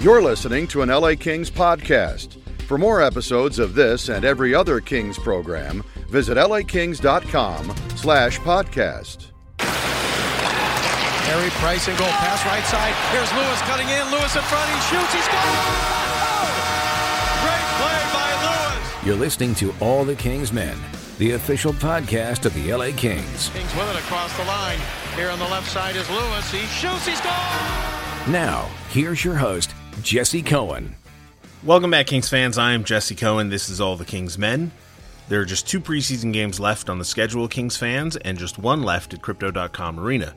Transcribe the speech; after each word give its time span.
You're 0.00 0.22
listening 0.22 0.68
to 0.68 0.82
an 0.82 0.90
LA 0.90 1.14
Kings 1.18 1.50
podcast. 1.50 2.40
For 2.68 2.78
more 2.78 3.02
episodes 3.02 3.58
of 3.58 3.74
this 3.74 4.08
and 4.10 4.24
every 4.24 4.54
other 4.54 4.80
Kings 4.80 5.18
program, 5.18 5.82
visit 6.08 6.36
lakings.com 6.36 7.74
slash 7.96 8.38
podcast. 8.40 9.32
Harry 9.58 11.50
Price 11.50 11.88
and 11.88 11.98
goal 11.98 12.06
pass 12.06 12.46
right 12.46 12.64
side. 12.64 12.94
Here's 13.10 13.32
Lewis 13.34 13.60
cutting 13.62 13.88
in. 13.88 14.06
Lewis 14.12 14.36
in 14.36 14.42
front. 14.42 14.70
He 14.70 14.80
shoots. 14.86 15.12
He 15.12 15.20
scores. 15.20 15.42
Oh! 15.42 16.46
Great 17.42 17.66
play 17.82 18.00
by 18.14 18.30
Lewis. 18.46 19.04
You're 19.04 19.16
listening 19.16 19.54
to 19.56 19.74
All 19.80 20.04
the 20.04 20.14
Kings 20.14 20.52
Men, 20.52 20.78
the 21.18 21.32
official 21.32 21.72
podcast 21.72 22.44
of 22.46 22.54
the 22.54 22.72
LA 22.72 22.92
Kings. 22.96 23.48
Kings 23.48 23.74
with 23.74 23.90
it 23.90 23.96
across 23.96 24.34
the 24.38 24.44
line. 24.44 24.78
Here 25.16 25.28
on 25.28 25.40
the 25.40 25.48
left 25.48 25.68
side 25.68 25.96
is 25.96 26.08
Lewis. 26.08 26.50
He 26.52 26.60
shoots. 26.66 27.04
He 27.04 27.16
scores. 27.16 28.28
Now, 28.28 28.68
here's 28.90 29.24
your 29.24 29.34
host, 29.34 29.74
Jesse 30.02 30.42
Cohen. 30.42 30.94
Welcome 31.64 31.90
back, 31.90 32.06
Kings 32.06 32.28
fans. 32.28 32.56
I 32.56 32.72
am 32.72 32.84
Jesse 32.84 33.14
Cohen. 33.14 33.48
This 33.48 33.68
is 33.68 33.80
All 33.80 33.96
the 33.96 34.04
Kings 34.04 34.38
Men. 34.38 34.70
There 35.28 35.40
are 35.40 35.44
just 35.44 35.66
two 35.68 35.80
preseason 35.80 36.32
games 36.32 36.60
left 36.60 36.88
on 36.88 36.98
the 36.98 37.04
schedule, 37.04 37.48
Kings 37.48 37.76
fans, 37.76 38.16
and 38.16 38.38
just 38.38 38.58
one 38.58 38.82
left 38.82 39.12
at 39.12 39.22
Crypto.com 39.22 39.98
Arena. 39.98 40.34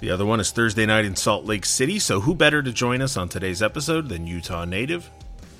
The 0.00 0.10
other 0.10 0.24
one 0.24 0.40
is 0.40 0.50
Thursday 0.50 0.86
night 0.86 1.04
in 1.04 1.14
Salt 1.14 1.44
Lake 1.44 1.64
City, 1.64 1.98
so 1.98 2.20
who 2.20 2.34
better 2.34 2.62
to 2.62 2.72
join 2.72 3.02
us 3.02 3.16
on 3.16 3.28
today's 3.28 3.62
episode 3.62 4.08
than 4.08 4.26
Utah 4.26 4.64
native 4.64 5.10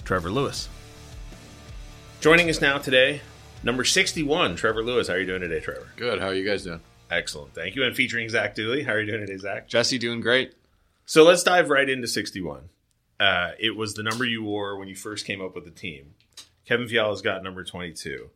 Trevor 0.04 0.30
Lewis? 0.30 0.68
Joining 2.20 2.48
us 2.48 2.60
now 2.60 2.78
today, 2.78 3.20
number 3.62 3.84
61, 3.84 4.56
Trevor 4.56 4.82
Lewis. 4.82 5.08
How 5.08 5.14
are 5.14 5.18
you 5.18 5.26
doing 5.26 5.42
today, 5.42 5.60
Trevor? 5.60 5.88
Good. 5.96 6.20
How 6.20 6.28
are 6.28 6.34
you 6.34 6.44
guys 6.48 6.64
doing? 6.64 6.80
Excellent. 7.10 7.54
Thank 7.54 7.76
you. 7.76 7.84
And 7.84 7.94
featuring 7.94 8.28
Zach 8.28 8.54
Dooley. 8.54 8.82
How 8.82 8.92
are 8.92 9.00
you 9.00 9.06
doing 9.06 9.20
today, 9.20 9.36
Zach? 9.36 9.68
Jesse 9.68 9.98
doing 9.98 10.20
great. 10.20 10.54
So 11.04 11.22
let's 11.22 11.44
dive 11.44 11.70
right 11.70 11.88
into 11.88 12.08
61. 12.08 12.70
Uh, 13.18 13.52
it 13.58 13.76
was 13.76 13.94
the 13.94 14.02
number 14.02 14.24
you 14.24 14.42
wore 14.42 14.76
when 14.78 14.88
you 14.88 14.94
first 14.94 15.26
came 15.26 15.40
up 15.40 15.54
with 15.54 15.64
the 15.64 15.70
team. 15.70 16.14
Kevin 16.66 16.88
Fiala's 16.88 17.22
got 17.22 17.42
number 17.42 17.64
22. 17.64 18.28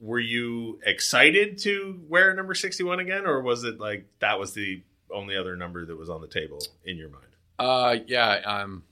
Were 0.00 0.18
you 0.18 0.80
excited 0.84 1.58
to 1.58 2.00
wear 2.08 2.34
number 2.34 2.54
61 2.54 3.00
again, 3.00 3.26
or 3.26 3.40
was 3.40 3.64
it 3.64 3.78
like 3.78 4.06
that 4.18 4.38
was 4.38 4.54
the 4.54 4.82
only 5.10 5.36
other 5.36 5.56
number 5.56 5.84
that 5.86 5.96
was 5.96 6.10
on 6.10 6.20
the 6.20 6.26
table 6.26 6.60
in 6.84 6.96
your 6.96 7.08
mind? 7.08 7.26
Uh, 7.58 7.96
yeah. 8.06 8.32
Um, 8.44 8.82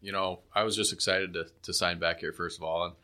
you 0.00 0.12
know, 0.12 0.40
I 0.54 0.64
was 0.64 0.76
just 0.76 0.92
excited 0.92 1.32
to 1.34 1.46
to 1.62 1.72
sign 1.72 1.98
back 1.98 2.20
here 2.20 2.32
first 2.32 2.58
of 2.58 2.64
all, 2.64 2.84
and 2.84 2.94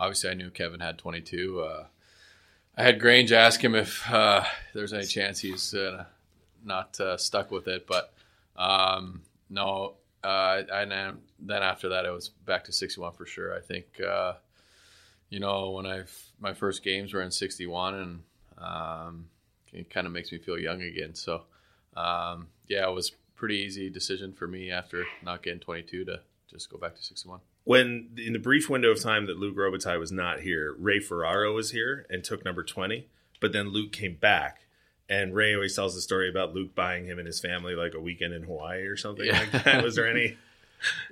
obviously 0.00 0.30
I 0.30 0.34
knew 0.34 0.50
Kevin 0.50 0.80
had 0.80 0.98
22. 0.98 1.60
Uh, 1.60 1.86
I 2.76 2.82
had 2.82 3.00
Grange 3.00 3.32
ask 3.32 3.62
him 3.62 3.74
if 3.74 4.10
uh, 4.10 4.44
there's 4.74 4.92
any 4.92 5.06
chance 5.06 5.40
he's 5.40 5.74
uh, 5.74 6.04
not 6.64 6.98
uh, 7.00 7.16
stuck 7.16 7.50
with 7.50 7.68
it, 7.68 7.86
but 7.86 8.12
um, 8.56 9.22
no. 9.48 9.94
Uh, 10.26 10.64
and 10.72 10.90
then, 11.38 11.62
after 11.62 11.90
that, 11.90 12.04
I 12.04 12.10
was 12.10 12.30
back 12.30 12.64
to 12.64 12.72
61 12.72 13.12
for 13.12 13.26
sure. 13.26 13.54
I 13.54 13.60
think, 13.60 14.00
uh, 14.00 14.32
you 15.30 15.38
know, 15.38 15.70
when 15.70 15.86
I 15.86 16.02
my 16.40 16.52
first 16.52 16.82
games 16.82 17.14
were 17.14 17.22
in 17.22 17.30
61, 17.30 17.94
and 17.94 18.22
um, 18.58 19.26
it 19.72 19.88
kind 19.88 20.04
of 20.04 20.12
makes 20.12 20.32
me 20.32 20.38
feel 20.38 20.58
young 20.58 20.82
again. 20.82 21.14
So, 21.14 21.42
um, 21.96 22.48
yeah, 22.66 22.88
it 22.88 22.92
was 22.92 23.12
pretty 23.36 23.58
easy 23.58 23.88
decision 23.88 24.32
for 24.32 24.48
me 24.48 24.72
after 24.72 25.04
not 25.22 25.44
getting 25.44 25.60
22 25.60 26.06
to 26.06 26.20
just 26.50 26.70
go 26.70 26.76
back 26.78 26.96
to 26.96 27.02
61. 27.04 27.38
When 27.62 28.10
in 28.18 28.32
the 28.32 28.40
brief 28.40 28.68
window 28.68 28.90
of 28.90 29.00
time 29.00 29.26
that 29.26 29.38
Luc 29.38 29.54
Robitaille 29.54 30.00
was 30.00 30.10
not 30.10 30.40
here, 30.40 30.74
Ray 30.76 30.98
Ferraro 30.98 31.54
was 31.54 31.70
here 31.70 32.04
and 32.10 32.24
took 32.24 32.44
number 32.44 32.64
20, 32.64 33.06
but 33.40 33.52
then 33.52 33.68
Luke 33.68 33.92
came 33.92 34.14
back. 34.14 34.65
And 35.08 35.34
Ray 35.34 35.54
always 35.54 35.74
tells 35.76 35.94
the 35.94 36.00
story 36.00 36.28
about 36.28 36.54
Luc 36.54 36.74
buying 36.74 37.06
him 37.06 37.18
and 37.18 37.26
his 37.26 37.38
family 37.40 37.74
like 37.74 37.94
a 37.94 38.00
weekend 38.00 38.34
in 38.34 38.42
Hawaii 38.42 38.82
or 38.86 38.96
something 38.96 39.24
Yeah. 39.24 39.38
like 39.38 39.64
that. 39.64 39.82
Was 39.84 39.94
there 39.96 40.08
any? 40.08 40.36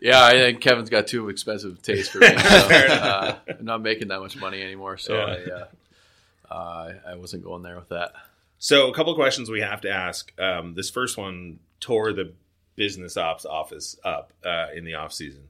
Yeah, 0.00 0.22
I 0.22 0.32
think 0.32 0.60
Kevin's 0.60 0.90
got 0.90 1.06
too 1.06 1.30
expensive 1.30 1.80
taste 1.80 2.12
for 2.12 2.18
me. 2.18 2.26
So, 2.36 2.36
uh, 2.36 3.38
I'm 3.48 3.64
not 3.64 3.80
making 3.80 4.08
that 4.08 4.20
much 4.20 4.36
money 4.36 4.62
anymore, 4.62 4.98
so 4.98 5.14
Yeah. 5.16 5.24
I, 5.24 5.50
uh, 5.50 6.54
uh, 6.54 6.92
I 7.08 7.14
wasn't 7.16 7.44
going 7.44 7.62
there 7.62 7.74
with 7.76 7.88
that. 7.88 8.12
So, 8.58 8.90
a 8.90 8.94
couple 8.94 9.12
of 9.12 9.16
questions 9.16 9.48
we 9.50 9.62
have 9.62 9.80
to 9.80 9.90
ask. 9.90 10.38
Um, 10.38 10.74
this 10.74 10.90
first 10.90 11.16
one 11.16 11.60
tore 11.80 12.12
the 12.12 12.34
business 12.76 13.16
ops 13.16 13.46
office 13.46 13.96
up 14.04 14.32
uh, 14.44 14.66
in 14.74 14.84
the 14.84 14.94
off 14.94 15.14
season. 15.14 15.48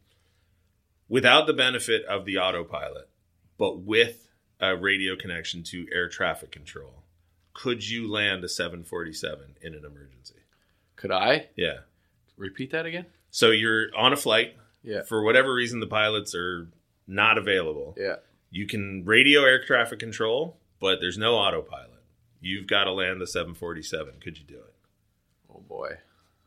Without 1.09 1.47
the 1.49 1.53
benefit 1.53 2.05
of 2.07 2.25
the 2.25 2.39
autopilot, 2.39 3.09
but 3.59 3.81
with 3.81 4.29
a 4.61 4.77
radio 4.77 5.17
connection 5.17 5.65
to 5.65 5.87
air 5.93 6.09
traffic 6.09 6.51
control, 6.53 7.03
could 7.55 7.89
you 7.89 8.11
land 8.11 8.45
a 8.45 8.49
747 8.49 9.57
in 9.63 9.75
an 9.75 9.85
emergency? 9.85 10.35
Could 10.97 11.11
I 11.13 11.49
Yeah. 11.57 11.81
repeat 12.37 12.71
that 12.73 12.85
again? 12.87 13.07
So 13.31 13.51
you're 13.51 13.95
on 13.97 14.13
a 14.13 14.17
flight. 14.17 14.57
Yeah. 14.83 15.03
For 15.03 15.23
whatever 15.23 15.55
reason, 15.55 15.81
the 15.81 15.87
pilots 15.87 16.35
are 16.35 16.69
not 17.07 17.39
available. 17.39 17.95
Yeah. 17.99 18.17
You 18.51 18.67
can 18.67 19.05
radio 19.05 19.45
air 19.45 19.65
traffic 19.65 19.99
control, 19.99 20.61
but 20.81 21.01
there's 21.01 21.19
no 21.19 21.35
autopilot. 21.37 21.91
You've 22.41 22.67
got 22.67 22.85
to 22.85 22.93
land 22.93 23.21
the 23.21 23.27
747. 23.27 24.21
Could 24.21 24.39
you 24.39 24.45
do 24.45 24.59
it? 24.59 24.75
Oh 25.51 25.61
boy, 25.61 25.99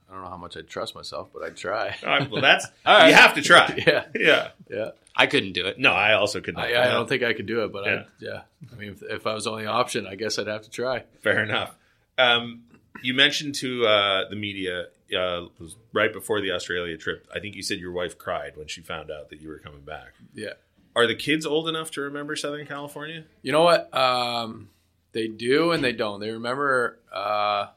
I 0.10 0.14
don't 0.14 0.24
know 0.24 0.30
how 0.30 0.38
much 0.38 0.56
I'd 0.56 0.68
trust 0.68 0.96
myself, 0.96 1.30
but 1.34 1.44
I'd 1.44 1.58
try. 1.58 1.96
All 2.04 2.10
right, 2.10 2.30
well, 2.32 2.42
that's 2.42 2.66
All 2.86 2.98
right. 2.98 3.10
you 3.10 3.14
have 3.16 3.34
to 3.36 3.42
try. 3.42 3.68
Yeah. 3.88 4.06
yeah. 4.16 4.48
Yeah, 4.70 4.90
I 5.16 5.28
couldn't 5.28 5.54
do 5.54 5.66
it. 5.66 5.80
No, 5.80 5.92
I 5.92 6.14
also 6.14 6.40
could 6.42 6.56
not. 6.56 6.66
I, 6.68 6.90
I 6.90 6.94
don't 6.94 7.10
think 7.10 7.24
I 7.24 7.34
could 7.34 7.46
do 7.46 7.64
it, 7.66 7.72
but 7.74 7.86
Yeah. 7.86 8.04
yeah, 8.20 8.30
yeah. 8.30 8.42
I 8.72 8.76
mean, 8.76 8.90
if, 8.92 9.04
if 9.04 9.28
I 9.28 9.34
was 9.34 9.44
the 9.46 9.52
only 9.52 9.66
option, 9.66 10.08
I 10.08 10.16
guess 10.16 10.40
I'd 10.40 10.48
have 10.48 10.62
to 10.64 10.70
try. 10.70 11.04
Fair 11.22 11.44
enough. 11.44 11.76
Um, 12.18 12.64
you 13.04 13.14
mentioned 13.14 13.56
to 13.56 13.86
uh, 13.86 14.30
the 14.30 14.36
media 14.36 14.88
uh, 15.14 15.44
it 15.46 15.60
was 15.60 15.76
right 15.94 16.12
before 16.12 16.42
the 16.42 16.52
Australia 16.52 16.98
trip. 16.98 17.28
I 17.34 17.40
think 17.40 17.56
you 17.56 17.64
said 17.64 17.80
your 17.80 17.92
wife 17.94 18.18
cried 18.18 18.58
when 18.58 18.68
she 18.68 18.82
found 18.82 19.10
out 19.12 19.30
that 19.30 19.40
you 19.42 19.48
were 19.50 19.60
coming 19.60 19.82
back. 19.82 20.14
Yeah. 20.34 20.54
Are 20.96 21.06
the 21.08 21.16
kids 21.16 21.46
old 21.46 21.70
enough 21.70 21.92
to 21.92 22.02
remember 22.02 22.36
Southern 22.36 22.66
California? 22.66 23.24
You 23.42 23.52
know 23.52 23.64
what? 23.64 23.94
Um, 23.96 24.70
they 25.14 25.28
do 25.28 25.72
and 25.72 25.84
they 25.84 25.94
don't. 25.94 26.20
They 26.20 26.32
remember. 26.32 27.00
Uh, 27.14 27.68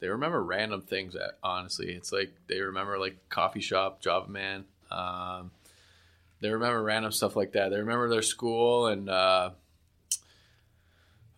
they 0.00 0.08
remember 0.08 0.42
random 0.42 0.82
things. 0.82 1.16
Honestly, 1.42 1.92
it's 1.92 2.12
like 2.12 2.32
they 2.46 2.60
remember 2.60 2.98
like 2.98 3.16
coffee 3.28 3.60
shop, 3.60 4.00
Java 4.00 4.30
Man. 4.30 4.64
Um, 4.90 5.50
they 6.40 6.50
remember 6.50 6.82
random 6.82 7.12
stuff 7.12 7.36
like 7.36 7.52
that. 7.52 7.70
They 7.70 7.78
remember 7.78 8.08
their 8.08 8.22
school 8.22 8.86
and 8.86 9.08
uh, 9.08 9.50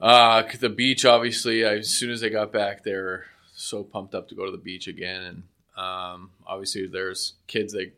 uh, 0.00 0.42
the 0.58 0.68
beach. 0.68 1.04
Obviously, 1.04 1.64
as 1.64 1.88
soon 1.88 2.10
as 2.10 2.20
they 2.20 2.30
got 2.30 2.52
back, 2.52 2.82
they 2.82 2.94
were 2.94 3.26
so 3.54 3.82
pumped 3.82 4.14
up 4.14 4.28
to 4.28 4.34
go 4.34 4.44
to 4.44 4.50
the 4.50 4.58
beach 4.58 4.88
again. 4.88 5.22
And 5.22 5.42
um, 5.76 6.30
obviously, 6.46 6.86
there's 6.86 7.34
kids 7.46 7.72
they 7.72 7.92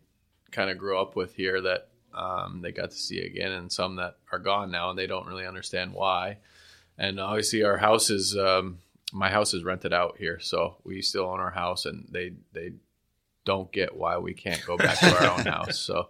kind 0.50 0.70
of 0.70 0.78
grew 0.78 1.00
up 1.00 1.16
with 1.16 1.34
here 1.34 1.60
that 1.62 1.88
um, 2.14 2.60
they 2.60 2.72
got 2.72 2.90
to 2.90 2.96
see 2.96 3.20
again, 3.20 3.52
and 3.52 3.72
some 3.72 3.96
that 3.96 4.16
are 4.30 4.38
gone 4.38 4.70
now, 4.70 4.90
and 4.90 4.98
they 4.98 5.06
don't 5.06 5.26
really 5.26 5.46
understand 5.46 5.94
why. 5.94 6.36
And 6.98 7.18
obviously, 7.18 7.62
our 7.62 7.78
house 7.78 8.10
is 8.10 8.36
um, 8.36 8.78
my 9.12 9.30
house 9.30 9.54
is 9.54 9.64
rented 9.64 9.92
out 9.92 10.16
here, 10.18 10.38
so 10.40 10.76
we 10.84 11.02
still 11.02 11.24
own 11.24 11.40
our 11.40 11.50
house, 11.50 11.86
and 11.86 12.08
they 12.10 12.32
they 12.52 12.72
don't 13.44 13.72
get 13.72 13.96
why 13.96 14.18
we 14.18 14.34
can't 14.34 14.64
go 14.66 14.76
back 14.76 14.98
to 14.98 15.16
our 15.16 15.38
own 15.38 15.46
house. 15.52 15.78
So, 15.78 16.08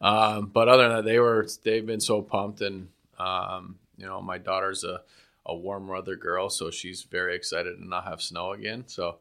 um, 0.00 0.46
but 0.46 0.68
other 0.68 0.88
than 0.88 0.96
that, 0.96 1.04
they 1.04 1.18
were 1.18 1.46
they've 1.62 1.86
been 1.86 2.00
so 2.00 2.22
pumped, 2.22 2.60
and 2.60 2.88
um, 3.18 3.78
you 3.96 4.06
know, 4.06 4.20
my 4.20 4.38
daughter's 4.38 4.84
a 4.84 5.02
a 5.44 5.54
warm 5.54 5.88
weather 5.88 6.16
girl, 6.16 6.48
so 6.48 6.70
she's 6.70 7.02
very 7.02 7.34
excited 7.34 7.76
to 7.76 7.86
not 7.86 8.04
have 8.04 8.22
snow 8.22 8.52
again. 8.52 8.84
So, 8.86 9.16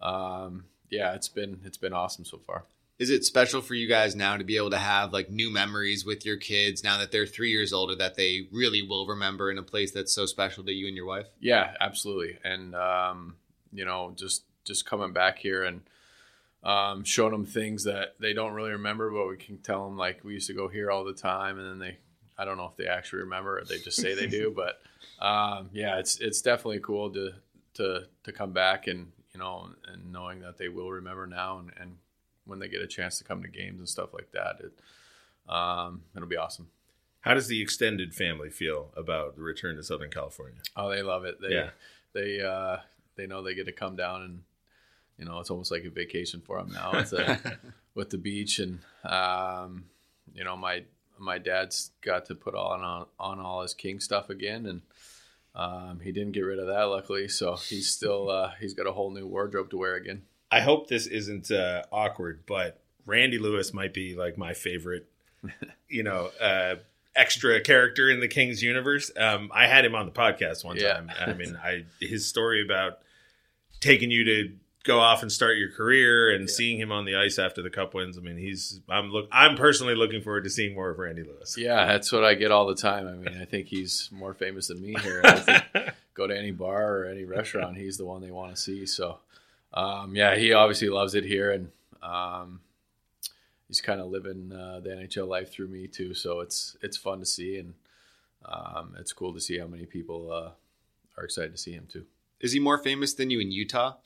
um, 0.00 0.64
yeah, 0.90 1.14
it's 1.14 1.28
been 1.28 1.60
it's 1.64 1.76
been 1.76 1.92
awesome 1.92 2.24
so 2.24 2.38
far. 2.38 2.64
Is 3.00 3.08
it 3.08 3.24
special 3.24 3.62
for 3.62 3.72
you 3.72 3.88
guys 3.88 4.14
now 4.14 4.36
to 4.36 4.44
be 4.44 4.58
able 4.58 4.70
to 4.70 4.78
have 4.78 5.10
like 5.10 5.30
new 5.30 5.50
memories 5.50 6.04
with 6.04 6.26
your 6.26 6.36
kids 6.36 6.84
now 6.84 6.98
that 6.98 7.10
they're 7.10 7.24
three 7.24 7.50
years 7.50 7.72
older 7.72 7.96
that 7.96 8.14
they 8.14 8.46
really 8.52 8.82
will 8.82 9.06
remember 9.06 9.50
in 9.50 9.56
a 9.56 9.62
place 9.62 9.90
that's 9.90 10.12
so 10.12 10.26
special 10.26 10.64
to 10.64 10.72
you 10.72 10.86
and 10.86 10.94
your 10.94 11.06
wife? 11.06 11.24
Yeah, 11.40 11.72
absolutely. 11.80 12.36
And 12.44 12.74
um, 12.74 13.36
you 13.72 13.86
know, 13.86 14.12
just 14.14 14.44
just 14.66 14.84
coming 14.84 15.14
back 15.14 15.38
here 15.38 15.64
and 15.64 15.80
um, 16.62 17.02
showing 17.04 17.32
them 17.32 17.46
things 17.46 17.84
that 17.84 18.16
they 18.20 18.34
don't 18.34 18.52
really 18.52 18.72
remember, 18.72 19.10
but 19.10 19.28
we 19.28 19.38
can 19.38 19.56
tell 19.56 19.86
them 19.86 19.96
like 19.96 20.22
we 20.22 20.34
used 20.34 20.48
to 20.48 20.52
go 20.52 20.68
here 20.68 20.90
all 20.90 21.04
the 21.04 21.14
time, 21.14 21.58
and 21.58 21.66
then 21.66 21.78
they 21.78 21.96
I 22.36 22.44
don't 22.44 22.58
know 22.58 22.66
if 22.66 22.76
they 22.76 22.84
actually 22.84 23.20
remember 23.20 23.60
or 23.60 23.64
they 23.64 23.78
just 23.78 23.96
say 23.96 24.14
they 24.14 24.26
do, 24.26 24.54
but 24.54 24.78
um, 25.24 25.70
yeah, 25.72 25.98
it's 25.98 26.20
it's 26.20 26.42
definitely 26.42 26.80
cool 26.80 27.10
to 27.12 27.32
to 27.74 28.08
to 28.24 28.32
come 28.32 28.52
back 28.52 28.88
and 28.88 29.10
you 29.32 29.40
know 29.40 29.70
and 29.88 30.12
knowing 30.12 30.40
that 30.40 30.58
they 30.58 30.68
will 30.68 30.90
remember 30.90 31.26
now 31.26 31.60
and, 31.60 31.72
and 31.80 31.96
when 32.50 32.58
they 32.58 32.68
get 32.68 32.82
a 32.82 32.86
chance 32.86 33.16
to 33.18 33.24
come 33.24 33.42
to 33.42 33.48
games 33.48 33.78
and 33.78 33.88
stuff 33.88 34.12
like 34.12 34.30
that, 34.32 34.60
it 34.60 35.52
um, 35.52 36.02
it'll 36.14 36.28
be 36.28 36.36
awesome. 36.36 36.68
How 37.22 37.34
does 37.34 37.48
the 37.48 37.60
extended 37.62 38.14
family 38.14 38.50
feel 38.50 38.92
about 38.96 39.36
the 39.36 39.42
return 39.42 39.76
to 39.76 39.82
Southern 39.82 40.10
California? 40.10 40.60
Oh, 40.76 40.90
they 40.90 41.02
love 41.02 41.24
it. 41.24 41.40
They 41.40 41.54
Yeah. 41.54 41.70
they 42.12 42.40
uh, 42.40 42.78
they 43.16 43.26
know 43.26 43.42
they 43.42 43.54
get 43.54 43.66
to 43.66 43.72
come 43.72 43.96
down 43.96 44.22
and 44.22 44.42
you 45.18 45.24
know 45.24 45.38
it's 45.40 45.50
almost 45.50 45.70
like 45.70 45.84
a 45.84 45.90
vacation 45.90 46.40
for 46.40 46.58
them 46.58 46.72
now. 46.72 46.98
It's 46.98 47.12
a, 47.12 47.38
with 47.94 48.10
the 48.10 48.18
beach 48.18 48.58
and 48.58 48.80
um, 49.04 49.84
you 50.34 50.44
know 50.44 50.56
my 50.56 50.84
my 51.18 51.38
dad's 51.38 51.90
got 52.00 52.26
to 52.26 52.34
put 52.34 52.54
on 52.54 52.82
on, 52.82 53.06
on 53.18 53.40
all 53.40 53.62
his 53.62 53.74
king 53.74 54.00
stuff 54.00 54.30
again 54.30 54.64
and 54.64 54.82
um, 55.54 56.00
he 56.02 56.12
didn't 56.12 56.32
get 56.32 56.42
rid 56.42 56.58
of 56.58 56.68
that 56.68 56.84
luckily 56.84 57.28
so 57.28 57.56
he's 57.56 57.90
still 57.90 58.30
uh, 58.30 58.52
he's 58.60 58.72
got 58.72 58.86
a 58.86 58.92
whole 58.92 59.10
new 59.10 59.26
wardrobe 59.26 59.68
to 59.70 59.76
wear 59.76 59.94
again. 59.96 60.22
I 60.50 60.60
hope 60.60 60.88
this 60.88 61.06
isn't 61.06 61.50
uh, 61.50 61.82
awkward, 61.92 62.40
but 62.46 62.80
Randy 63.06 63.38
Lewis 63.38 63.72
might 63.72 63.94
be 63.94 64.14
like 64.16 64.36
my 64.38 64.52
favorite, 64.54 65.06
you 65.88 66.02
know, 66.02 66.30
uh, 66.40 66.76
extra 67.14 67.60
character 67.60 68.08
in 68.10 68.20
the 68.20 68.28
Kings 68.28 68.62
universe. 68.62 69.10
Um, 69.16 69.50
I 69.54 69.66
had 69.66 69.84
him 69.84 69.94
on 69.94 70.06
the 70.06 70.12
podcast 70.12 70.64
one 70.64 70.76
Yeah. 70.76 70.94
time. 70.94 71.10
I 71.20 71.32
mean, 71.34 71.56
I 71.62 71.84
his 72.00 72.26
story 72.26 72.64
about 72.64 72.98
taking 73.80 74.10
you 74.10 74.24
to 74.24 74.52
go 74.84 74.98
off 74.98 75.20
and 75.22 75.30
start 75.30 75.58
your 75.58 75.70
career 75.70 76.30
and 76.34 76.48
seeing 76.48 76.78
him 76.80 76.90
on 76.90 77.04
the 77.04 77.14
ice 77.14 77.38
after 77.38 77.60
the 77.62 77.68
Cup 77.70 77.92
wins. 77.94 78.16
I 78.16 78.20
mean, 78.22 78.36
he's 78.38 78.80
I'm 78.88 79.10
look 79.10 79.28
I'm 79.30 79.56
personally 79.56 79.94
looking 79.94 80.22
forward 80.22 80.44
to 80.44 80.50
seeing 80.50 80.74
more 80.74 80.90
of 80.90 80.98
Randy 80.98 81.22
Lewis. 81.22 81.56
Yeah, 81.58 81.86
that's 81.86 82.10
what 82.12 82.24
I 82.24 82.34
get 82.34 82.50
all 82.50 82.66
the 82.66 82.74
time. 82.74 83.06
I 83.06 83.12
mean, 83.12 83.40
I 83.40 83.44
think 83.44 83.66
he's 83.66 84.08
more 84.12 84.34
famous 84.34 84.68
than 84.68 84.80
me 84.80 84.94
here. 85.02 85.20
I 85.24 85.32
think 85.38 85.64
go 86.14 86.26
to 86.26 86.36
any 86.36 86.50
bar 86.50 86.98
or 86.98 87.04
any 87.06 87.24
restaurant, 87.24 87.76
he's 87.76 87.98
the 87.98 88.04
one 88.06 88.20
they 88.22 88.30
want 88.30 88.54
to 88.54 88.60
see. 88.60 88.86
So, 88.86 89.18
um, 89.74 90.14
yeah, 90.14 90.36
he 90.36 90.52
obviously 90.52 90.88
loves 90.88 91.14
it 91.14 91.24
here, 91.24 91.50
and 91.52 91.70
um, 92.02 92.60
he's 93.68 93.80
kind 93.80 94.00
of 94.00 94.08
living 94.08 94.52
uh, 94.52 94.80
the 94.80 94.90
NHL 94.90 95.28
life 95.28 95.52
through 95.52 95.68
me 95.68 95.86
too. 95.86 96.14
So 96.14 96.40
it's 96.40 96.76
it's 96.82 96.96
fun 96.96 97.20
to 97.20 97.26
see, 97.26 97.58
and 97.58 97.74
um, 98.44 98.94
it's 98.98 99.12
cool 99.12 99.32
to 99.34 99.40
see 99.40 99.58
how 99.58 99.66
many 99.66 99.86
people 99.86 100.32
uh, 100.32 100.50
are 101.16 101.24
excited 101.24 101.52
to 101.52 101.58
see 101.58 101.72
him 101.72 101.86
too. 101.90 102.04
Is 102.40 102.52
he 102.52 102.58
more 102.60 102.78
famous 102.78 103.12
than 103.14 103.28
you 103.30 103.38
in 103.40 103.52
Utah? 103.52 103.96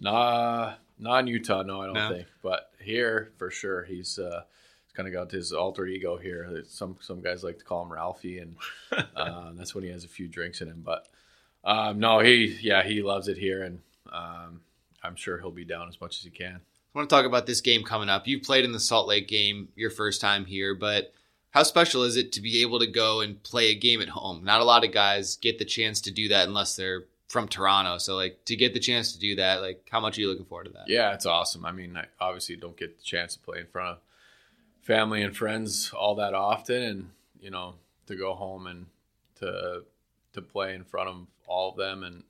Nah, 0.00 0.74
not 0.98 1.20
in 1.20 1.26
Utah, 1.28 1.62
no, 1.62 1.80
I 1.80 1.86
don't 1.86 1.94
No? 1.94 2.08
think. 2.12 2.26
But 2.42 2.72
here, 2.80 3.30
for 3.38 3.50
sure, 3.50 3.84
he's 3.84 4.18
uh, 4.18 4.42
he's 4.84 4.92
kind 4.92 5.06
of 5.06 5.14
got 5.14 5.30
his 5.30 5.52
alter 5.52 5.86
ego 5.86 6.16
here. 6.16 6.64
Some 6.66 6.96
some 7.00 7.20
guys 7.22 7.44
like 7.44 7.58
to 7.58 7.64
call 7.64 7.84
him 7.84 7.92
Ralphie, 7.92 8.38
and 8.40 8.56
uh, 9.16 9.52
that's 9.54 9.74
when 9.74 9.84
he 9.84 9.90
has 9.90 10.04
a 10.04 10.08
few 10.08 10.26
drinks 10.28 10.60
in 10.60 10.68
him. 10.68 10.82
But 10.84 11.06
um, 11.64 11.98
no, 12.00 12.18
he 12.18 12.58
yeah 12.60 12.82
he 12.82 13.00
loves 13.00 13.28
it 13.28 13.38
here, 13.38 13.62
and 13.62 13.78
um, 14.12 14.60
I'm 15.08 15.16
sure 15.16 15.38
he'll 15.38 15.50
be 15.50 15.64
down 15.64 15.88
as 15.88 16.00
much 16.00 16.18
as 16.18 16.24
he 16.24 16.30
can. 16.30 16.54
I 16.54 16.98
want 16.98 17.08
to 17.08 17.14
talk 17.14 17.24
about 17.24 17.46
this 17.46 17.60
game 17.60 17.82
coming 17.82 18.08
up. 18.08 18.28
You 18.28 18.40
played 18.40 18.64
in 18.64 18.72
the 18.72 18.80
Salt 18.80 19.08
Lake 19.08 19.26
game 19.26 19.68
your 19.74 19.90
first 19.90 20.20
time 20.20 20.44
here, 20.44 20.74
but 20.74 21.12
how 21.50 21.62
special 21.62 22.02
is 22.02 22.16
it 22.16 22.32
to 22.32 22.40
be 22.40 22.62
able 22.62 22.78
to 22.78 22.86
go 22.86 23.20
and 23.20 23.42
play 23.42 23.70
a 23.70 23.74
game 23.74 24.00
at 24.00 24.08
home? 24.08 24.44
Not 24.44 24.60
a 24.60 24.64
lot 24.64 24.84
of 24.84 24.92
guys 24.92 25.36
get 25.36 25.58
the 25.58 25.64
chance 25.64 26.00
to 26.02 26.10
do 26.10 26.28
that 26.28 26.46
unless 26.46 26.76
they're 26.76 27.04
from 27.28 27.48
Toronto. 27.48 27.98
So, 27.98 28.16
like, 28.16 28.44
to 28.46 28.56
get 28.56 28.74
the 28.74 28.80
chance 28.80 29.12
to 29.12 29.18
do 29.18 29.36
that, 29.36 29.60
like, 29.60 29.86
how 29.90 30.00
much 30.00 30.18
are 30.18 30.20
you 30.20 30.28
looking 30.28 30.46
forward 30.46 30.64
to 30.64 30.72
that? 30.72 30.88
Yeah, 30.88 31.14
it's 31.14 31.26
awesome. 31.26 31.64
I 31.64 31.72
mean, 31.72 31.96
I 31.96 32.06
obviously 32.20 32.56
don't 32.56 32.76
get 32.76 32.98
the 32.98 33.04
chance 33.04 33.34
to 33.34 33.40
play 33.40 33.60
in 33.60 33.66
front 33.66 33.96
of 33.96 33.98
family 34.82 35.22
and 35.22 35.36
friends 35.36 35.92
all 35.92 36.14
that 36.16 36.34
often, 36.34 36.82
and 36.82 37.10
you 37.40 37.50
know, 37.50 37.74
to 38.06 38.16
go 38.16 38.34
home 38.34 38.66
and 38.66 38.86
to 39.40 39.84
to 40.32 40.42
play 40.42 40.74
in 40.74 40.84
front 40.84 41.08
of 41.08 41.26
all 41.46 41.70
of 41.70 41.76
them, 41.76 42.02
and 42.02 42.24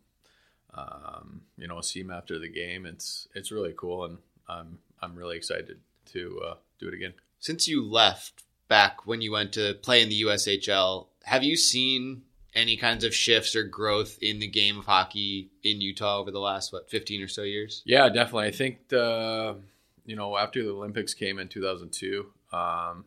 um, 0.79 1.43
you 1.57 1.67
know, 1.67 1.81
see 1.81 2.03
them 2.03 2.11
after 2.11 2.39
the 2.39 2.49
game. 2.49 2.87
It's 2.87 3.29
it's 3.35 3.51
really 3.51 3.75
cool, 3.77 4.05
and 4.05 4.19
I'm 4.49 4.79
I'm 5.01 5.15
really 5.15 5.37
excited 5.37 5.79
to 6.13 6.41
uh, 6.45 6.55
do 6.79 6.89
it 6.89 6.95
again. 6.95 7.15
Since 7.41 7.69
you 7.69 7.85
left 7.85 8.45
back 8.69 9.07
when 9.07 9.21
you 9.21 9.33
went 9.33 9.53
to 9.55 9.75
play 9.75 10.03
in 10.03 10.09
the 10.09 10.23
USHL, 10.23 11.07
have 11.25 11.43
you 11.43 11.57
seen 11.57 12.23
any 12.55 12.77
kinds 12.77 13.05
of 13.05 13.15
shifts 13.15 13.55
or 13.55 13.63
growth 13.63 14.19
in 14.21 14.39
the 14.39 14.47
game 14.47 14.79
of 14.79 14.87
hockey 14.87 15.51
in 15.63 15.81
Utah 15.81 16.19
over 16.19 16.31
the 16.31 16.41
last, 16.41 16.73
what, 16.73 16.91
15 16.91 17.23
or 17.23 17.29
so 17.29 17.43
years? 17.43 17.83
Yeah, 17.85 18.09
definitely. 18.09 18.47
I 18.47 18.53
think 18.53 18.89
the 18.89 19.57
you 20.05 20.17
know 20.17 20.37
after 20.37 20.63
the 20.63 20.71
Olympics 20.71 21.15
came 21.15 21.39
in 21.39 21.49
2002, 21.49 22.27
um, 22.53 23.05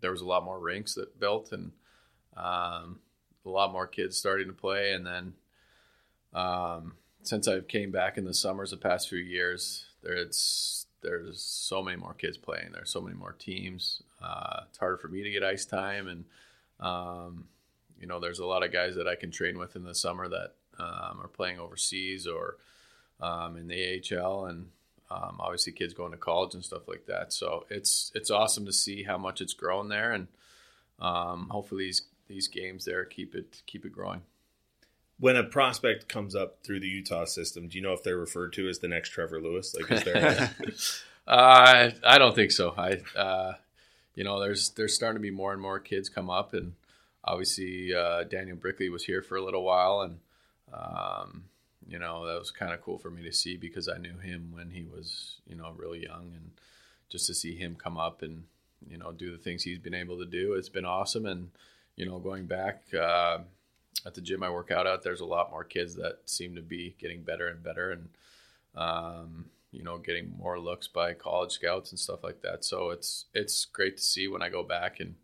there 0.00 0.10
was 0.10 0.20
a 0.20 0.26
lot 0.26 0.44
more 0.44 0.58
rinks 0.58 0.94
that 0.94 1.18
built 1.18 1.52
and 1.52 1.72
um, 2.36 2.98
a 3.44 3.48
lot 3.48 3.72
more 3.72 3.86
kids 3.86 4.16
starting 4.16 4.48
to 4.48 4.52
play. 4.52 4.92
And 4.92 5.06
then 5.06 5.32
um, 6.32 6.94
since 7.24 7.48
I've 7.48 7.68
came 7.68 7.90
back 7.90 8.16
in 8.18 8.24
the 8.24 8.34
summers 8.34 8.70
the 8.70 8.76
past 8.76 9.08
few 9.08 9.18
years, 9.18 9.86
there's 10.02 10.86
there's 11.02 11.42
so 11.42 11.82
many 11.82 11.96
more 11.96 12.14
kids 12.14 12.38
playing. 12.38 12.70
There's 12.72 12.90
so 12.90 13.00
many 13.00 13.16
more 13.16 13.32
teams. 13.32 14.02
Uh, 14.22 14.62
it's 14.68 14.78
harder 14.78 14.96
for 14.96 15.08
me 15.08 15.22
to 15.22 15.30
get 15.30 15.42
ice 15.42 15.64
time, 15.64 16.08
and 16.08 16.24
um, 16.80 17.48
you 18.00 18.06
know, 18.06 18.20
there's 18.20 18.38
a 18.38 18.46
lot 18.46 18.62
of 18.62 18.72
guys 18.72 18.96
that 18.96 19.08
I 19.08 19.14
can 19.14 19.30
train 19.30 19.58
with 19.58 19.76
in 19.76 19.84
the 19.84 19.94
summer 19.94 20.28
that 20.28 20.54
um, 20.78 21.20
are 21.22 21.30
playing 21.32 21.58
overseas 21.58 22.26
or 22.26 22.56
um, 23.20 23.56
in 23.56 23.68
the 23.68 24.02
AHL, 24.12 24.46
and 24.46 24.68
um, 25.10 25.36
obviously 25.40 25.72
kids 25.72 25.94
going 25.94 26.12
to 26.12 26.18
college 26.18 26.54
and 26.54 26.64
stuff 26.64 26.88
like 26.88 27.06
that. 27.06 27.32
So 27.32 27.66
it's 27.70 28.10
it's 28.14 28.30
awesome 28.30 28.66
to 28.66 28.72
see 28.72 29.04
how 29.04 29.18
much 29.18 29.40
it's 29.40 29.54
grown 29.54 29.88
there, 29.88 30.12
and 30.12 30.28
um, 30.98 31.48
hopefully 31.50 31.84
these 31.84 32.02
these 32.28 32.48
games 32.48 32.84
there 32.84 33.04
keep 33.04 33.34
it 33.34 33.62
keep 33.66 33.84
it 33.84 33.92
growing. 33.92 34.22
When 35.18 35.36
a 35.36 35.44
prospect 35.44 36.08
comes 36.08 36.34
up 36.34 36.58
through 36.64 36.80
the 36.80 36.88
Utah 36.88 37.24
system, 37.24 37.68
do 37.68 37.78
you 37.78 37.82
know 37.82 37.92
if 37.92 38.02
they're 38.02 38.16
referred 38.16 38.52
to 38.54 38.68
as 38.68 38.80
the 38.80 38.88
next 38.88 39.10
Trevor 39.10 39.40
Lewis? 39.40 39.74
Like, 39.74 39.90
is 39.90 40.04
there? 40.04 40.54
Uh, 41.26 41.90
I 42.04 42.18
don't 42.18 42.34
think 42.34 42.52
so. 42.52 42.74
I, 42.76 43.00
uh, 43.18 43.54
you 44.14 44.24
know, 44.24 44.40
there's 44.40 44.70
there's 44.70 44.94
starting 44.94 45.16
to 45.16 45.22
be 45.22 45.30
more 45.30 45.52
and 45.52 45.62
more 45.62 45.80
kids 45.80 46.08
come 46.08 46.28
up, 46.28 46.52
and 46.52 46.74
obviously 47.24 47.94
uh, 47.94 48.24
Daniel 48.24 48.56
Brickley 48.56 48.88
was 48.88 49.04
here 49.04 49.22
for 49.22 49.36
a 49.36 49.44
little 49.44 49.64
while, 49.64 50.02
and 50.02 50.18
um, 50.72 51.44
you 51.88 51.98
know 51.98 52.26
that 52.26 52.38
was 52.38 52.50
kind 52.50 52.72
of 52.72 52.82
cool 52.82 52.98
for 52.98 53.10
me 53.10 53.22
to 53.22 53.32
see 53.32 53.56
because 53.56 53.88
I 53.88 53.98
knew 53.98 54.18
him 54.18 54.52
when 54.54 54.70
he 54.70 54.84
was 54.84 55.40
you 55.46 55.56
know 55.56 55.72
really 55.76 56.02
young, 56.02 56.32
and 56.34 56.50
just 57.08 57.26
to 57.26 57.34
see 57.34 57.56
him 57.56 57.74
come 57.74 57.96
up 57.96 58.22
and 58.22 58.44
you 58.88 58.98
know 58.98 59.12
do 59.12 59.30
the 59.32 59.38
things 59.38 59.62
he's 59.62 59.78
been 59.78 59.94
able 59.94 60.18
to 60.18 60.26
do, 60.26 60.54
it's 60.54 60.68
been 60.68 60.84
awesome. 60.84 61.26
And 61.26 61.50
you 61.96 62.06
know, 62.06 62.18
going 62.18 62.46
back 62.46 62.82
uh, 62.94 63.38
at 64.06 64.14
the 64.14 64.20
gym 64.20 64.42
I 64.42 64.50
work 64.50 64.70
out 64.70 64.86
at, 64.86 65.02
there's 65.02 65.20
a 65.20 65.26
lot 65.26 65.50
more 65.50 65.64
kids 65.64 65.94
that 65.96 66.18
seem 66.26 66.54
to 66.56 66.62
be 66.62 66.94
getting 66.98 67.22
better 67.22 67.48
and 67.48 67.62
better, 67.62 67.90
and 67.90 68.08
um, 68.74 69.46
you 69.70 69.82
know, 69.82 69.98
getting 69.98 70.34
more 70.38 70.58
looks 70.58 70.88
by 70.88 71.14
college 71.14 71.52
scouts 71.52 71.90
and 71.90 71.98
stuff 71.98 72.22
like 72.22 72.42
that. 72.42 72.64
So 72.64 72.90
it's 72.90 73.26
it's 73.34 73.64
great 73.64 73.96
to 73.96 74.02
see 74.02 74.28
when 74.28 74.42
I 74.42 74.48
go 74.48 74.62
back, 74.62 75.00
and 75.00 75.14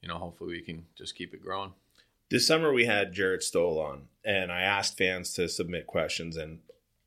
you 0.00 0.08
know, 0.08 0.18
hopefully 0.18 0.54
we 0.54 0.62
can 0.62 0.86
just 0.96 1.14
keep 1.14 1.34
it 1.34 1.42
growing. 1.42 1.72
This 2.30 2.46
summer 2.46 2.72
we 2.72 2.86
had 2.86 3.12
Jarrett 3.12 3.42
Stoll 3.42 3.78
on, 3.78 4.08
and 4.24 4.50
I 4.50 4.62
asked 4.62 4.96
fans 4.96 5.34
to 5.34 5.48
submit 5.48 5.86
questions, 5.86 6.36
and 6.36 6.60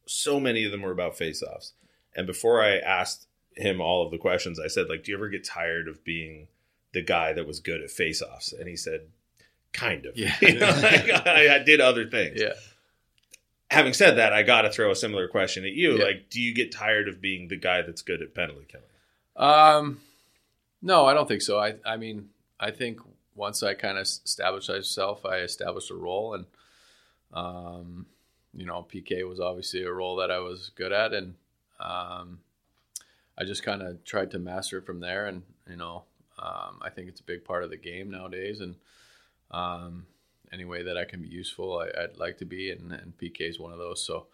so 0.06 0.40
many 0.40 0.66
of 0.66 0.72
them 0.72 0.84
were 0.84 0.92
about 0.92 1.18
face-offs. 1.18 1.74
And 2.16 2.28
before 2.28 2.62
I 2.62 2.78
asked 2.78 3.28
him 3.56 3.82
all 3.82 4.06
of 4.06 4.12
the 4.12 4.20
questions, 4.20 4.60
I 4.60 4.68
said, 4.68 4.88
like, 4.88 5.04
do 5.04 5.12
you 5.12 5.18
ever 5.18 5.30
get 5.30 5.44
tired 5.44 5.88
of 5.88 6.04
being 6.04 6.48
the 6.94 7.02
guy 7.02 7.34
that 7.34 7.48
was 7.48 7.60
good 7.60 7.82
at 7.82 7.90
face-offs? 7.90 8.54
And 8.54 8.70
he 8.70 8.76
said, 8.76 9.08
kind 9.76 10.06
of. 10.06 10.18
Yeah. 10.18 10.36
You 10.42 10.60
know, 10.60 10.68
like, 10.68 11.10
I, 11.28 11.56
I 11.56 11.60
did 11.60 11.82
other 11.82 12.06
things. 12.08 12.42
Yeah. 12.42 12.54
Having 13.70 13.94
said 13.94 14.18
that, 14.18 14.32
I 14.32 14.44
got 14.44 14.62
to 14.62 14.72
throw 14.72 14.92
a 14.92 14.96
similar 14.96 15.28
question 15.28 15.66
at 15.66 15.74
you. 15.74 15.98
Yeah. 15.98 16.06
Like, 16.06 16.30
do 16.30 16.42
you 16.42 16.54
get 16.54 16.72
tired 16.72 17.08
of 17.08 17.20
being 17.20 17.48
the 17.48 17.58
guy 17.58 17.82
that's 17.82 18.02
good 18.02 18.22
at 18.22 18.34
penalty 18.34 18.66
killing? 18.68 18.86
Um, 19.36 20.00
no, 20.82 21.06
I 21.06 21.14
don't 21.14 21.28
think 21.28 21.42
so. 21.42 21.60
I 21.60 21.76
I 21.86 21.98
mean, 21.98 22.30
I 22.60 22.72
think 22.72 23.00
once 23.36 23.64
I 23.64 23.74
kind 23.74 23.98
of 23.98 24.04
established 24.04 24.70
myself, 24.70 25.26
I 25.26 25.40
established 25.40 25.92
a 25.92 25.96
role, 25.96 26.34
and 26.34 26.46
um, 27.34 28.06
you 28.54 28.66
know, 28.66 28.86
PK 28.90 29.28
was 29.28 29.40
obviously 29.40 29.84
a 29.84 29.92
role 29.92 30.16
that 30.18 30.32
I 30.32 30.40
was 30.40 30.72
good 30.76 30.94
at, 30.94 31.14
and 31.14 31.36
um, 31.80 32.40
I 33.38 33.44
just 33.44 33.64
kind 33.64 33.82
of 33.82 34.04
tried 34.06 34.32
to 34.32 34.40
master 34.40 34.78
it 34.78 34.86
from 34.86 35.02
there. 35.02 35.26
And 35.26 35.44
you 35.70 35.76
know, 35.76 36.04
um, 36.40 36.80
I 36.82 36.90
think 36.90 37.10
it's 37.10 37.20
a 37.20 37.26
big 37.26 37.44
part 37.44 37.64
of 37.64 37.70
the 37.70 37.78
game 37.78 38.12
nowadays, 38.12 38.62
and 38.62 38.76
um, 39.52 40.06
any 40.52 40.66
way 40.66 40.84
that 40.84 40.98
I 40.98 41.06
can 41.06 41.22
be 41.22 41.28
useful, 41.28 41.80
I, 41.80 42.04
I'd 42.04 42.18
like 42.18 42.38
to 42.40 42.46
be, 42.46 42.72
and, 42.72 42.92
and 42.92 43.18
PK 43.18 43.42
is 43.42 43.60
one 43.60 43.72
of 43.72 43.78
those. 43.78 44.06
So 44.06 44.28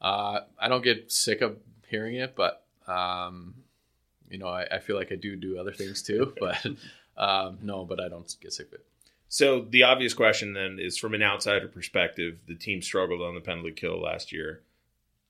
uh, 0.00 0.40
I 0.58 0.68
don't 0.68 0.84
get 0.84 1.10
sick 1.12 1.40
of 1.40 1.58
hearing 1.88 2.16
it, 2.16 2.34
but 2.34 2.64
um, 2.86 3.54
you 4.30 4.38
know, 4.38 4.48
I, 4.48 4.66
I 4.70 4.78
feel 4.78 4.96
like 4.96 5.12
I 5.12 5.16
do 5.16 5.36
do 5.36 5.58
other 5.58 5.72
things 5.72 6.02
too, 6.02 6.34
but 6.40 6.64
um, 7.16 7.58
no, 7.62 7.84
but 7.84 8.00
I 8.00 8.08
don't 8.08 8.34
get 8.40 8.52
sick 8.52 8.68
of 8.68 8.74
it. 8.74 8.86
So 9.28 9.66
the 9.68 9.82
obvious 9.82 10.14
question 10.14 10.52
then 10.52 10.78
is 10.80 10.96
from 10.96 11.14
an 11.14 11.22
outsider 11.22 11.68
perspective, 11.68 12.38
the 12.46 12.54
team 12.54 12.80
struggled 12.80 13.22
on 13.22 13.34
the 13.34 13.40
penalty 13.40 13.72
kill 13.72 14.00
last 14.00 14.32
year. 14.32 14.62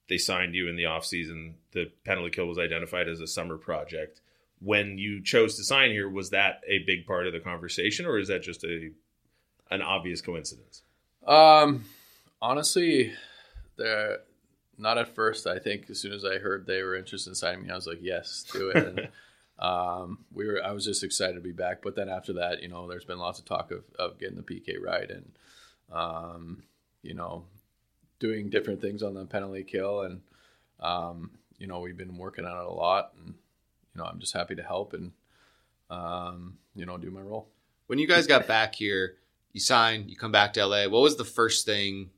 They 0.08 0.18
signed 0.18 0.54
you 0.54 0.68
in 0.68 0.76
the 0.76 0.84
offseason. 0.84 1.54
The 1.72 1.90
penalty 2.04 2.30
kill 2.30 2.46
was 2.46 2.58
identified 2.58 3.08
as 3.08 3.20
a 3.20 3.26
summer 3.26 3.56
project. 3.56 4.20
When 4.60 4.98
you 4.98 5.22
chose 5.22 5.56
to 5.56 5.64
sign 5.64 5.90
here, 5.90 6.08
was 6.08 6.30
that 6.30 6.60
a 6.68 6.80
big 6.86 7.06
part 7.06 7.26
of 7.26 7.32
the 7.32 7.40
conversation 7.40 8.06
or 8.06 8.18
is 8.18 8.28
that 8.28 8.42
just 8.42 8.64
a 8.64 8.90
an 9.70 9.82
obvious 9.82 10.20
coincidence? 10.20 10.82
Um, 11.26 11.84
honestly, 12.40 13.12
they're 13.76 14.18
not 14.78 14.98
at 14.98 15.14
first. 15.14 15.46
I 15.46 15.58
think 15.58 15.90
as 15.90 16.00
soon 16.00 16.12
as 16.12 16.24
I 16.24 16.38
heard 16.38 16.66
they 16.66 16.82
were 16.82 16.96
interested 16.96 17.30
in 17.30 17.34
signing 17.34 17.64
me, 17.64 17.70
I 17.70 17.74
was 17.74 17.86
like, 17.86 18.00
yes, 18.00 18.44
do 18.52 18.70
it. 18.70 18.76
And, 18.76 19.08
um, 19.58 20.24
we 20.32 20.46
were. 20.46 20.62
I 20.62 20.72
was 20.72 20.84
just 20.84 21.02
excited 21.02 21.34
to 21.34 21.40
be 21.40 21.52
back. 21.52 21.82
But 21.82 21.96
then 21.96 22.08
after 22.08 22.34
that, 22.34 22.62
you 22.62 22.68
know, 22.68 22.88
there's 22.88 23.04
been 23.04 23.18
lots 23.18 23.38
of 23.38 23.44
talk 23.44 23.70
of, 23.70 23.84
of 23.98 24.18
getting 24.18 24.36
the 24.36 24.42
PK 24.42 24.80
right 24.80 25.10
and, 25.10 25.32
um, 25.92 26.62
you 27.02 27.14
know, 27.14 27.44
doing 28.18 28.50
different 28.50 28.80
things 28.80 29.02
on 29.02 29.14
the 29.14 29.24
penalty 29.24 29.64
kill. 29.64 30.02
And, 30.02 30.20
um, 30.80 31.30
you 31.58 31.66
know, 31.66 31.80
we've 31.80 31.96
been 31.96 32.18
working 32.18 32.44
on 32.44 32.58
it 32.58 32.66
a 32.66 32.72
lot. 32.72 33.12
And, 33.16 33.34
you 33.94 34.00
know, 34.00 34.04
I'm 34.04 34.20
just 34.20 34.34
happy 34.34 34.54
to 34.56 34.62
help 34.62 34.92
and, 34.92 35.12
um, 35.88 36.58
you 36.74 36.84
know, 36.84 36.98
do 36.98 37.10
my 37.10 37.20
role. 37.20 37.48
When 37.86 37.98
you 37.98 38.06
guys 38.06 38.26
got 38.26 38.46
back 38.46 38.74
here, 38.74 39.14
you 39.56 39.60
sign, 39.60 40.06
you 40.06 40.16
come 40.16 40.32
back 40.32 40.52
to 40.52 40.66
LA. 40.66 40.86
What 40.86 41.00
was 41.00 41.16
the 41.16 41.24
first 41.24 41.64
thing 41.64 42.10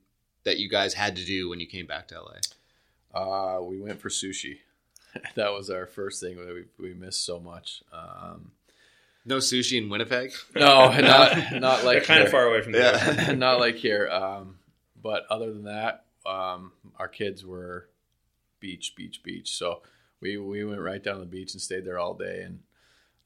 that 0.42 0.58
you 0.58 0.68
guys 0.68 0.92
had 0.92 1.14
to 1.14 1.24
do 1.24 1.48
when 1.48 1.60
you 1.60 1.68
came 1.68 1.86
back 1.86 2.08
to 2.08 2.20
LA? 2.20 2.38
Uh, 3.14 3.62
we 3.62 3.80
went 3.80 4.00
for 4.00 4.08
sushi. 4.08 4.58
that 5.36 5.52
was 5.52 5.70
our 5.70 5.86
first 5.86 6.20
thing 6.20 6.34
that 6.36 6.52
we 6.52 6.64
we 6.84 6.94
missed 6.94 7.24
so 7.24 7.38
much. 7.38 7.84
Um, 7.92 8.50
No 9.24 9.36
sushi 9.36 9.78
in 9.80 9.88
Winnipeg. 9.88 10.32
no, 10.56 10.90
not 10.90 11.52
not 11.52 11.84
Like 11.84 11.98
like 11.98 12.04
kind 12.06 12.24
of 12.24 12.28
far 12.28 12.44
away 12.44 12.60
from 12.60 12.72
the 12.72 12.78
Yeah. 12.78 13.32
not 13.36 13.60
like 13.60 13.76
here. 13.76 14.08
Um, 14.08 14.58
but 15.00 15.24
other 15.30 15.52
than 15.52 15.62
that, 15.62 16.06
um, 16.26 16.72
our 16.96 17.06
kids 17.06 17.46
were 17.46 17.88
beach, 18.58 18.94
beach, 18.96 19.22
beach. 19.22 19.52
So 19.52 19.82
we 20.20 20.38
we 20.38 20.64
went 20.64 20.80
right 20.80 21.00
down 21.00 21.14
to 21.14 21.20
the 21.20 21.26
beach 21.26 21.52
and 21.52 21.62
stayed 21.62 21.84
there 21.84 22.00
all 22.00 22.14
day. 22.14 22.42
And 22.42 22.58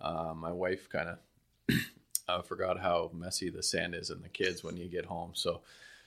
um, 0.02 0.36
my 0.36 0.52
wife 0.52 0.90
kind 0.90 1.08
of 1.08 1.18
uh, 2.38 2.42
forgot 2.42 2.80
how 2.80 3.10
messy 3.12 3.50
the 3.50 3.62
sand 3.62 3.94
is 3.94 4.10
and 4.10 4.22
the 4.22 4.28
kids 4.28 4.62
when 4.64 4.76
you 4.76 4.86
get 4.88 5.06
home. 5.06 5.30
So 5.34 5.60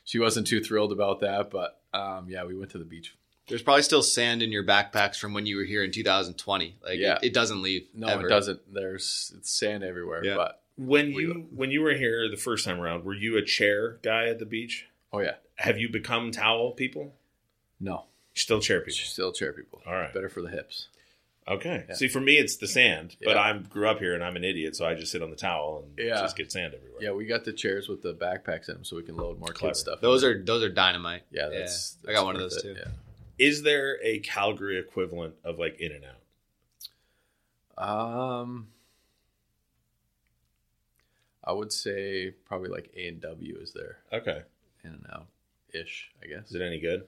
she 0.04 0.20
wasn't 0.20 0.48
too 0.48 0.62
thrilled 0.64 0.92
about 0.92 1.20
that. 1.22 1.50
But 1.52 1.80
um, 1.94 2.28
yeah, 2.30 2.44
we 2.46 2.56
went 2.56 2.72
to 2.72 2.78
the 2.78 2.86
beach. 2.86 3.16
There's 3.48 3.62
probably 3.62 3.84
still 3.84 4.02
sand 4.02 4.42
in 4.42 4.52
your 4.52 4.64
backpacks 4.66 5.18
from 5.20 5.34
when 5.34 5.46
you 5.46 5.58
were 5.58 5.64
here 5.66 5.84
in 5.84 5.92
2020. 5.92 6.76
Like 6.84 6.98
Yeah. 7.00 7.16
it, 7.22 7.26
it 7.28 7.34
doesn't 7.34 7.62
leave. 7.62 7.88
No, 7.94 8.08
ever. 8.08 8.26
it 8.26 8.30
doesn't. 8.30 8.74
There's 8.74 9.34
it's 9.38 9.52
sand 9.52 9.84
everywhere. 9.84 10.24
Yeah. 10.26 10.36
But 10.36 10.62
When 10.78 11.14
We- 11.14 11.22
you 11.24 11.48
when 11.52 11.70
you 11.72 11.82
were 11.82 11.94
here 11.94 12.28
the 12.30 12.38
first 12.38 12.66
time 12.66 12.82
around, 12.82 13.04
were 13.06 13.14
you 13.14 13.38
a 13.38 13.44
chair 13.44 14.00
guy 14.02 14.28
at 14.28 14.40
the 14.40 14.46
beach? 14.46 14.88
oh 15.14 15.20
yeah, 15.20 15.36
Have 15.58 15.78
you 15.78 15.88
become 15.90 16.32
towel 16.32 16.72
people? 16.72 17.14
no, 17.80 18.06
Still 18.34 18.60
chair 18.60 18.80
people. 18.82 18.94
still 19.06 19.32
chair 19.32 19.54
people. 19.54 19.82
All 19.86 19.94
right. 19.94 20.14
better 20.14 20.28
for 20.28 20.42
the 20.42 20.50
hips. 20.50 20.88
Okay. 21.48 21.86
Yeah. 21.88 21.94
See, 21.96 22.08
for 22.08 22.20
me, 22.20 22.38
it's 22.38 22.56
the 22.56 22.68
sand, 22.68 23.18
but 23.24 23.36
Yeah. 23.36 23.42
I 23.42 23.54
grew 23.58 23.88
up 23.88 24.00
here 24.00 24.16
and 24.16 24.24
I'm 24.24 24.36
an 24.36 24.44
idiot, 24.44 24.76
so 24.76 24.86
I 24.86 24.96
just 24.96 25.12
sit 25.12 25.22
on 25.22 25.30
the 25.30 25.36
towel 25.36 25.84
and 25.86 25.98
Yeah. 26.08 26.20
just 26.22 26.36
get 26.36 26.52
sand 26.52 26.74
everywhere. 26.74 27.02
Yeah, 27.04 27.12
we 27.12 27.26
got 27.26 27.44
the 27.46 27.54
chairs 27.54 27.88
with 27.88 28.02
the 28.02 28.16
backpacks 28.16 28.68
in 28.68 28.76
them, 28.76 28.84
so 28.84 28.96
we 28.96 29.04
can 29.04 29.16
load 29.16 29.38
more 29.38 29.50
Clever. 29.50 29.74
kid 29.74 29.78
stuff. 29.80 30.02
Those 30.02 30.24
are 30.24 30.42
those 30.44 30.64
are 30.64 30.70
dynamite. 30.70 31.22
Yeah, 31.32 31.50
that's, 31.50 31.98
I 32.08 32.14
got 32.14 32.26
one 32.26 32.36
of 32.36 32.42
those 32.42 32.58
it, 32.58 32.62
too. 32.64 32.76
Yeah. 32.80 32.92
Is 33.38 33.62
there 33.64 34.00
a 34.04 34.20
Calgary 34.20 34.80
equivalent 34.80 35.36
of 35.44 35.60
like 35.60 35.80
In 35.80 35.92
and 35.92 36.04
Out? 36.06 36.22
Um, 37.78 38.70
I 41.44 41.52
would 41.52 41.72
say 41.74 42.32
probably 42.46 42.70
like 42.70 42.92
A 42.96 43.08
and 43.10 43.22
W 43.22 43.58
is 43.62 43.74
there 43.74 43.98
Okay. 44.12 44.42
in 44.84 44.92
and 44.92 45.06
out 45.12 45.28
ish. 45.74 46.10
I 46.24 46.28
guess 46.28 46.50
Is 46.50 46.56
it 46.56 46.62
any 46.62 46.80
good? 46.80 47.06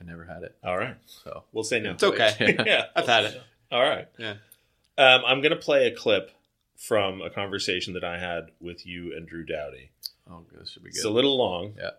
I 0.00 0.04
never 0.04 0.24
had 0.24 0.42
it, 0.42 0.54
All 0.62 0.76
right. 0.76 0.96
so 1.06 1.44
We'll 1.52 1.64
say 1.64 1.80
no. 1.80 1.92
It's 1.92 2.02
okay. 2.04 2.54
yeah. 2.66 2.86
I've 2.96 3.06
had 3.06 3.24
it. 3.24 3.42
All 3.74 3.82
right. 3.82 4.06
Yeah. 4.18 4.34
Um, 4.96 5.22
I'm 5.26 5.40
going 5.40 5.50
to 5.50 5.56
play 5.56 5.88
a 5.88 5.94
clip 5.94 6.30
from 6.76 7.20
a 7.20 7.28
conversation 7.28 7.94
that 7.94 8.04
I 8.04 8.18
had 8.18 8.50
with 8.60 8.86
you 8.86 9.12
and 9.16 9.26
Drew 9.26 9.44
Doughty. 9.44 9.90
oh, 10.30 10.44
this 10.56 10.70
should 10.70 10.84
be 10.84 10.90
good. 10.90 10.96
It's 10.96 11.04
a 11.04 11.10
little 11.10 11.36
long, 11.36 11.74
yeah, 11.76 11.90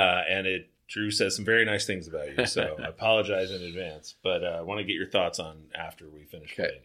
uh, 0.00 0.22
and 0.28 0.46
it 0.46 0.70
Drew 0.88 1.10
says 1.10 1.36
some 1.36 1.44
very 1.44 1.66
nice 1.66 1.86
things 1.86 2.08
about 2.08 2.34
you, 2.36 2.46
so 2.46 2.76
I 2.82 2.84
apologize 2.88 3.50
in 3.50 3.62
advance. 3.62 4.14
But 4.22 4.42
uh, 4.42 4.56
I 4.58 4.60
want 4.62 4.78
to 4.78 4.84
get 4.84 4.94
your 4.94 5.06
thoughts 5.08 5.38
on 5.38 5.64
after 5.74 6.08
we 6.08 6.24
finish 6.24 6.52
Okay. 6.58 6.68
playing. 6.68 6.82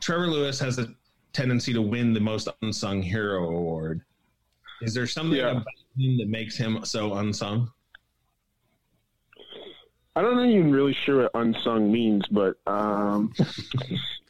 Trevor 0.00 0.26
Lewis 0.26 0.60
has 0.60 0.78
a 0.78 0.88
tendency 1.32 1.72
to 1.72 1.80
win 1.80 2.12
the 2.12 2.20
most 2.20 2.48
unsung 2.60 3.00
hero 3.00 3.48
award. 3.48 4.02
Is 4.82 4.92
there 4.92 5.06
something 5.06 5.38
Yeah. 5.38 5.52
about 5.52 5.64
him 5.98 6.18
that 6.18 6.28
makes 6.28 6.54
him 6.58 6.84
so 6.84 7.14
unsung? 7.14 7.72
I 10.16 10.22
don't 10.22 10.36
know 10.36 10.44
even 10.44 10.72
really 10.72 10.96
sure 11.04 11.22
what 11.22 11.30
unsung 11.34 11.92
means, 11.92 12.24
but 12.30 12.56
um, 12.66 13.34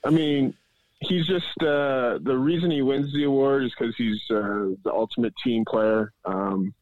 I 0.05 0.11
mean, 0.11 0.53
he's 0.99 1.29
just 1.29 1.63
uh, 1.63 2.19
the 2.23 2.37
reason 2.37 2.73
he 2.73 2.83
wins 2.83 3.13
the 3.13 3.23
award 3.23 3.63
is 3.63 3.73
because 3.79 3.95
he's 3.97 4.21
uh, 4.29 4.75
the 4.83 4.93
ultimate 4.93 5.33
team 5.45 5.65
player, 5.65 6.13
um, 6.25 6.75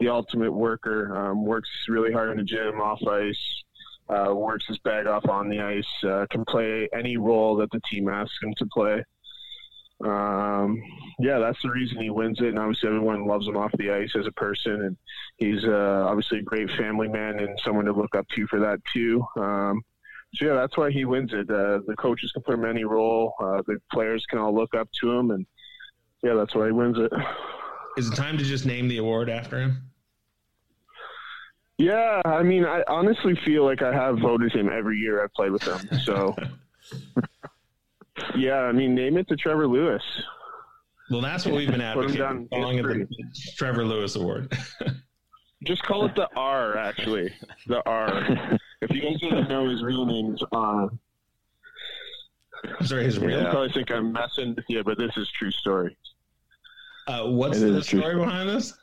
the 0.00 0.08
ultimate 0.10 0.52
worker. 0.52 1.16
Um, 1.16 1.46
works 1.46 1.70
really 1.88 2.12
hard 2.12 2.32
in 2.32 2.36
the 2.36 2.44
gym, 2.44 2.78
off 2.78 3.02
ice, 3.06 3.62
uh, 4.10 4.34
works 4.34 4.66
his 4.66 4.78
bag 4.80 5.06
off 5.06 5.26
on 5.30 5.48
the 5.48 5.60
ice, 5.60 6.04
uh, 6.04 6.26
can 6.30 6.44
play 6.44 6.90
any 6.92 7.16
role 7.16 7.56
that 7.56 7.70
the 7.70 7.80
team 7.90 8.10
asks 8.10 8.36
him 8.42 8.52
to 8.58 8.66
play. 8.66 9.02
Um, 10.04 10.82
yeah, 11.18 11.38
that's 11.38 11.58
the 11.62 11.70
reason 11.70 12.00
he 12.00 12.10
wins 12.10 12.40
it, 12.40 12.48
and 12.48 12.58
obviously 12.58 12.88
everyone 12.88 13.26
loves 13.26 13.46
him 13.46 13.56
off 13.56 13.70
the 13.78 13.90
ice 13.90 14.10
as 14.18 14.26
a 14.26 14.32
person, 14.32 14.82
and 14.82 14.96
he's 15.36 15.64
uh, 15.64 16.04
obviously 16.06 16.38
a 16.38 16.42
great 16.42 16.68
family 16.78 17.08
man 17.08 17.38
and 17.38 17.58
someone 17.64 17.84
to 17.84 17.92
look 17.92 18.14
up 18.16 18.26
to 18.34 18.46
for 18.48 18.58
that 18.58 18.80
too. 18.92 19.24
Um, 19.36 19.82
so 20.34 20.46
yeah, 20.46 20.54
that's 20.54 20.76
why 20.76 20.90
he 20.90 21.04
wins 21.04 21.30
it. 21.32 21.50
Uh, 21.50 21.80
the 21.86 21.94
coaches 21.98 22.32
can 22.32 22.42
put 22.42 22.54
him 22.54 22.64
in 22.64 22.70
any 22.70 22.84
role. 22.84 23.34
Uh, 23.40 23.62
the 23.66 23.78
players 23.92 24.24
can 24.30 24.38
all 24.38 24.54
look 24.54 24.74
up 24.74 24.88
to 25.00 25.10
him, 25.10 25.30
and 25.30 25.46
yeah, 26.22 26.34
that's 26.34 26.54
why 26.54 26.66
he 26.66 26.72
wins 26.72 26.96
it. 26.98 27.12
Is 27.98 28.08
it 28.08 28.16
time 28.16 28.38
to 28.38 28.44
just 28.44 28.64
name 28.64 28.88
the 28.88 28.96
award 28.98 29.28
after 29.28 29.60
him? 29.60 29.82
Yeah, 31.76 32.22
I 32.24 32.42
mean, 32.42 32.64
I 32.64 32.82
honestly 32.88 33.38
feel 33.44 33.64
like 33.64 33.82
I 33.82 33.92
have 33.92 34.18
voted 34.18 34.52
him 34.52 34.70
every 34.72 34.96
year 34.96 35.22
I've 35.22 35.32
played 35.34 35.52
with 35.52 35.62
him. 35.62 35.90
So 36.04 36.34
yeah, 38.36 38.60
I 38.60 38.72
mean, 38.72 38.94
name 38.94 39.16
it 39.16 39.28
to 39.28 39.36
Trevor 39.36 39.66
Lewis. 39.66 40.02
Well, 41.10 41.20
that's 41.20 41.44
what 41.44 41.54
we've 41.54 41.70
been 41.70 41.80
Put 41.94 42.10
him 42.10 42.22
advocating, 42.22 42.48
calling 42.48 42.78
it 42.78 42.82
the. 42.82 43.06
Trevor 43.56 43.84
Lewis 43.84 44.16
Award. 44.16 44.56
Just 45.64 45.82
call 45.84 46.06
it 46.06 46.14
the 46.14 46.28
R, 46.34 46.76
actually. 46.76 47.32
The 47.66 47.82
R. 47.86 48.58
if 48.80 48.90
you 48.90 49.02
guys 49.02 49.20
didn't 49.20 49.48
know 49.48 49.68
his 49.68 49.82
real 49.82 50.04
name 50.04 50.34
is 50.34 50.42
R. 50.52 50.90
Sorry, 52.82 53.04
his 53.04 53.18
real. 53.18 53.42
You 53.42 53.50
probably 53.50 53.72
think 53.72 53.90
I'm 53.90 54.12
messing 54.12 54.54
with 54.54 54.64
you, 54.68 54.82
but 54.82 54.98
this 54.98 55.16
is 55.16 55.30
true 55.38 55.50
story. 55.50 55.96
Uh, 57.06 57.26
what's 57.26 57.58
It 57.58 57.68
is 57.68 57.72
the 57.72 57.78
a 57.78 57.82
true 57.82 58.00
story 58.00 58.16
behind 58.16 58.48
this? 58.48 58.74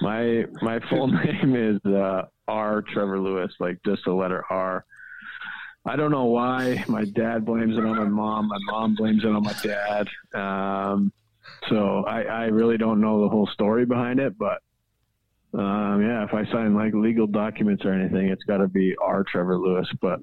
My 0.00 0.44
my 0.60 0.80
full 0.88 1.06
name 1.24 1.54
is 1.54 1.80
uh, 1.90 2.24
R. 2.48 2.82
Trevor 2.82 3.20
Lewis, 3.20 3.52
like 3.60 3.78
just 3.84 4.04
the 4.04 4.12
letter 4.12 4.44
R. 4.50 4.84
I 5.86 5.96
don't 5.96 6.10
know 6.10 6.24
why. 6.24 6.84
My 6.88 7.04
dad 7.04 7.44
blames 7.44 7.76
it 7.76 7.84
on 7.84 7.96
my 7.96 8.04
mom. 8.04 8.48
My 8.48 8.58
mom 8.70 8.94
blames 8.94 9.24
it 9.24 9.28
on 9.28 9.42
my 9.42 9.54
dad. 9.62 10.08
Um, 10.34 11.12
so 11.68 12.04
I, 12.06 12.22
I 12.22 12.44
really 12.46 12.78
don't 12.78 13.00
know 13.00 13.22
the 13.22 13.28
whole 13.28 13.46
story 13.48 13.84
behind 13.84 14.18
it, 14.18 14.36
but 14.38 14.62
um, 15.58 16.02
yeah, 16.02 16.24
if 16.24 16.32
I 16.32 16.50
sign 16.50 16.74
like 16.74 16.94
legal 16.94 17.26
documents 17.26 17.84
or 17.84 17.92
anything, 17.92 18.28
it's 18.28 18.44
got 18.44 18.58
to 18.58 18.68
be 18.68 18.96
R. 19.00 19.24
Trevor 19.30 19.58
Lewis. 19.58 19.88
But 20.00 20.20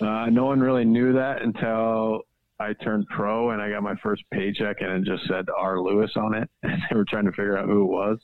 uh, 0.00 0.26
no 0.26 0.46
one 0.46 0.60
really 0.60 0.84
knew 0.84 1.12
that 1.12 1.42
until 1.42 2.22
I 2.58 2.72
turned 2.74 3.06
pro 3.08 3.50
and 3.50 3.62
I 3.62 3.70
got 3.70 3.82
my 3.82 3.94
first 4.02 4.24
paycheck 4.32 4.80
and 4.80 4.90
it 4.90 5.04
just 5.04 5.26
said 5.28 5.46
R. 5.56 5.80
Lewis 5.80 6.10
on 6.16 6.34
it. 6.34 6.50
And 6.62 6.82
they 6.90 6.96
were 6.96 7.04
trying 7.04 7.24
to 7.26 7.32
figure 7.32 7.56
out 7.56 7.66
who 7.66 7.82
it 7.82 7.86
was 7.86 8.18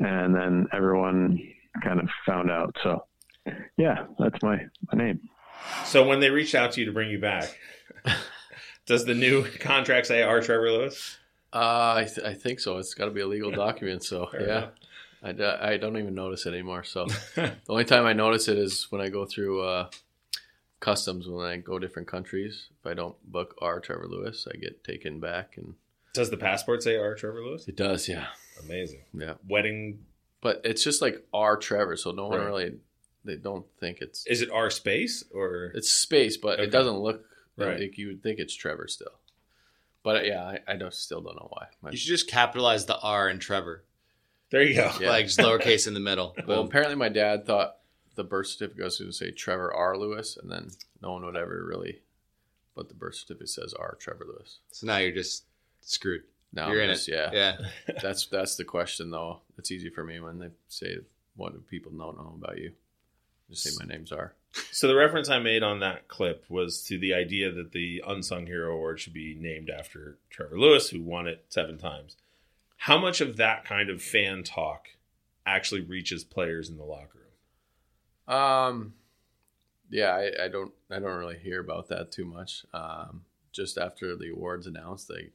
and 0.00 0.34
then 0.34 0.66
everyone 0.72 1.38
kind 1.82 2.00
of 2.00 2.08
found 2.26 2.50
out. 2.50 2.74
So, 2.82 3.04
yeah, 3.76 4.06
that's 4.18 4.40
my, 4.42 4.58
my 4.92 5.04
name. 5.04 5.20
So 5.84 6.06
when 6.06 6.20
they 6.20 6.30
reached 6.30 6.54
out 6.54 6.72
to 6.72 6.80
you 6.80 6.86
to 6.86 6.92
bring 6.92 7.10
you 7.10 7.18
back, 7.18 7.56
does 8.86 9.04
the 9.04 9.14
new 9.14 9.44
contract 9.60 10.06
say 10.06 10.22
R. 10.22 10.40
Trevor 10.40 10.70
Lewis? 10.70 11.16
uh, 11.52 11.94
I, 11.96 12.04
th- 12.12 12.26
I 12.26 12.34
think 12.34 12.60
so. 12.60 12.78
It's 12.78 12.94
got 12.94 13.06
to 13.06 13.10
be 13.10 13.20
a 13.22 13.26
legal 13.26 13.50
document. 13.50 14.04
So 14.04 14.26
Fair 14.26 14.46
yeah, 14.46 14.58
enough. 14.58 14.70
I, 15.22 15.32
d- 15.32 15.44
I 15.44 15.76
don't 15.78 15.96
even 15.96 16.14
notice 16.14 16.44
it 16.46 16.50
anymore. 16.50 16.84
So 16.84 17.06
the 17.34 17.52
only 17.68 17.84
time 17.84 18.04
I 18.04 18.12
notice 18.12 18.48
it 18.48 18.58
is 18.58 18.86
when 18.90 19.00
I 19.00 19.08
go 19.08 19.24
through 19.24 19.62
uh, 19.62 19.88
customs 20.80 21.26
when 21.28 21.46
I 21.46 21.56
go 21.56 21.78
different 21.78 22.06
countries. 22.08 22.68
If 22.80 22.86
I 22.86 22.94
don't 22.94 23.16
book 23.30 23.54
R. 23.60 23.80
Trevor 23.80 24.06
Lewis, 24.08 24.46
I 24.52 24.56
get 24.58 24.84
taken 24.84 25.20
back, 25.20 25.54
and 25.56 25.74
Does 26.14 26.30
the 26.30 26.36
passport 26.36 26.82
say 26.82 26.96
R. 26.96 27.14
Trevor 27.14 27.42
Lewis? 27.44 27.66
it 27.66 27.76
does. 27.76 28.08
Yeah, 28.08 28.26
Amazing. 28.64 29.00
yeah. 29.14 29.34
Wedding 29.48 30.00
But 30.40 30.60
it's 30.64 30.84
just 30.84 31.00
like 31.02 31.24
R. 31.32 31.56
Trevor, 31.56 31.96
so 31.96 32.10
no 32.12 32.28
one 32.28 32.38
Right. 32.40 32.46
really 32.46 32.72
they 33.28 33.36
don't 33.36 33.66
think 33.78 33.98
it's 34.00 34.26
is 34.26 34.42
it 34.42 34.50
R 34.50 34.70
space 34.70 35.22
or 35.32 35.72
it's 35.74 35.90
space, 35.90 36.36
but 36.36 36.54
Okay. 36.54 36.64
it 36.64 36.70
doesn't 36.72 36.98
look 36.98 37.24
Right. 37.56 37.80
like 37.80 37.98
you 37.98 38.08
would 38.08 38.22
think 38.22 38.38
it's 38.38 38.54
Trevor 38.54 38.86
still. 38.88 39.12
But 40.04 40.16
uh, 40.16 40.20
yeah, 40.22 40.44
I, 40.44 40.58
I 40.66 40.76
don't 40.76 40.94
still 40.94 41.20
don't 41.20 41.36
know 41.36 41.48
why. 41.50 41.66
My- 41.82 41.90
You 41.90 41.96
should 41.96 42.08
just 42.08 42.28
capitalize 42.28 42.86
the 42.86 42.98
R 42.98 43.28
in 43.28 43.38
Trevor, 43.40 43.84
there 44.50 44.62
you 44.62 44.74
go. 44.74 44.90
Yeah. 45.00 45.10
like 45.10 45.26
just 45.26 45.38
lowercase 45.38 45.86
in 45.88 45.94
the 45.94 46.00
middle. 46.00 46.34
well, 46.46 46.58
Boom. 46.62 46.66
apparently 46.66 46.94
my 46.96 47.08
dad 47.08 47.46
thought 47.46 47.76
the 48.14 48.24
birth 48.24 48.46
certificate 48.48 48.84
was 48.84 48.98
going 48.98 49.10
to 49.10 49.16
say 49.16 49.30
Trevor 49.32 49.72
R. 49.74 49.96
Lewis, 49.98 50.36
and 50.40 50.50
then 50.50 50.70
no 51.02 51.12
one 51.12 51.24
would 51.24 51.36
ever 51.36 51.64
really. 51.64 52.00
But 52.74 52.88
the 52.88 52.94
birth 52.94 53.16
certificate 53.16 53.48
says 53.48 53.74
R. 53.74 53.96
Trevor 54.00 54.24
Lewis. 54.26 54.60
So 54.70 54.86
now 54.86 54.98
you're 54.98 55.12
just 55.12 55.44
screwed. 55.80 56.22
Now 56.52 56.70
you're 56.70 56.82
I'm 56.82 56.90
in 56.90 56.94
just- 56.94 57.08
it. 57.08 57.12
Yeah, 57.12 57.30
Yeah. 57.32 57.96
that's 58.00 58.26
that's 58.28 58.54
the 58.56 58.64
question 58.64 59.10
though. 59.10 59.40
It's 59.58 59.70
easy 59.72 59.90
for 59.90 60.04
me 60.04 60.20
when 60.20 60.38
they 60.38 60.48
say 60.68 60.98
what 61.36 61.52
do 61.52 61.58
people 61.68 61.90
don't 61.92 62.16
know 62.16 62.34
about 62.40 62.56
you. 62.58 62.72
Just 63.50 63.62
say 63.62 63.70
my 63.78 63.90
name's 63.90 64.12
R. 64.12 64.34
So 64.72 64.88
the 64.88 64.96
reference 64.96 65.28
I 65.28 65.38
made 65.38 65.62
on 65.62 65.80
that 65.80 66.08
clip 66.08 66.44
was 66.48 66.82
to 66.84 66.98
the 66.98 67.14
idea 67.14 67.50
that 67.52 67.72
the 67.72 68.02
unsung 68.06 68.46
hero 68.46 68.74
award 68.74 69.00
should 69.00 69.12
be 69.12 69.36
named 69.38 69.70
after 69.70 70.18
Trevor 70.30 70.58
Lewis, 70.58 70.90
who 70.90 71.02
won 71.02 71.26
it 71.26 71.44
seven 71.48 71.78
times. 71.78 72.16
How 72.76 72.98
much 72.98 73.20
of 73.20 73.36
that 73.36 73.64
kind 73.64 73.90
of 73.90 74.02
fan 74.02 74.42
talk 74.42 74.88
actually 75.46 75.80
reaches 75.80 76.24
players 76.24 76.68
in 76.68 76.76
the 76.76 76.84
locker 76.84 77.18
room? 78.26 78.36
Um, 78.36 78.94
yeah, 79.90 80.10
I, 80.10 80.44
I 80.44 80.48
don't 80.48 80.72
I 80.90 80.98
don't 80.98 81.18
really 81.18 81.38
hear 81.38 81.60
about 81.60 81.88
that 81.88 82.12
too 82.12 82.24
much. 82.24 82.64
Um, 82.74 83.22
just 83.52 83.78
after 83.78 84.14
the 84.14 84.30
awards 84.30 84.66
announced, 84.66 85.08
they, 85.08 85.30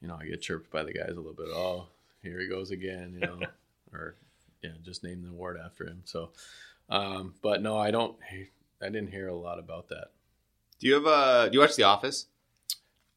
you 0.00 0.08
know, 0.08 0.18
I 0.20 0.26
get 0.26 0.42
chirped 0.42 0.70
by 0.70 0.82
the 0.82 0.92
guys 0.92 1.12
a 1.12 1.20
little 1.20 1.32
bit. 1.32 1.48
Oh, 1.48 1.88
here 2.22 2.38
he 2.38 2.48
goes 2.48 2.70
again, 2.70 3.14
you 3.14 3.20
know, 3.20 3.40
or 3.92 4.16
yeah, 4.62 4.70
just 4.82 5.02
name 5.02 5.22
the 5.22 5.30
award 5.30 5.58
after 5.62 5.84
him. 5.84 6.02
So, 6.04 6.30
um, 6.88 7.34
but 7.42 7.62
no, 7.62 7.76
I 7.78 7.90
don't. 7.90 8.16
I 8.80 8.86
didn't 8.86 9.08
hear 9.10 9.28
a 9.28 9.34
lot 9.34 9.58
about 9.58 9.88
that. 9.88 10.08
Do 10.80 10.86
you 10.86 10.94
have 10.94 11.06
a? 11.06 11.48
Do 11.50 11.54
you 11.54 11.60
watch 11.60 11.76
The 11.76 11.84
Office? 11.84 12.26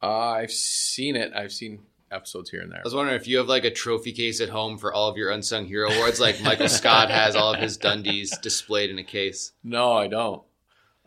Uh, 0.01 0.29
I've 0.29 0.51
seen 0.51 1.15
it. 1.15 1.33
I've 1.35 1.51
seen 1.51 1.79
episodes 2.11 2.49
here 2.49 2.61
and 2.61 2.71
there. 2.71 2.79
I 2.79 2.83
was 2.83 2.95
wondering 2.95 3.17
if 3.19 3.27
you 3.27 3.37
have 3.37 3.47
like 3.47 3.65
a 3.65 3.71
trophy 3.71 4.13
case 4.13 4.39
at 4.41 4.49
home 4.49 4.77
for 4.77 4.93
all 4.93 5.09
of 5.09 5.17
your 5.17 5.29
unsung 5.31 5.65
hero 5.65 5.91
awards, 5.91 6.19
like 6.19 6.41
Michael 6.41 6.69
Scott 6.69 7.11
has 7.11 7.35
all 7.35 7.53
of 7.53 7.59
his 7.59 7.77
Dundies 7.77 8.39
displayed 8.41 8.89
in 8.89 8.97
a 8.97 9.03
case. 9.03 9.51
No, 9.63 9.91
I 9.93 10.07
don't. 10.07 10.41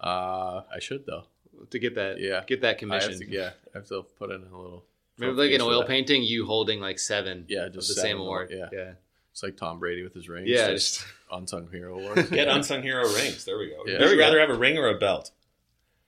Uh, 0.01 0.63
I 0.73 0.79
should 0.81 1.07
though. 1.07 1.25
To 1.71 1.79
get 1.79 1.95
that, 1.95 2.21
Yeah. 2.21 2.43
get 2.47 2.61
that 2.63 2.79
commission. 2.79 3.19
yeah, 3.29 3.51
I 3.75 3.79
have 3.79 3.89
to 3.89 4.03
put 4.19 4.31
in 4.31 4.43
a 4.43 4.57
little. 4.57 4.85
Maybe 5.19 5.33
like 5.33 5.53
an 5.53 5.61
oil 5.61 5.85
painting, 5.85 6.23
you 6.23 6.45
holding 6.47 6.81
like 6.81 6.99
seven. 6.99 7.45
Yeah, 7.49 7.67
of 7.67 7.75
just 7.75 7.89
the 7.89 7.95
same 8.01 8.19
award. 8.19 8.51
yeah. 8.53 8.67
yeah. 8.73 8.93
It's 9.33 9.43
like 9.43 9.57
Tom 9.57 9.79
Brady 9.79 10.03
with 10.03 10.15
his 10.15 10.29
rings. 10.29 10.49
Yeah, 10.49 10.69
just 10.71 11.01
just- 11.01 11.07
unsung 11.33 11.69
hero 11.71 11.99
award. 11.99 12.31
Get 12.31 12.49
unsung 12.49 12.83
hero 12.83 13.03
rings. 13.15 13.45
There 13.45 13.59
we 13.59 13.69
go. 13.71 13.83
Yeah. 13.87 13.99
Would 14.01 14.11
you 14.11 14.19
rather 14.19 14.39
have 14.41 14.51
a 14.51 14.55
ring 14.55 14.79
or 14.79 14.89
a 14.89 14.99
belt? 14.99 15.31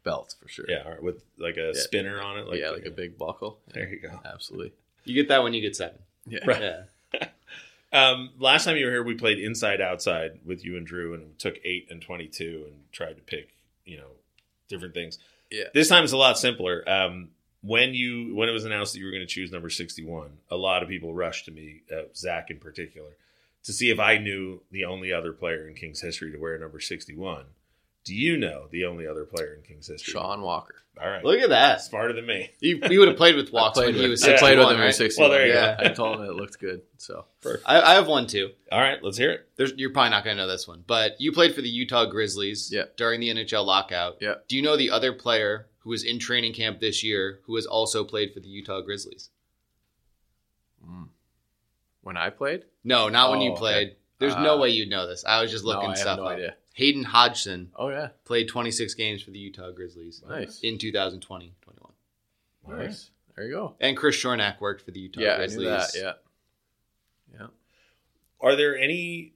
belt 0.05 0.35
for 0.43 0.49
sure. 0.49 0.67
Yeah, 0.69 0.87
or 0.87 0.99
with 1.01 1.23
like 1.39 1.57
a 1.57 1.73
Yeah. 1.75 1.81
spinner 1.81 2.21
on 2.21 2.39
it. 2.39 2.47
Like, 2.47 2.61
yeah, 2.61 2.69
like 2.71 2.85
a 2.85 2.91
big 2.91 3.17
buckle. 3.17 3.59
There 3.73 3.89
you 3.89 3.99
go. 4.01 4.21
Absolutely. 4.25 4.73
You 5.05 5.15
get 5.15 5.29
that 5.29 5.43
when 5.43 5.55
you 5.55 5.63
get 5.63 5.75
seven. 5.75 5.97
Yeah. 6.27 6.41
Right. 6.47 6.61
Yeah. 6.63 7.29
Um, 7.93 8.31
last 8.41 8.65
time 8.65 8.77
you 8.77 8.87
were 8.87 8.91
here, 8.91 9.05
we 9.05 9.15
played 9.15 9.39
inside 9.39 9.81
outside 9.81 10.41
with 10.45 10.65
you 10.65 10.77
and 10.77 10.85
Drew, 10.85 11.15
and 11.15 11.39
took 11.39 11.55
eight 11.65 11.87
and 11.91 12.03
twenty-two, 12.03 12.65
and 12.67 12.75
tried 12.91 13.15
to 13.15 13.23
pick, 13.23 13.51
you 13.85 13.99
know, 13.99 14.09
different 14.69 14.95
things. 14.95 15.19
Yeah. 15.49 15.67
This 15.73 15.89
time 15.89 16.03
it's 16.03 16.13
a 16.13 16.17
lot 16.17 16.37
simpler. 16.37 16.83
Um, 16.91 17.29
when 17.65 17.95
you 17.95 18.35
when 18.35 18.49
it 18.49 18.53
was 18.53 18.65
announced 18.65 18.93
that 18.93 18.99
you 18.99 19.07
were 19.07 19.11
going 19.11 19.23
to 19.27 19.27
choose 19.27 19.51
number 19.51 19.71
sixty-one, 19.71 20.31
a 20.51 20.57
lot 20.57 20.83
of 20.83 20.89
people 20.89 21.15
rushed 21.15 21.47
to 21.47 21.51
me, 21.51 21.81
uh, 21.93 22.03
Zach 22.15 22.51
in 22.51 22.59
particular, 22.59 23.11
to 23.65 23.73
see 23.73 23.91
if 23.91 23.99
I 23.99 24.19
knew 24.19 24.61
the 24.71 24.85
only 24.85 25.13
other 25.13 25.33
player 25.33 25.67
in 25.67 25.75
Kings 25.75 26.01
history 26.01 26.31
to 26.33 26.39
wear 26.39 26.59
number 26.59 26.81
sixty-one. 26.81 27.45
Do 28.05 28.15
you 28.15 28.37
know 28.37 28.67
the 28.71 28.85
only 28.85 29.07
other 29.07 29.25
player 29.25 29.55
in 29.55 29.63
Kings 29.63 29.87
history? 29.87 30.13
Sean 30.13 30.43
Walker. 30.43 30.75
All 31.03 31.09
right, 31.09 31.25
Look 31.25 31.41
at 31.41 31.49
that. 31.49 31.81
smarter 31.81 32.13
than 32.13 32.25
me. 32.27 32.51
You, 32.61 32.79
you 32.89 33.01
would 33.01 33.09
have 33.09 33.17
played 33.17 33.35
with 33.35 33.47
Walker 33.53 33.65
Walks 33.65 33.77
when 33.79 33.87
played 33.87 33.95
he 33.97 34.01
with, 34.03 34.11
was 34.11 34.23
I 34.23 34.27
61, 34.37 34.39
played 34.39 34.59
with 34.59 34.75
him 34.75 34.81
right? 34.81 34.87
in 34.87 34.93
61. 34.93 35.29
Well, 35.31 35.37
there 35.39 35.47
you 35.49 35.53
yeah, 35.55 35.77
go. 35.77 35.85
I 35.85 35.89
told 35.93 36.21
him 36.21 36.27
it 36.27 36.35
looked 36.35 36.61
good. 36.61 36.83
So 36.99 37.25
I, 37.67 37.81
I 37.81 37.95
have 37.95 38.07
one 38.07 38.29
too. 38.29 38.51
All 38.71 38.79
right, 38.81 39.03
let's 39.03 39.17
hear 39.17 39.33
it. 39.33 39.49
There's, 39.57 39.73
you're 39.77 39.91
probably 39.91 40.11
not 40.11 40.23
going 40.23 40.37
to 40.37 40.43
know 40.45 40.49
this 40.49 40.69
one, 40.69 40.85
but 40.87 41.19
you 41.21 41.33
played 41.33 41.53
for 41.55 41.63
the 41.63 41.69
Utah 41.69 42.05
Grizzlies 42.05 42.71
Yeah. 42.71 42.85
during 42.97 43.19
the 43.21 43.31
NHL 43.31 43.67
lockout. 43.67 44.19
Yeah. 44.21 44.35
Do 44.47 44.55
you 44.55 44.63
know 44.63 44.77
the 44.77 44.91
other 44.91 45.13
player 45.15 45.67
who 45.85 45.91
was 45.91 46.03
in 46.03 46.19
training 46.19 46.53
camp 46.55 46.81
this 46.81 47.05
year 47.05 47.41
who 47.45 47.55
has 47.57 47.67
also 47.67 48.03
played 48.05 48.33
for 48.33 48.41
the 48.41 48.49
Utah 48.49 48.81
Grizzlies? 48.81 49.31
when 52.03 52.17
I 52.19 52.29
played, 52.31 52.65
No, 52.83 53.09
not 53.09 53.31
when 53.31 53.39
Oh, 53.41 53.45
you 53.45 53.51
okay. 53.53 53.59
played. 53.59 53.97
There's 54.19 54.37
no 54.37 54.57
Uh, 54.57 54.61
way 54.61 54.69
you'd 54.71 54.91
know 54.91 55.07
this. 55.07 55.25
I 55.25 55.41
was 55.41 55.51
just 55.51 55.65
no, 55.65 55.71
looking 55.71 55.87
I 55.87 55.93
have 55.93 55.99
stuff 55.99 56.19
no 56.19 56.27
up. 56.27 56.33
idea. 56.37 56.57
Hayden 56.75 57.05
Hodgson 57.05 57.71
Oh 57.77 57.89
yeah, 57.89 58.09
played 58.25 58.49
26 58.49 58.93
games 58.95 59.23
for 59.23 59.31
the 59.31 59.39
Utah 59.39 59.71
Grizzlies 59.71 60.23
Nice. 60.29 60.61
in 60.61 60.77
2020-21. 60.77 61.53
nice. 62.69 63.11
There 63.37 63.47
you 63.47 63.53
go. 63.53 63.75
And 63.81 63.97
Chris 63.97 64.17
Shornack 64.17 64.61
worked 64.61 64.83
for 64.83 64.91
the 64.91 65.01
Utah 65.01 65.21
yeah, 65.21 65.33
I 65.35 65.37
Grizzlies. 65.39 65.59
knew 65.59 65.65
that. 65.71 65.91
Yeah, 65.95 66.13
yeah. 67.33 67.47
Are 68.41 68.55
there 68.57 68.77
any 68.77 69.33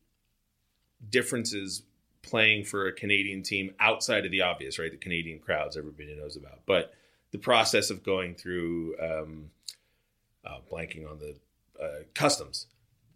differences 1.08 1.82
playing 2.28 2.64
for 2.64 2.86
a 2.86 2.92
Canadian 2.92 3.42
team 3.42 3.74
outside 3.80 4.24
of 4.24 4.30
the 4.30 4.42
obvious, 4.42 4.78
right? 4.78 4.90
The 4.90 4.96
Canadian 4.96 5.38
crowds 5.38 5.76
everybody 5.76 6.14
knows 6.14 6.36
about, 6.36 6.60
but 6.66 6.94
the 7.30 7.38
process 7.38 7.90
of 7.90 8.02
going 8.02 8.34
through 8.34 8.96
um, 9.00 9.50
uh, 10.44 10.58
blanking 10.70 11.08
on 11.08 11.18
the 11.18 11.36
uh, 11.82 12.02
customs, 12.14 12.66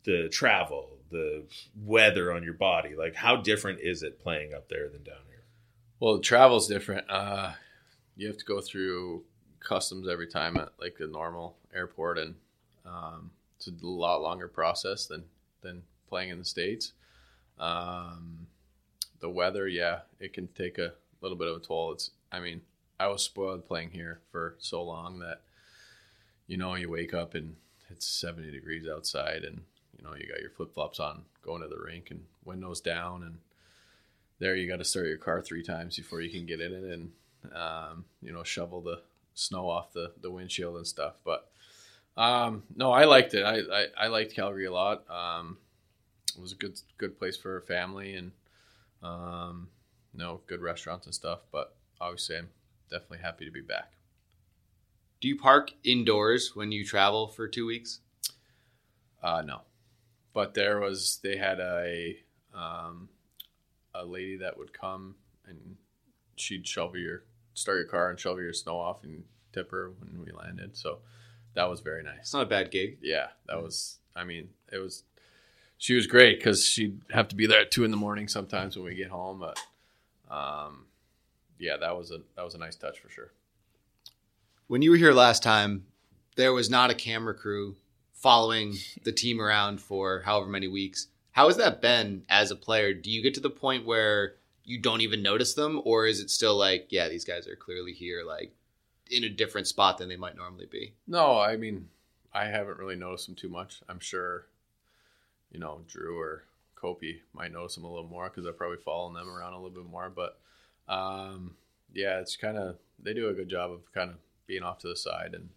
the 0.05 0.29
travel, 0.29 0.99
the 1.11 1.45
weather 1.85 2.33
on 2.33 2.43
your 2.43 2.55
body, 2.55 2.95
like 2.97 3.15
how 3.15 3.37
different 3.37 3.81
is 3.81 4.03
it 4.03 4.21
playing 4.21 4.55
up 4.55 4.69
there 4.69 4.89
than 4.89 5.03
down 5.03 5.25
here? 5.29 5.45
Well, 6.01 6.17
the 6.17 6.23
travel's 6.23 6.69
different. 6.69 7.09
Uh, 7.11 7.53
you 8.17 8.27
have 8.27 8.39
to 8.39 8.45
go 8.45 8.61
through 8.61 9.25
customs 9.61 10.09
every 10.09 10.27
time 10.27 10.57
at 10.57 10.71
like 10.81 10.97
a 11.01 11.07
normal 11.07 11.57
airport, 11.75 12.19
and 12.19 12.35
um, 12.85 13.31
it's 13.57 13.69
a 13.69 13.87
lot 13.87 14.23
longer 14.23 14.49
process 14.49 15.07
than 15.07 15.25
than 15.63 15.83
playing 16.09 16.31
in 16.31 16.39
the 16.39 16.45
states. 16.45 16.93
Um, 17.59 18.47
the 19.23 19.31
weather, 19.31 19.67
yeah, 19.67 20.01
it 20.21 20.35
can 20.35 20.49
take 20.49 20.77
a 20.77 20.93
little 21.23 21.39
bit 21.39 21.49
of 21.49 21.57
a 21.57 21.61
toll. 21.61 21.93
It's, 21.93 22.11
I 22.31 22.41
mean, 22.41 22.61
I 23.01 23.07
was 23.07 23.23
spoiled 23.23 23.67
playing 23.67 23.93
here 23.93 24.21
for 24.31 24.57
so 24.59 24.83
long 24.83 25.21
that 25.21 25.41
you 26.47 26.59
know 26.59 26.75
you 26.75 26.91
wake 26.91 27.15
up 27.15 27.35
and 27.35 27.57
it's 27.89 28.07
70 28.07 28.51
degrees 28.51 28.87
outside, 28.87 29.45
and 29.45 29.63
you 29.97 30.05
know 30.05 30.15
you 30.15 30.29
got 30.29 30.43
your 30.43 30.51
flip 30.51 30.75
flops 30.75 31.01
on 31.01 31.23
going 31.43 31.63
to 31.63 31.69
the 31.69 31.79
rink 31.83 32.11
and 32.11 32.25
windows 32.45 32.81
down 32.81 33.23
and 33.23 33.39
there 34.39 34.57
you 34.57 34.69
got 34.69 34.79
to 34.79 34.85
start 34.85 35.07
your 35.07 35.17
car 35.17 35.41
three 35.41 35.63
times 35.63 35.97
before 35.97 36.21
you 36.21 36.31
can 36.31 36.47
get 36.47 36.61
in 36.61 36.73
it 36.73 36.85
and 36.85 37.13
um, 37.55 38.05
you 38.21 38.33
know 38.33 38.43
shovel 38.43 38.81
the 38.81 39.01
snow 39.35 39.69
off 39.69 39.93
the, 39.93 40.13
the 40.21 40.31
windshield 40.31 40.77
and 40.77 40.87
stuff. 40.87 41.15
But 41.25 41.49
um, 42.17 42.65
no 42.77 42.91
i 42.91 43.05
liked 43.05 43.35
it. 43.35 43.43
I, 43.45 43.61
I, 43.61 43.87
I 43.97 44.07
liked 44.09 44.35
calgary 44.35 44.67
a 44.67 44.73
lot. 44.73 45.05
Um, 45.09 45.59
it 46.37 46.41
was 46.41 46.53
a 46.53 46.57
good 46.57 46.79
good 46.99 47.19
place 47.19 47.37
for 47.37 47.57
a 47.57 47.63
family 47.63 48.15
and 48.15 48.33
um, 49.03 49.69
know 50.15 50.41
good 50.47 50.61
restaurants 50.61 51.07
and 51.07 51.15
stuff 51.15 51.41
but 51.51 51.75
obviously 52.01 52.37
i'm 52.37 52.49
definitely 52.91 53.19
happy 53.19 53.45
to 53.45 53.51
be 53.51 53.61
back 53.63 53.93
Do 55.21 55.29
you 55.29 55.37
park 55.37 55.73
indoors 55.85 56.55
when 56.55 56.73
you 56.73 56.85
travel 56.85 57.29
for 57.29 57.49
two 57.49 57.65
weeks? 57.67 58.01
Uh, 59.23 59.43
no, 59.43 59.61
but 60.35 60.55
there 60.55 60.81
was 60.81 61.21
they 61.23 61.37
had 61.37 61.61
a 61.61 62.17
um, 62.55 63.09
a 63.95 64.05
lady 64.05 64.37
that 64.39 64.59
would 64.59 64.73
come 64.73 65.15
and 65.47 65.77
she'd 66.37 66.67
shovel 66.67 66.99
your 66.99 67.23
start 67.55 67.79
your 67.79 67.87
car 67.87 68.11
and 68.11 68.19
shovel 68.19 68.43
your 68.43 68.53
snow 68.53 68.77
off 68.79 69.05
and 69.05 69.25
tip 69.53 69.71
her 69.71 69.93
when 70.01 70.25
we 70.25 70.33
landed. 70.33 70.77
So 70.77 70.99
that 71.55 71.71
was 71.71 71.81
very 71.81 72.03
nice. 72.03 72.19
It's 72.21 72.35
not 72.35 72.43
a 72.43 72.47
bad 72.47 72.71
gig. 72.71 72.99
Yeah, 73.01 73.29
that 73.47 73.63
was. 73.63 73.99
I 74.17 74.25
mean, 74.25 74.49
it 74.73 74.79
was. 74.79 75.05
She 75.83 75.95
was 75.95 76.07
great 76.07 76.39
because 76.39 76.65
she'd 76.65 77.01
have 77.11 77.27
to 77.27 77.35
be 77.35 77.49
there 77.49 77.63
at 77.63 77.73
two 77.73 77.83
in 77.83 77.91
the 77.91 77.97
morning 77.97 78.29
sometimes 78.29 78.77
when 78.77 78.85
we 78.85 78.95
get 78.95 79.09
home. 79.09 79.41
But 79.41 79.59
um, 80.33 80.85
yeah, 81.59 81.77
that 81.77 81.97
was 81.97 82.13
a 82.13 82.21
that 82.37 82.45
was 82.45 82.55
a 82.55 82.59
nice 82.59 82.77
touch 82.77 83.01
for 83.01 83.09
sure. 83.09 83.33
When 84.69 84.81
you 84.81 84.93
were 84.93 84.97
here 84.97 85.13
last 85.13 85.43
time, 85.43 85.87
there 86.37 86.53
was 86.53 86.71
not 86.71 86.93
a 86.93 86.95
camera 86.95 87.35
crew 87.35 87.75
following 88.13 88.75
the 89.03 89.11
team 89.11 89.41
around 89.41 89.81
for 89.81 90.21
however 90.21 90.47
many 90.47 90.69
weeks. 90.69 91.09
How 91.33 91.49
has 91.49 91.57
that 91.57 91.83
been 91.83 92.27
as 92.29 92.53
a 92.53 92.57
player? 92.57 92.95
Do 92.95 93.11
you 93.11 93.21
get 93.21 93.35
to 93.35 93.41
the 93.41 93.51
point 93.51 93.85
where 93.85 94.37
you 94.65 94.79
don't 94.79 95.01
even 95.01 95.21
notice 95.21 95.55
them, 95.55 95.83
or 95.85 96.07
is 96.07 96.21
it 96.21 96.31
still 96.31 96.57
like, 96.57 96.87
yeah, 96.91 97.09
these 97.09 97.25
guys 97.25 97.49
are 97.49 97.57
clearly 97.57 97.93
here, 97.93 98.23
like 98.25 98.53
in 99.11 99.25
a 99.25 99.29
different 99.29 99.67
spot 99.67 99.99
than 99.99 100.09
they 100.09 100.15
might 100.15 100.37
normally 100.37 100.67
be? 100.67 100.93
No, 101.09 101.41
I 101.41 101.57
mean, 101.57 101.89
I 102.33 102.45
haven't 102.45 102.79
really 102.79 102.95
noticed 102.95 103.27
them 103.27 103.35
too 103.35 103.49
much. 103.49 103.81
I'm 103.89 103.99
sure, 103.99 104.47
you 105.53 105.61
know, 105.61 105.83
Drew 105.87 106.19
or 106.19 106.45
Kopi 106.77 107.21
might 107.33 107.53
notice 107.53 107.77
them 107.77 107.85
a 107.85 107.91
little 107.91 108.09
more 108.09 108.29
because 108.29 108.45
they're 108.45 108.53
probably 108.53 108.79
following 108.79 109.15
them 109.15 109.29
around 109.29 109.53
a 109.53 109.57
little 109.57 109.71
bit 109.83 109.91
more. 109.91 110.11
But 110.11 110.39
um, 110.89 111.55
yeah, 111.93 112.19
it's 112.19 112.37
kind 112.37 112.57
of 112.57 112.77
they 112.99 113.15
do 113.15 113.29
a 113.29 113.35
good 113.35 113.49
job 113.49 113.71
of 113.71 113.93
kind 113.93 114.11
of 114.11 114.17
being 114.47 114.63
off 114.63 114.79
to 114.79 114.89
the 114.89 114.97
side, 114.97 115.35
and 115.35 115.51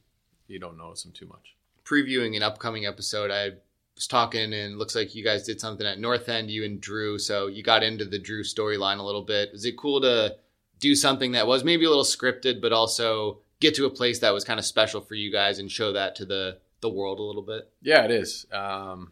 you 0.48 0.60
don't 0.60 0.78
notice 0.78 1.04
them 1.04 1.14
too 1.14 1.28
much. 1.28 1.56
Previewing 1.84 2.36
an 2.36 2.44
upcoming 2.44 2.86
episode, 2.86 3.32
I 3.32 3.52
was 3.96 4.08
talking, 4.08 4.42
and 4.42 4.54
it 4.54 4.78
looks 4.78 4.96
like 4.96 5.16
you 5.16 5.24
guys 5.24 5.44
did 5.44 5.62
something 5.62 5.86
at 5.86 6.00
North 6.00 6.30
End, 6.30 6.52
you 6.52 6.64
and 6.66 6.82
Drew. 6.82 7.18
So 7.18 7.48
you 7.48 7.64
got 7.64 7.84
into 7.84 8.06
the 8.06 8.20
Drew 8.20 8.44
storyline 8.44 9.00
a 9.00 9.04
little 9.04 9.24
bit. 9.24 9.50
Was 9.54 9.66
it 9.66 9.78
cool 9.78 10.02
to 10.02 10.36
do 10.80 10.96
something 10.96 11.32
that 11.32 11.48
was 11.48 11.64
maybe 11.64 11.86
a 11.86 11.90
little 11.90 12.04
scripted, 12.04 12.62
but 12.62 12.74
also 12.74 13.40
get 13.60 13.76
to 13.76 13.86
a 13.86 13.90
place 13.90 14.20
that 14.20 14.34
was 14.34 14.44
kind 14.44 14.60
of 14.60 14.66
special 14.66 15.02
for 15.02 15.16
you 15.16 15.32
guys 15.32 15.60
and 15.60 15.72
show 15.72 15.94
that 15.94 16.16
to 16.18 16.26
the 16.26 16.58
the 16.82 16.90
world 16.90 17.20
a 17.20 17.24
little 17.24 17.42
bit? 17.42 17.72
Yeah, 17.82 18.04
it 18.04 18.12
is. 18.12 18.46
Um, 18.52 19.12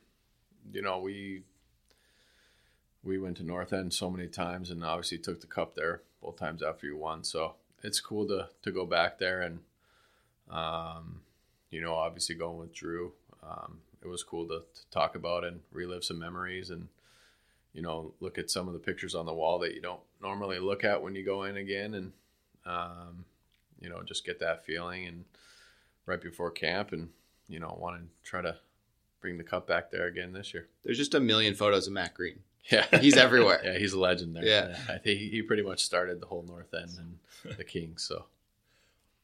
you 0.71 0.81
know, 0.81 0.99
we 0.99 1.43
we 3.03 3.19
went 3.19 3.37
to 3.37 3.43
North 3.43 3.73
End 3.73 3.93
so 3.93 4.09
many 4.09 4.27
times, 4.27 4.69
and 4.69 4.83
obviously 4.83 5.17
took 5.17 5.41
the 5.41 5.47
cup 5.47 5.75
there 5.75 6.01
both 6.21 6.37
times 6.37 6.63
after 6.63 6.87
you 6.87 6.97
won. 6.97 7.23
So 7.23 7.55
it's 7.83 7.99
cool 7.99 8.27
to 8.27 8.49
to 8.61 8.71
go 8.71 8.85
back 8.85 9.17
there 9.17 9.41
and, 9.41 9.59
um, 10.49 11.21
you 11.69 11.81
know, 11.81 11.95
obviously 11.95 12.35
going 12.35 12.59
with 12.59 12.73
Drew. 12.73 13.13
Um, 13.43 13.79
it 14.01 14.07
was 14.07 14.23
cool 14.23 14.47
to, 14.47 14.59
to 14.59 14.89
talk 14.91 15.15
about 15.15 15.43
and 15.43 15.61
relive 15.71 16.03
some 16.03 16.19
memories 16.19 16.69
and 16.69 16.87
you 17.73 17.81
know 17.81 18.13
look 18.19 18.37
at 18.37 18.51
some 18.51 18.67
of 18.67 18.73
the 18.73 18.79
pictures 18.79 19.15
on 19.15 19.25
the 19.25 19.33
wall 19.33 19.59
that 19.59 19.73
you 19.73 19.81
don't 19.81 20.01
normally 20.21 20.59
look 20.59 20.83
at 20.83 21.01
when 21.01 21.15
you 21.15 21.25
go 21.25 21.43
in 21.43 21.57
again 21.57 21.93
and 21.93 22.11
um, 22.65 23.25
you 23.81 23.89
know 23.89 24.01
just 24.03 24.25
get 24.25 24.39
that 24.39 24.65
feeling 24.65 25.05
and 25.05 25.25
right 26.05 26.21
before 26.21 26.51
camp 26.51 26.91
and 26.91 27.09
you 27.47 27.59
know 27.59 27.75
want 27.79 27.97
to 27.97 28.29
try 28.29 28.41
to 28.41 28.55
bring 29.23 29.37
the 29.39 29.43
cup 29.43 29.65
back 29.67 29.89
there 29.89 30.05
again 30.05 30.33
this 30.33 30.53
year 30.53 30.67
There's 30.83 30.97
just 30.99 31.15
a 31.15 31.19
million 31.19 31.55
photos 31.55 31.87
of 31.87 31.93
Matt 31.93 32.13
Greene. 32.13 32.41
yeah 32.69 32.85
He's 33.01 33.17
everywhere. 33.17 33.59
yeah 33.65 33.77
he's 33.79 33.93
a 33.93 33.99
legend 33.99 34.35
there 34.35 34.45
Yeah. 34.45 34.77
i 34.87 34.97
think 34.99 35.17
he, 35.19 35.29
he 35.29 35.41
pretty 35.41 35.63
much 35.63 35.83
started 35.83 36.21
the 36.21 36.27
whole 36.27 36.43
north 36.47 36.71
end 36.75 36.91
and 36.99 37.57
the 37.57 37.63
kings 37.63 38.03
so 38.03 38.25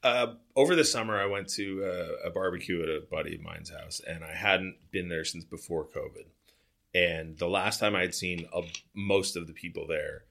Uh, 0.02 0.36
over 0.56 0.78
the 0.78 0.86
summer, 0.86 1.20
I 1.20 1.26
went 1.26 1.50
to 1.56 1.84
uh, 1.84 2.28
a 2.28 2.30
barbecue 2.30 2.82
at 2.82 2.88
a 2.88 3.02
buddy 3.02 3.36
of 3.36 3.42
mine's 3.42 3.70
house, 3.70 4.00
and 4.08 4.24
I 4.24 4.34
hadn't 4.34 4.78
been 4.92 5.10
there 5.10 5.26
since 5.26 5.44
before 5.44 5.84
COVID. 5.86 6.24
And 6.96 7.38
the 7.38 7.50
last 7.50 7.82
time 7.82 7.98
I 7.98 8.02
had 8.04 8.16
seen 8.16 8.48
uh, 8.54 8.62
most 8.94 9.36
of 9.36 9.46
the 9.46 9.52
people 9.52 9.86
there, 9.88 10.24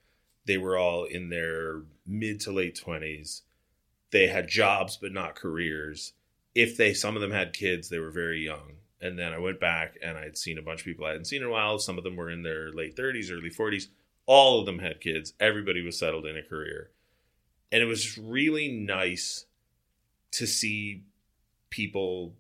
they 0.47 0.57
were 0.57 0.79
all 0.79 1.05
in 1.05 1.29
their 1.29 1.83
mid 2.07 2.41
to 2.41 2.51
late 2.51 2.81
20s. 2.83 3.43
They 4.11 4.29
had 4.29 4.49
jobs, 4.49 4.97
but 4.97 5.13
not 5.13 5.35
careers. 5.35 6.15
If 6.55 6.79
they, 6.79 6.95
some 6.95 7.15
of 7.15 7.21
them 7.21 7.33
had 7.33 7.53
kids, 7.53 7.91
they 7.91 7.99
were 7.99 8.11
very 8.11 8.43
young. 8.43 8.73
And 9.01 9.19
then 9.19 9.33
I 9.33 9.39
went 9.39 9.61
back 9.61 9.97
and 10.03 10.19
I'd 10.19 10.37
seen 10.37 10.59
a 10.59 10.63
bunch 10.63 10.81
of 10.81 10.87
people 10.87 11.05
I 11.05 11.11
hadn't 11.11 11.27
seen 11.27 11.43
in 11.43 11.49
a 11.49 11.51
while. 11.51 11.79
Some 11.79 11.99
of 11.99 12.05
them 12.05 12.17
were 12.17 12.31
in 12.31 12.43
their 12.43 12.73
late 12.73 12.97
30s, 12.97 13.31
early 13.31 13.51
40s. 13.51 13.89
All 14.27 14.61
of 14.61 14.67
them 14.67 14.81
had 14.81 15.01
kids. 15.01 15.35
Everybody 15.39 15.83
was 15.83 15.99
settled 15.99 16.27
in 16.27 16.37
a 16.37 16.43
career. 16.43 16.91
And 17.71 17.83
it 17.83 17.87
was 17.87 18.19
really 18.19 18.69
nice 18.69 19.47
to 20.33 20.47
see 20.47 21.05
people 21.71 22.35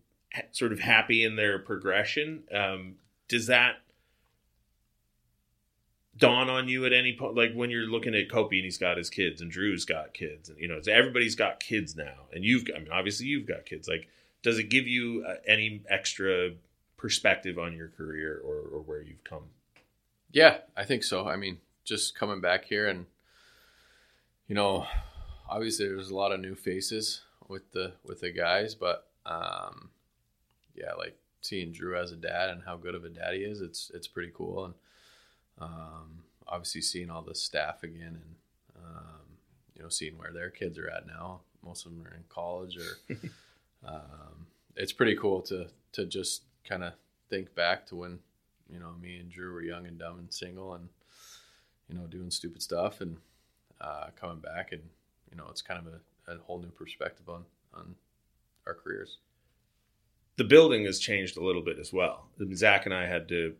sort 0.52 0.72
of 0.72 0.80
happy 0.80 1.24
in 1.24 1.36
their 1.36 1.58
progression. 1.58 2.42
Um, 2.52 2.94
does 3.28 3.46
that 3.46 3.76
dawn 6.16 6.50
on 6.50 6.68
you 6.68 6.84
at 6.84 6.92
any 6.92 7.14
point? 7.14 7.36
Like 7.36 7.54
when 7.54 7.70
you're 7.70 7.86
looking 7.86 8.14
at 8.14 8.28
Kopi 8.28 8.56
and 8.56 8.64
he's 8.64 8.78
got 8.78 8.96
his 8.96 9.10
kids, 9.10 9.40
and 9.40 9.50
Drew's 9.50 9.84
got 9.84 10.14
kids, 10.14 10.48
and 10.48 10.58
you 10.58 10.68
know 10.68 10.80
everybody's 10.90 11.36
got 11.36 11.60
kids 11.60 11.96
now, 11.96 12.26
and 12.32 12.44
you've, 12.44 12.64
I 12.74 12.78
mean, 12.78 12.92
obviously 12.92 13.26
you've 13.26 13.46
got 13.46 13.66
kids. 13.66 13.88
Like, 13.88 14.08
does 14.48 14.58
it 14.58 14.70
give 14.70 14.88
you 14.88 15.26
uh, 15.28 15.34
any 15.46 15.82
extra 15.90 16.52
perspective 16.96 17.58
on 17.58 17.76
your 17.76 17.88
career 17.88 18.40
or, 18.42 18.78
or 18.78 18.80
where 18.80 19.02
you've 19.02 19.22
come? 19.22 19.42
Yeah, 20.32 20.58
I 20.74 20.84
think 20.84 21.04
so. 21.04 21.28
I 21.28 21.36
mean, 21.36 21.58
just 21.84 22.14
coming 22.14 22.40
back 22.40 22.64
here 22.64 22.88
and 22.88 23.04
you 24.46 24.54
know, 24.54 24.86
obviously 25.46 25.86
there's 25.86 26.08
a 26.08 26.16
lot 26.16 26.32
of 26.32 26.40
new 26.40 26.54
faces 26.54 27.20
with 27.46 27.70
the 27.72 27.92
with 28.04 28.20
the 28.20 28.30
guys, 28.30 28.74
but 28.74 29.06
um 29.26 29.90
yeah, 30.74 30.94
like 30.94 31.18
seeing 31.42 31.72
Drew 31.72 31.98
as 31.98 32.10
a 32.12 32.16
dad 32.16 32.48
and 32.48 32.62
how 32.64 32.76
good 32.76 32.94
of 32.94 33.04
a 33.04 33.10
dad 33.10 33.34
he 33.34 33.40
is, 33.40 33.60
it's 33.60 33.90
it's 33.92 34.08
pretty 34.08 34.32
cool 34.34 34.64
and 34.64 34.74
um 35.58 36.22
obviously 36.46 36.80
seeing 36.80 37.10
all 37.10 37.20
the 37.20 37.34
staff 37.34 37.82
again 37.82 38.18
and 38.22 38.34
um 38.82 39.36
you 39.76 39.82
know, 39.82 39.90
seeing 39.90 40.16
where 40.16 40.32
their 40.32 40.48
kids 40.48 40.78
are 40.78 40.88
at 40.88 41.06
now. 41.06 41.40
Most 41.62 41.84
of 41.84 41.92
them 41.92 42.06
are 42.06 42.14
in 42.14 42.24
college 42.30 42.78
or 42.78 43.14
um 43.86 44.46
it's 44.76 44.92
pretty 44.92 45.16
cool 45.16 45.40
to 45.42 45.66
to 45.92 46.06
just 46.06 46.42
kind 46.64 46.82
of 46.84 46.92
think 47.30 47.54
back 47.54 47.86
to 47.86 47.96
when 47.96 48.18
you 48.70 48.78
know 48.78 48.92
me 49.00 49.16
and 49.18 49.30
Drew 49.30 49.52
were 49.52 49.62
young 49.62 49.86
and 49.86 49.98
dumb 49.98 50.18
and 50.18 50.32
single 50.32 50.74
and 50.74 50.88
you 51.88 51.94
know 51.96 52.06
doing 52.06 52.30
stupid 52.30 52.62
stuff 52.62 53.00
and 53.00 53.16
uh, 53.80 54.08
coming 54.20 54.38
back 54.40 54.72
and 54.72 54.82
you 55.30 55.36
know 55.36 55.46
it's 55.50 55.62
kind 55.62 55.80
of 55.86 55.92
a, 55.94 56.32
a 56.32 56.38
whole 56.44 56.58
new 56.60 56.70
perspective 56.70 57.28
on 57.28 57.44
on 57.74 57.94
our 58.66 58.74
careers. 58.74 59.18
the 60.36 60.44
building 60.44 60.84
has 60.84 60.98
changed 60.98 61.36
a 61.36 61.42
little 61.44 61.62
bit 61.62 61.78
as 61.78 61.92
well. 61.92 62.28
Zach 62.54 62.84
and 62.86 62.94
I 62.94 63.06
had 63.06 63.28
to 63.28 63.54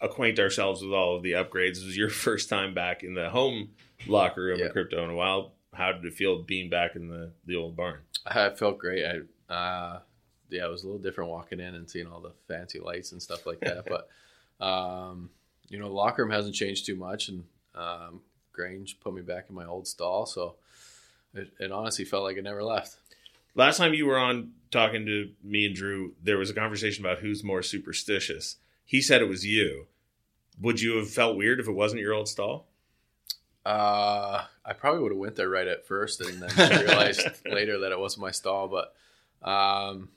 acquaint 0.00 0.38
ourselves 0.38 0.82
with 0.82 0.92
all 0.92 1.16
of 1.16 1.22
the 1.22 1.32
upgrades. 1.32 1.80
It 1.82 1.86
was 1.86 1.96
your 1.96 2.08
first 2.26 2.48
time 2.48 2.72
back 2.74 3.02
in 3.02 3.14
the 3.14 3.28
home 3.30 3.70
locker 4.06 4.42
room 4.42 4.58
Yeah. 4.60 4.66
at 4.66 4.72
Crypto 4.72 5.02
in 5.04 5.10
a 5.10 5.14
while. 5.14 5.52
How 5.74 5.92
did 5.92 6.04
it 6.04 6.14
feel 6.14 6.42
being 6.42 6.68
back 6.68 6.96
in 6.96 7.08
the, 7.08 7.30
the 7.46 7.56
old 7.56 7.76
barn? 7.76 8.00
I 8.26 8.50
felt 8.50 8.78
great. 8.78 9.04
I 9.04 9.52
uh, 9.52 10.00
yeah, 10.50 10.66
it 10.66 10.70
was 10.70 10.82
a 10.82 10.86
little 10.86 11.00
different 11.00 11.30
walking 11.30 11.60
in 11.60 11.74
and 11.74 11.88
seeing 11.88 12.06
all 12.06 12.20
the 12.20 12.32
fancy 12.48 12.80
lights 12.80 13.12
and 13.12 13.22
stuff 13.22 13.46
like 13.46 13.60
that. 13.60 13.84
but 13.86 14.08
um, 14.64 15.30
you 15.68 15.78
know, 15.78 15.88
the 15.88 15.94
locker 15.94 16.22
room 16.22 16.32
hasn't 16.32 16.54
changed 16.54 16.86
too 16.86 16.96
much, 16.96 17.28
and 17.28 17.44
um, 17.74 18.20
Grange 18.52 18.98
put 19.00 19.14
me 19.14 19.22
back 19.22 19.46
in 19.48 19.54
my 19.54 19.64
old 19.64 19.86
stall, 19.86 20.26
so 20.26 20.56
it, 21.34 21.50
it 21.58 21.72
honestly 21.72 22.04
felt 22.04 22.24
like 22.24 22.36
it 22.36 22.44
never 22.44 22.62
left. 22.62 22.96
Last 23.54 23.78
time 23.78 23.94
you 23.94 24.06
were 24.06 24.18
on 24.18 24.52
talking 24.70 25.06
to 25.06 25.30
me 25.42 25.66
and 25.66 25.74
Drew, 25.74 26.14
there 26.22 26.38
was 26.38 26.50
a 26.50 26.54
conversation 26.54 27.04
about 27.04 27.18
who's 27.18 27.42
more 27.42 27.62
superstitious. 27.62 28.56
He 28.84 29.00
said 29.00 29.22
it 29.22 29.28
was 29.28 29.46
you. 29.46 29.86
Would 30.60 30.80
you 30.80 30.96
have 30.96 31.10
felt 31.10 31.36
weird 31.36 31.58
if 31.58 31.68
it 31.68 31.72
wasn't 31.72 32.02
your 32.02 32.14
old 32.14 32.28
stall? 32.28 32.66
Uh, 33.64 34.44
I 34.64 34.72
probably 34.72 35.02
would 35.02 35.12
have 35.12 35.18
went 35.18 35.36
there 35.36 35.48
right 35.48 35.68
at 35.68 35.86
first, 35.86 36.20
and 36.20 36.42
then 36.42 36.80
realized 36.80 37.26
later 37.46 37.78
that 37.80 37.92
it 37.92 37.98
wasn't 37.98 38.22
my 38.22 38.30
stall. 38.30 38.68
But 38.68 38.94
um, 39.48 40.08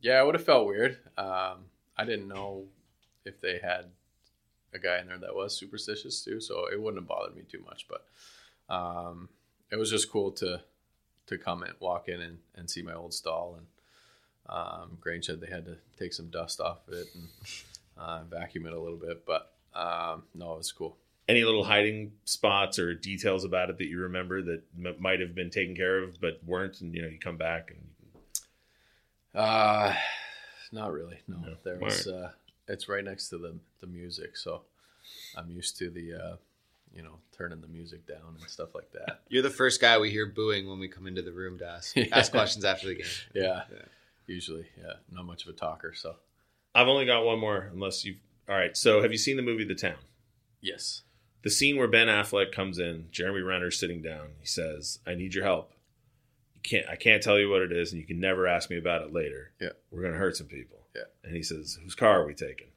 yeah, 0.00 0.20
it 0.20 0.26
would 0.26 0.34
have 0.36 0.44
felt 0.44 0.66
weird. 0.66 0.98
Um, 1.16 1.66
I 1.96 2.04
didn't 2.04 2.28
know 2.28 2.64
if 3.24 3.40
they 3.40 3.58
had 3.58 3.86
a 4.72 4.78
guy 4.78 4.98
in 5.00 5.06
there 5.06 5.18
that 5.18 5.34
was 5.34 5.56
superstitious 5.56 6.22
too, 6.22 6.40
so 6.40 6.66
it 6.72 6.80
wouldn't 6.80 7.02
have 7.02 7.08
bothered 7.08 7.36
me 7.36 7.42
too 7.50 7.62
much. 7.66 7.86
But 7.88 8.04
um, 8.72 9.28
it 9.70 9.76
was 9.76 9.90
just 9.90 10.10
cool 10.10 10.30
to 10.32 10.60
to 11.26 11.38
come 11.38 11.62
and 11.62 11.74
walk 11.80 12.08
in 12.08 12.20
and, 12.20 12.38
and 12.54 12.70
see 12.70 12.82
my 12.82 12.94
old 12.94 13.12
stall. 13.12 13.58
And 13.58 13.66
um, 14.48 14.98
Grange 15.00 15.26
said 15.26 15.40
they 15.40 15.50
had 15.50 15.66
to 15.66 15.76
take 15.98 16.12
some 16.12 16.28
dust 16.28 16.60
off 16.60 16.86
of 16.88 16.94
it 16.94 17.06
and 17.14 17.28
uh, 17.98 18.22
vacuum 18.24 18.66
it 18.66 18.72
a 18.72 18.80
little 18.80 18.96
bit, 18.96 19.26
but 19.26 19.52
um, 19.74 20.22
no, 20.34 20.54
it 20.54 20.58
was 20.58 20.72
cool. 20.72 20.96
Any 21.28 21.44
little 21.44 21.64
hiding 21.64 22.12
spots 22.24 22.78
or 22.78 22.94
details 22.94 23.44
about 23.44 23.68
it 23.68 23.76
that 23.78 23.86
you 23.86 24.00
remember 24.00 24.40
that 24.42 24.62
m- 24.82 24.96
might 24.98 25.20
have 25.20 25.34
been 25.34 25.50
taken 25.50 25.76
care 25.76 25.98
of 26.02 26.18
but 26.20 26.40
weren't, 26.46 26.80
and 26.80 26.94
you 26.94 27.02
know 27.02 27.08
you 27.08 27.18
come 27.18 27.36
back 27.36 27.70
and 27.70 27.80
Uh, 29.34 29.94
not 30.72 30.92
really. 30.92 31.18
No, 31.28 31.36
No. 31.38 31.56
there 31.64 31.76
was. 31.78 32.06
Uh, 32.06 32.32
it's 32.66 32.88
right 32.88 33.04
next 33.04 33.28
to 33.28 33.38
the 33.38 33.58
the 33.80 33.86
music, 33.86 34.36
so 34.36 34.62
I'm 35.36 35.50
used 35.50 35.76
to 35.78 35.90
the, 35.90 36.14
uh, 36.14 36.36
you 36.94 37.02
know, 37.02 37.18
turning 37.36 37.60
the 37.60 37.68
music 37.68 38.06
down 38.06 38.36
and 38.40 38.48
stuff 38.50 38.74
like 38.74 38.90
that. 38.92 39.20
You're 39.28 39.42
the 39.42 39.50
first 39.50 39.80
guy 39.80 39.98
we 39.98 40.10
hear 40.10 40.26
booing 40.26 40.68
when 40.68 40.78
we 40.78 40.88
come 40.88 41.06
into 41.06 41.22
the 41.22 41.32
room 41.32 41.58
to 41.58 41.66
ask, 41.66 41.94
Yeah. 41.96 42.06
ask 42.12 42.32
questions 42.32 42.64
after 42.64 42.88
the 42.88 42.94
game. 42.96 43.06
Yeah, 43.34 43.62
Yeah. 43.72 43.82
usually, 44.26 44.66
yeah, 44.78 44.94
not 45.10 45.24
much 45.26 45.44
of 45.44 45.50
a 45.50 45.56
talker. 45.56 45.94
So 45.94 46.16
I've 46.74 46.88
only 46.88 47.06
got 47.06 47.24
one 47.24 47.38
more, 47.38 47.68
unless 47.72 48.04
you've 48.04 48.18
All 48.48 48.56
right. 48.56 48.76
So, 48.76 49.02
have 49.02 49.12
you 49.12 49.18
seen 49.18 49.36
the 49.36 49.42
movie 49.42 49.64
The 49.64 49.74
Town? 49.74 49.96
yes, 50.60 51.02
The 51.42 51.50
scene 51.50 51.76
where 51.76 51.88
Ben 51.88 52.08
Affleck 52.08 52.52
comes 52.52 52.78
in, 52.78 53.08
Jeremy 53.10 53.40
Renner's 53.40 53.78
sitting 53.78 54.02
down. 54.02 54.28
He 54.40 54.46
says, 54.46 54.98
"I 55.06 55.14
need 55.14 55.34
your 55.34 55.44
help. 55.44 55.72
You 56.56 56.60
can't. 56.62 56.88
I 56.88 56.96
can't 56.96 57.22
tell 57.22 57.38
you 57.38 57.48
what 57.48 57.62
it 57.62 57.72
is, 57.72 57.92
and 57.92 58.00
you 58.00 58.06
can 58.06 58.20
never 58.20 58.46
ask 58.46 58.70
me 58.70 58.76
about 58.76 59.02
it 59.02 59.12
later. 59.12 59.52
Yeah. 59.60 59.70
we're 59.90 60.02
gonna 60.02 60.16
hurt 60.16 60.36
some 60.36 60.48
people." 60.48 60.86
Yeah. 60.96 61.02
And 61.22 61.34
he 61.36 61.42
says, 61.42 61.78
"Whose 61.82 61.94
car 61.94 62.22
are 62.22 62.26
we 62.26 62.34
taking?" 62.34 62.68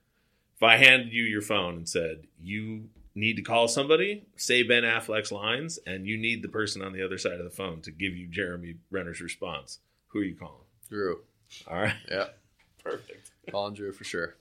If 0.56 0.64
I 0.64 0.78
handed 0.78 1.12
you 1.12 1.24
your 1.24 1.42
phone 1.42 1.76
and 1.76 1.90
said, 1.90 2.28
"You 2.40 2.90
need 3.16 3.36
to 3.38 3.42
call 3.42 3.68
somebody, 3.68 4.26
say 4.36 4.62
Ben 4.64 4.84
Affleck's 4.84 5.32
lines, 5.32 5.80
and 5.86 6.06
you 6.06 6.18
need 6.18 6.44
the 6.44 6.48
person 6.48 6.82
on 6.82 6.94
the 6.94 7.04
other 7.04 7.18
side 7.18 7.40
of 7.40 7.44
the 7.44 7.50
phone 7.50 7.82
to 7.82 7.92
give 7.92 8.16
you 8.16 8.28
Jeremy 8.28 8.76
Renner's 8.92 9.22
response, 9.22 9.80
who 10.10 10.20
are 10.20 10.24
you 10.24 10.36
calling?" 10.36 10.68
Drew. 10.88 11.24
All 11.68 11.82
right. 11.82 11.96
Yeah, 12.10 12.28
Perfect. 12.84 13.32
Colin 13.50 13.74
Drew 13.74 13.92
for 13.92 14.04
sure. 14.04 14.36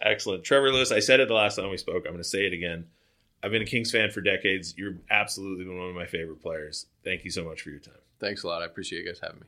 Excellent. 0.00 0.44
Trevor 0.44 0.72
Lewis, 0.72 0.90
I 0.92 0.98
said 0.98 1.20
it 1.20 1.28
the 1.28 1.34
last 1.34 1.56
time 1.56 1.70
we 1.70 1.76
spoke. 1.76 2.04
I'm 2.06 2.12
going 2.12 2.16
to 2.18 2.24
say 2.24 2.44
it 2.46 2.52
again. 2.52 2.86
I've 3.42 3.50
been 3.50 3.62
a 3.62 3.66
Kings 3.66 3.90
fan 3.90 4.10
for 4.10 4.20
decades. 4.20 4.74
You're 4.76 4.98
absolutely 5.10 5.64
been 5.64 5.78
one 5.78 5.88
of 5.88 5.94
my 5.94 6.06
favorite 6.06 6.40
players. 6.40 6.86
Thank 7.04 7.24
you 7.24 7.30
so 7.30 7.44
much 7.44 7.62
for 7.62 7.70
your 7.70 7.80
time. 7.80 7.94
Thanks 8.20 8.44
a 8.44 8.46
lot. 8.46 8.62
I 8.62 8.66
appreciate 8.66 9.00
you 9.00 9.06
guys 9.06 9.20
having 9.20 9.40
me. 9.40 9.46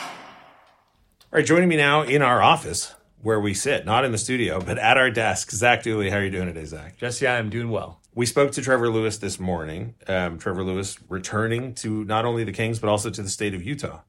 All 0.00 1.38
right, 1.38 1.46
joining 1.46 1.68
me 1.68 1.76
now 1.76 2.02
in 2.02 2.22
our 2.22 2.42
office 2.42 2.94
where 3.22 3.40
we 3.40 3.54
sit, 3.54 3.84
not 3.86 4.04
in 4.04 4.12
the 4.12 4.18
studio, 4.18 4.60
but 4.60 4.78
at 4.78 4.96
our 4.96 5.10
desk, 5.10 5.50
Zach 5.50 5.82
Dooley. 5.82 6.10
How 6.10 6.18
are 6.18 6.24
you 6.24 6.30
doing 6.30 6.46
today, 6.46 6.64
Zach? 6.64 6.98
Jesse, 6.98 7.26
I 7.26 7.38
am 7.38 7.50
doing 7.50 7.70
well. 7.70 8.00
We 8.14 8.26
spoke 8.26 8.52
to 8.52 8.62
Trevor 8.62 8.90
Lewis 8.90 9.18
this 9.18 9.40
morning. 9.40 9.94
Um, 10.06 10.38
Trevor 10.38 10.62
Lewis 10.62 10.98
returning 11.08 11.74
to 11.76 12.04
not 12.04 12.24
only 12.24 12.44
the 12.44 12.52
Kings, 12.52 12.78
but 12.78 12.90
also 12.90 13.10
to 13.10 13.22
the 13.22 13.28
state 13.28 13.54
of 13.54 13.62
Utah. 13.62 14.00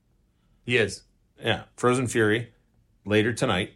He 0.66 0.78
is. 0.78 1.04
Yeah, 1.42 1.64
Frozen 1.78 2.08
Fury 2.08 2.54
later 3.06 3.34
tonight 3.34 3.74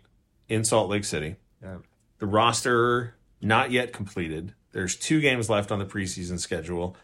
in 0.50 0.64
Salt 0.64 0.90
Lake 0.90 1.06
City. 1.06 1.38
Yeah. 1.62 1.78
The 2.20 2.26
roster 2.26 3.16
not 3.42 3.72
yet 3.72 3.94
completed. 3.94 4.54
There's 4.78 4.96
two 4.96 5.22
games 5.22 5.50
left 5.50 5.72
on 5.72 5.80
the 5.80 5.86
preseason 5.88 6.40
schedule. 6.40 6.96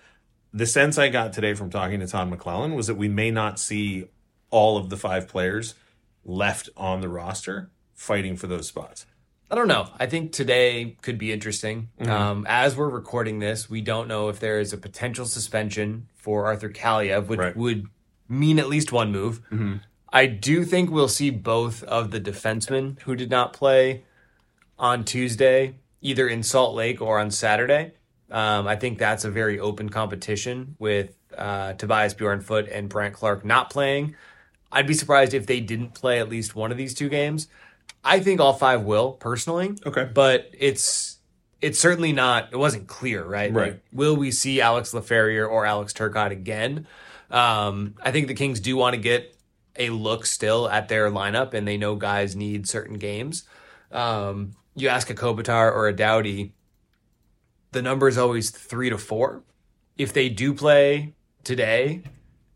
The 0.53 0.67
sense 0.67 0.99
I 0.99 1.09
got 1.09 1.33
today 1.33 1.55
from 1.55 1.71
talking 1.71 2.01
to 2.01 2.05
Todd 2.07 2.29
McLellan 2.31 2.75
was 2.75 2.85
that 2.85 2.93
we 2.93 3.07
may 3.07 3.31
not 3.31 3.57
see 3.59 4.09
all 4.51 4.77
of 4.77 4.91
the 4.91 4.95
five 4.95 5.27
players 5.27 5.73
left 6.23 6.69
on 6.77 7.01
the 7.01 7.09
roster 7.09 7.71
fighting 7.95 8.37
for 8.37 8.45
those 8.45 8.67
spots. 8.67 9.07
I 9.49 9.55
don't 9.55 9.67
know. 9.67 9.87
I 9.99 10.05
think 10.05 10.33
today 10.33 10.97
could 11.01 11.17
be 11.17 11.31
interesting. 11.33 11.89
Um, 11.99 12.45
as 12.47 12.77
we're 12.77 12.89
recording 12.89 13.39
this, 13.39 13.71
we 13.71 13.81
don't 13.81 14.07
know 14.07 14.29
if 14.29 14.39
there 14.39 14.59
is 14.59 14.71
a 14.71 14.77
potential 14.77 15.25
suspension 15.25 16.09
for 16.13 16.45
Arthur 16.45 16.69
Kaliyev, 16.69 17.25
which 17.25 17.39
Right. 17.39 17.57
would 17.57 17.87
mean 18.29 18.59
at 18.59 18.69
least 18.69 18.91
one 18.91 19.11
move. 19.11 19.41
I 20.11 20.27
do 20.27 20.63
think 20.63 20.91
we'll 20.91 21.07
see 21.07 21.31
both 21.31 21.81
of 21.85 22.11
the 22.11 22.21
defensemen 22.21 22.99
who 23.01 23.15
did 23.15 23.31
not 23.31 23.51
play 23.51 24.03
on 24.77 25.03
Tuesday, 25.03 25.77
either 26.03 26.27
in 26.27 26.43
Salt 26.43 26.75
Lake 26.75 27.01
or 27.01 27.19
on 27.19 27.31
Saturday. 27.31 27.93
Um, 28.29 28.67
I 28.67 28.75
think 28.75 28.99
that's 28.99 29.25
a 29.25 29.31
very 29.31 29.59
open 29.59 29.89
competition 29.89 30.75
with 30.77 31.15
uh, 31.35 31.73
Tobias 31.73 32.13
Bjornfot 32.13 32.69
and 32.71 32.89
Brandt 32.89 33.15
Clarke 33.15 33.43
not 33.43 33.69
playing. 33.71 34.15
I'd 34.71 34.87
be 34.87 34.93
surprised 34.93 35.33
if 35.33 35.47
they 35.47 35.59
didn't 35.59 35.93
play 35.93 36.19
at 36.19 36.29
least 36.29 36.55
one 36.55 36.71
of 36.71 36.77
these 36.77 36.93
two 36.93 37.09
games. 37.09 37.47
I 38.03 38.19
think 38.19 38.41
all 38.41 38.53
five 38.53 38.81
will 38.81 39.13
personally. 39.13 39.75
Okay. 39.85 40.09
But 40.13 40.49
it's 40.57 41.17
it's 41.61 41.79
certainly 41.79 42.11
not 42.11 42.49
it 42.51 42.57
wasn't 42.57 42.87
clear, 42.87 43.23
right? 43.23 43.53
Right. 43.53 43.71
Like, 43.73 43.83
will 43.93 44.15
we 44.15 44.31
see 44.31 44.61
Alex 44.61 44.91
Laferriere 44.91 45.49
or 45.49 45.65
Alex 45.65 45.93
Turcotte 45.93 46.31
again? 46.31 46.87
Um, 47.31 47.95
I 48.01 48.11
think 48.11 48.27
the 48.27 48.33
Kings 48.33 48.59
do 48.59 48.75
want 48.75 48.95
to 48.95 49.01
get 49.01 49.35
a 49.75 49.89
look 49.89 50.25
still 50.25 50.69
at 50.69 50.89
their 50.89 51.09
lineup 51.09 51.53
and 51.53 51.67
they 51.67 51.77
know 51.77 51.95
guys 51.95 52.35
need 52.35 52.67
certain 52.67 52.97
games. 52.97 53.43
Um, 53.91 54.55
you 54.75 54.87
ask 54.89 55.09
a 55.09 55.15
Kopitar 55.15 55.71
or 55.71 55.87
a 55.87 55.95
Doughty, 55.95 56.53
the 57.71 57.81
number 57.81 58.07
is 58.07 58.17
always 58.17 58.49
three 58.49 58.89
to 58.89 58.97
four. 58.97 59.43
If 59.97 60.13
they 60.13 60.29
do 60.29 60.53
play 60.53 61.13
today, 61.43 62.03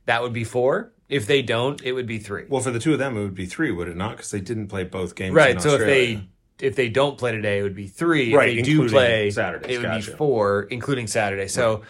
that 0.06 0.21
would 0.21 0.34
be 0.34 0.43
four. 0.43 0.93
If 1.10 1.25
they 1.27 1.41
don't, 1.41 1.82
it 1.84 1.93
would 1.93 2.08
be 2.08 2.19
three. 2.19 2.45
Well, 2.49 2.62
for 2.62 2.71
the 2.71 2.80
two 2.80 2.93
of 2.93 2.99
them, 2.99 3.15
it 3.17 3.21
would 3.21 3.36
be 3.36 3.45
three, 3.45 3.71
would 3.71 3.88
it 3.88 3.95
not? 3.95 4.17
Because 4.17 4.32
they 4.32 4.41
didn't 4.41 4.67
play 4.67 4.84
both 4.84 5.15
games. 5.15 5.36
Right. 5.36 5.62
So 5.62 5.75
if 5.75 5.80
they 5.80 6.27
if 6.60 6.75
they 6.75 6.89
don't 6.89 7.17
play 7.17 7.32
today, 7.32 7.60
it 7.60 7.63
would 7.63 7.75
be 7.75 7.88
three. 7.88 8.34
Right, 8.34 8.58
If 8.58 8.65
they 8.65 8.71
do 8.71 8.89
play 8.89 9.32
Saturday, 9.32 9.73
it 9.73 9.77
would 9.77 9.84
gotcha. 9.84 10.12
be 10.12 10.17
four, 10.17 10.63
including 10.63 11.08
Saturday. 11.08 11.47
So, 11.47 11.84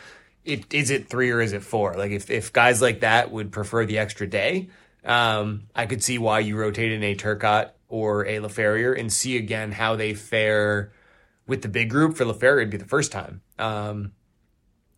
it 0.43 0.71
is 0.73 0.91
it 0.91 1.07
three 1.07 1.31
or 1.31 1.41
is 1.41 1.53
it 1.53 1.63
four? 1.63 1.95
Like 1.95 2.11
if 2.11 2.29
if 2.29 2.53
guys 2.53 2.81
like 2.81 2.99
that 3.01 3.31
would 3.31 3.51
prefer 3.51 3.85
the 3.85 3.97
extra 3.97 4.27
day, 4.27 4.69
um, 5.03 5.63
I 5.75 5.85
could 5.85 6.03
see 6.03 6.17
why 6.17 6.39
you 6.39 6.57
rotate 6.57 6.91
in 6.91 7.03
a 7.03 7.15
Turcotte 7.15 7.71
or 7.87 8.25
a 8.25 8.37
Laferriere 8.37 8.99
and 8.99 9.11
see 9.11 9.37
again 9.37 9.71
how 9.71 9.95
they 9.95 10.13
fare 10.13 10.91
with 11.45 11.61
the 11.61 11.67
big 11.67 11.89
group. 11.89 12.17
For 12.17 12.25
Laferriere, 12.25 12.61
it'd 12.61 12.69
be 12.69 12.77
the 12.77 12.85
first 12.85 13.11
time, 13.11 13.41
um, 13.57 14.11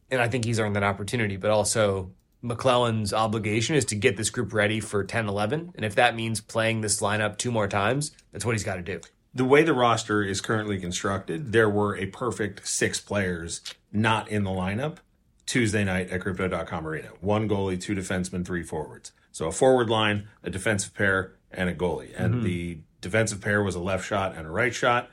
and 0.09 0.21
I 0.21 0.27
think 0.27 0.45
he's 0.45 0.59
earned 0.59 0.75
that 0.75 0.83
opportunity. 0.83 1.37
But 1.37 1.51
also. 1.51 2.11
McLellan's 2.41 3.13
obligation 3.13 3.75
is 3.75 3.83
to 3.83 3.95
get 3.95 4.15
this 4.15 4.29
group 4.29 4.53
ready 4.53 4.79
for 4.79 5.03
10 5.03 5.27
11. 5.27 5.73
And 5.75 5.83
if 5.83 5.95
that 5.95 6.15
means 6.15 6.39
playing 6.39 6.79
this 6.79 7.01
lineup 7.01 7.37
two 7.37 7.51
more 7.51 7.67
times, 7.67 8.11
that's 8.31 8.45
what 8.45 8.55
he's 8.55 8.63
got 8.63 8.77
to 8.77 8.81
do. 8.81 9.01
the 9.33 9.43
way 9.43 9.61
the 9.61 9.73
roster 9.73 10.23
is 10.23 10.39
currently 10.39 10.79
constructed, 10.79 11.51
there 11.51 11.69
were 11.69 11.97
a 11.97 12.05
perfect 12.05 12.65
six 12.65 13.01
players 13.01 13.61
not 13.91 14.29
in 14.29 14.45
the 14.45 14.51
lineup 14.51 14.99
Tuesday 15.45 15.83
night 15.83 16.09
at 16.11 16.21
Crypto.com 16.21 16.87
Arena. 16.87 17.09
One 17.21 17.49
goalie, 17.49 17.81
two 17.81 17.93
defensemen, 17.95 18.45
three 18.45 18.63
forwards. 18.63 19.11
So 19.31 19.47
a 19.47 19.51
forward 19.51 19.89
line, 19.89 20.27
a 20.43 20.49
defensive 20.49 20.93
pair, 20.93 21.33
and 21.51 21.69
a 21.69 21.73
goalie. 21.75 22.11
And 22.17 22.35
Mhm. 22.35 22.43
the 22.43 22.77
defensive 23.01 23.41
pair 23.41 23.63
was 23.63 23.75
a 23.75 23.79
left 23.79 24.05
shot 24.05 24.35
and 24.35 24.45
a 24.45 24.49
right 24.51 24.73
shot. 24.73 25.09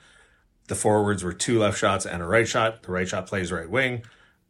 The 0.69 0.75
forwards 0.75 1.23
were 1.23 1.33
two 1.33 1.59
left 1.59 1.79
shots 1.79 2.05
and 2.07 2.23
a 2.23 2.27
right 2.27 2.47
shot. 2.49 2.83
The 2.83 2.93
right 2.93 3.09
shot 3.09 3.27
plays 3.27 3.53
right 3.53 3.69
wing. 3.71 4.03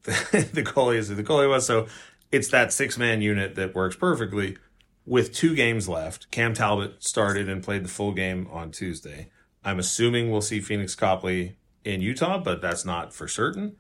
The, 0.05 0.49
the 0.53 0.63
goalie 0.63 0.97
is 0.97 1.09
who 1.09 1.15
the 1.15 1.23
goalie 1.25 1.49
was. 1.49 1.67
So 1.67 1.87
it's 2.33 2.49
that 2.49 2.73
six 2.73 2.97
man 2.99 3.21
unit 3.23 3.55
that 3.57 3.75
works 3.75 3.97
perfectly. 3.97 4.57
With 5.05 5.33
two 5.33 5.55
games 5.55 5.89
left, 5.89 6.31
Cam 6.33 6.53
Talbot 6.55 6.97
started 7.05 7.49
and 7.49 7.63
played 7.63 7.85
the 7.85 7.89
full 7.89 8.13
game 8.13 8.49
on 8.51 8.73
Tuesday. 8.73 9.31
I'm 9.65 9.79
assuming 9.79 10.31
we'll 10.31 10.41
see 10.41 10.59
Pheonix 10.61 10.97
Copley 10.97 11.57
in 11.85 12.01
Utah, 12.01 12.39
but 12.39 12.61
that's 12.61 12.85
not 12.85 13.15
for 13.15 13.29
certain. 13.29 13.77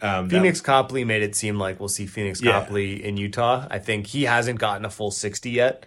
Um, 0.00 0.28
that- 0.28 0.40
Pheonix 0.42 0.62
Copley 0.62 1.02
made 1.04 1.22
it 1.22 1.34
seem 1.34 1.58
like 1.58 1.80
we'll 1.80 1.88
see 1.88 2.06
Pheonix 2.06 2.40
Yeah. 2.40 2.52
Copley 2.52 3.04
in 3.04 3.16
Utah. 3.16 3.66
I 3.68 3.80
think 3.80 4.06
he 4.08 4.24
hasn't 4.24 4.60
gotten 4.60 4.84
a 4.84 4.90
full 4.90 5.10
60 5.10 5.50
yet 5.50 5.84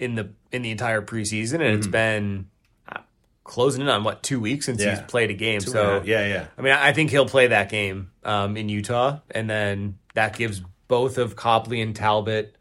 in 0.00 0.14
the 0.16 0.30
in 0.50 0.62
the 0.62 0.70
entire 0.72 1.02
preseason, 1.02 1.54
and 1.54 1.76
it's 1.78 1.86
Mhm. 1.86 1.90
been 1.92 2.46
uh, 2.88 3.00
closing 3.44 3.82
in 3.82 3.88
on 3.88 4.02
what 4.02 4.22
two 4.24 4.40
weeks 4.40 4.66
since 4.66 4.80
Yeah. 4.82 4.96
he's 4.96 5.00
played 5.06 5.30
a 5.30 5.34
game. 5.34 5.60
Two 5.60 5.70
so 5.70 6.02
yeah, 6.04 6.26
yeah. 6.26 6.46
I 6.58 6.62
mean, 6.62 6.72
I 6.72 6.92
think 6.92 7.10
he'll 7.10 7.28
play 7.28 7.46
that 7.48 7.68
game 7.68 8.10
um, 8.24 8.56
in 8.56 8.68
Utah, 8.68 9.20
and 9.30 9.48
then 9.48 9.98
that 10.14 10.36
gives 10.36 10.62
both 10.88 11.18
of 11.18 11.36
Copley 11.36 11.80
and 11.80 11.94
Talbot 11.94 12.56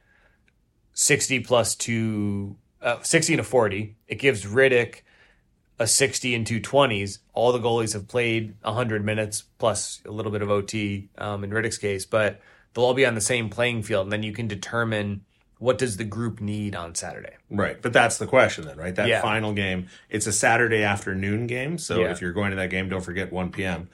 60 0.93 1.39
plus 1.41 1.75
two, 1.75 2.55
uh, 2.81 3.01
60 3.01 3.33
and 3.33 3.39
a 3.39 3.43
40. 3.43 3.95
It 4.07 4.15
gives 4.15 4.45
Rittich 4.45 4.95
a 5.79 5.87
60 5.87 6.35
and 6.35 6.45
two 6.45 6.59
20s. 6.59 7.19
All 7.33 7.51
the 7.51 7.59
goalies 7.59 7.93
have 7.93 8.07
played 8.07 8.55
100 8.63 9.03
minutes 9.03 9.43
plus 9.57 10.01
a 10.05 10.11
little 10.11 10.31
bit 10.31 10.41
of 10.41 10.51
OT 10.51 11.09
um, 11.17 11.43
in 11.43 11.51
Rittich's 11.51 11.77
case, 11.77 12.05
but 12.05 12.41
they'll 12.73 12.83
all 12.85 12.93
be 12.93 13.05
on 13.05 13.15
the 13.15 13.21
same 13.21 13.49
playing 13.49 13.83
field, 13.83 14.05
and 14.07 14.11
then 14.11 14.23
you 14.23 14.33
can 14.33 14.47
determine 14.47 15.21
what 15.59 15.77
does 15.77 15.97
the 15.97 16.05
group 16.05 16.39
need 16.39 16.73
on 16.73 16.95
Saturday. 16.95 17.35
Right. 17.51 17.81
But 17.81 17.91
that's 17.91 18.17
the 18.17 18.25
question 18.25 18.65
then, 18.65 18.77
right? 18.77 18.95
That 18.95 19.09
Yeah. 19.09 19.21
final 19.21 19.53
game, 19.53 19.87
it's 20.09 20.25
a 20.25 20.31
Saturday 20.31 20.83
afternoon 20.83 21.47
game. 21.47 21.77
So 21.77 21.99
Yeah. 21.99 22.11
if 22.11 22.21
you're 22.21 22.31
going 22.31 22.51
to 22.51 22.55
that 22.55 22.69
game, 22.69 22.87
don't 22.87 23.03
forget 23.03 23.31
1 23.31 23.51
p.m. 23.51 23.89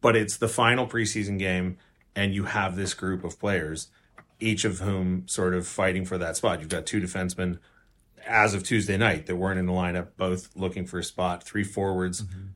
But 0.00 0.16
it's 0.16 0.36
the 0.36 0.48
final 0.48 0.86
preseason 0.86 1.38
game, 1.38 1.78
and 2.16 2.34
you 2.34 2.44
have 2.44 2.74
this 2.74 2.92
group 2.92 3.22
of 3.22 3.38
players, 3.38 3.88
each 4.40 4.64
of 4.64 4.80
whom 4.80 5.26
sort 5.28 5.54
of 5.54 5.66
fighting 5.66 6.04
for 6.04 6.18
that 6.18 6.36
spot. 6.36 6.58
You've 6.58 6.68
got 6.68 6.86
two 6.86 7.00
defensemen 7.00 7.58
as 8.26 8.54
of 8.54 8.64
Tuesday 8.64 8.96
night 8.96 9.26
that 9.26 9.36
weren't 9.36 9.60
in 9.60 9.66
the 9.66 9.72
lineup, 9.72 10.08
both 10.16 10.50
looking 10.56 10.86
for 10.86 10.98
a 10.98 11.04
spot, 11.04 11.44
three 11.44 11.62
forwards, 11.62 12.22
mm-hmm. 12.22 12.46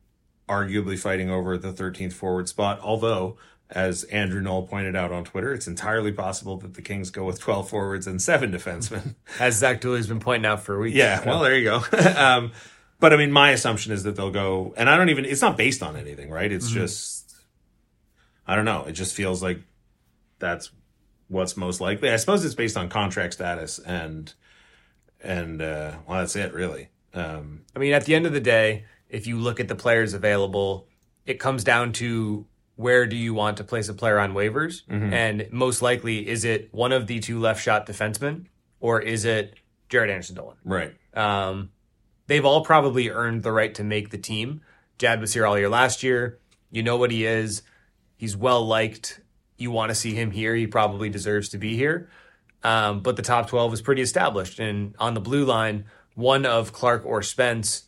arguably 0.49 0.99
fighting 0.99 1.31
over 1.31 1.57
the 1.57 1.73
13th 1.73 2.13
forward 2.13 2.49
spot. 2.49 2.81
Although, 2.83 3.37
as 3.71 4.03
Andrew 4.05 4.41
Knoll 4.41 4.67
pointed 4.67 4.97
out 4.97 5.13
on 5.13 5.25
Twitter, 5.25 5.53
it's 5.55 5.67
entirely 5.69 6.11
possible 6.13 6.57
that 6.59 6.75
the 6.75 6.83
Kings 6.83 7.11
go 7.11 7.25
with 7.25 7.39
12 7.41 7.69
forwards 7.69 8.07
and 8.07 8.21
seven 8.21 8.51
defensemen. 8.51 9.15
As 9.39 9.57
Zach 9.59 9.81
Dooley's 9.81 10.09
been 10.09 10.19
pointing 10.21 10.47
out 10.47 10.63
for 10.63 10.79
weeks. 10.81 10.97
Yeah, 10.97 11.25
well, 11.25 11.41
there 11.41 11.57
you 11.57 11.65
go. 11.65 11.83
um, 12.17 12.51
but 12.99 13.13
I 13.13 13.17
mean, 13.17 13.31
my 13.31 13.51
assumption 13.53 13.93
is 13.93 14.03
that 14.03 14.17
they'll 14.17 14.33
go, 14.33 14.75
and 14.77 14.91
I 14.91 14.97
don't 14.97 15.09
even, 15.09 15.25
it's 15.25 15.41
not 15.41 15.57
based 15.57 15.83
on 15.85 15.97
anything, 15.97 16.31
right? 16.31 16.51
It's 16.51 16.69
Mhm. 16.71 16.75
just, 16.75 17.35
I 18.47 18.57
don't 18.57 18.65
know. 18.65 18.85
It 18.87 18.93
just 18.93 19.15
feels 19.15 19.41
like 19.43 19.61
that's 20.41 20.71
what's 21.29 21.57
most 21.57 21.81
likely. 21.81 22.11
I 22.11 22.17
suppose 22.17 22.45
it's 22.45 22.57
based 22.57 22.77
on 22.77 22.89
contract 22.89 23.35
status 23.35 23.79
and, 23.79 24.33
and, 25.23 25.63
uh, 25.63 25.93
well, 26.09 26.19
that's 26.19 26.35
it, 26.35 26.53
really. 26.53 26.89
Um, 27.15 27.63
I 27.77 27.79
mean, 27.79 27.93
at 27.93 28.05
the 28.05 28.17
end 28.17 28.27
of 28.27 28.33
the 28.33 28.41
day, 28.41 28.85
if 29.09 29.27
you 29.29 29.39
look 29.39 29.61
at 29.61 29.69
the 29.69 29.77
players 29.77 30.13
available, 30.13 30.89
it 31.25 31.39
comes 31.39 31.63
down 31.63 31.93
to 31.95 32.47
where 32.81 33.05
do 33.07 33.15
you 33.17 33.35
want 33.35 33.59
to 33.59 33.65
place 33.65 33.89
a 33.89 33.95
player 33.95 34.19
on 34.19 34.33
waivers? 34.33 34.85
Mhm. 34.87 35.13
And 35.13 35.47
most 35.53 35.83
likely, 35.83 36.27
is 36.27 36.45
it 36.45 36.69
one 36.73 36.93
of 36.93 37.07
the 37.07 37.21
two 37.21 37.39
left 37.39 37.63
shot 37.63 37.87
defensemen 37.87 38.47
or 38.81 39.01
is 39.03 39.25
it 39.25 39.55
Jaret 39.91 40.09
Anderson 40.11 40.37
Dolan? 40.37 40.57
right. 40.65 40.95
Um, 41.13 41.71
they've 42.27 42.45
all 42.45 42.65
probably 42.65 43.11
earned 43.11 43.43
the 43.43 43.53
right 43.53 43.75
to 43.75 43.85
make 43.85 44.11
the 44.11 44.19
team. 44.19 44.63
Jad 44.99 45.21
was 45.21 45.35
here 45.35 45.45
all 45.47 45.59
year 45.59 45.69
last 45.69 46.03
year. 46.03 46.39
You 46.71 46.83
know 46.83 46.97
what 46.97 47.11
he 47.11 47.27
is. 47.27 47.63
He's 48.17 48.37
well 48.37 48.65
liked. 48.65 49.21
You 49.59 49.71
want 49.71 49.91
to 49.91 49.95
see 49.95 50.15
him 50.15 50.31
here. 50.31 50.55
He 50.55 50.67
probably 50.67 51.09
deserves 51.11 51.49
to 51.51 51.59
be 51.59 51.77
here. 51.77 52.09
Um, 52.63 53.01
but 53.01 53.17
the 53.17 53.23
top 53.23 53.49
12 53.49 53.75
is 53.75 53.83
pretty 53.83 54.03
established. 54.03 54.59
And 54.61 54.95
on 54.99 55.15
the 55.15 55.21
blue 55.21 55.45
line, 55.45 55.85
one 56.15 56.47
of 56.47 56.73
Clarke 56.73 57.05
or 57.05 57.23
Spence 57.23 57.85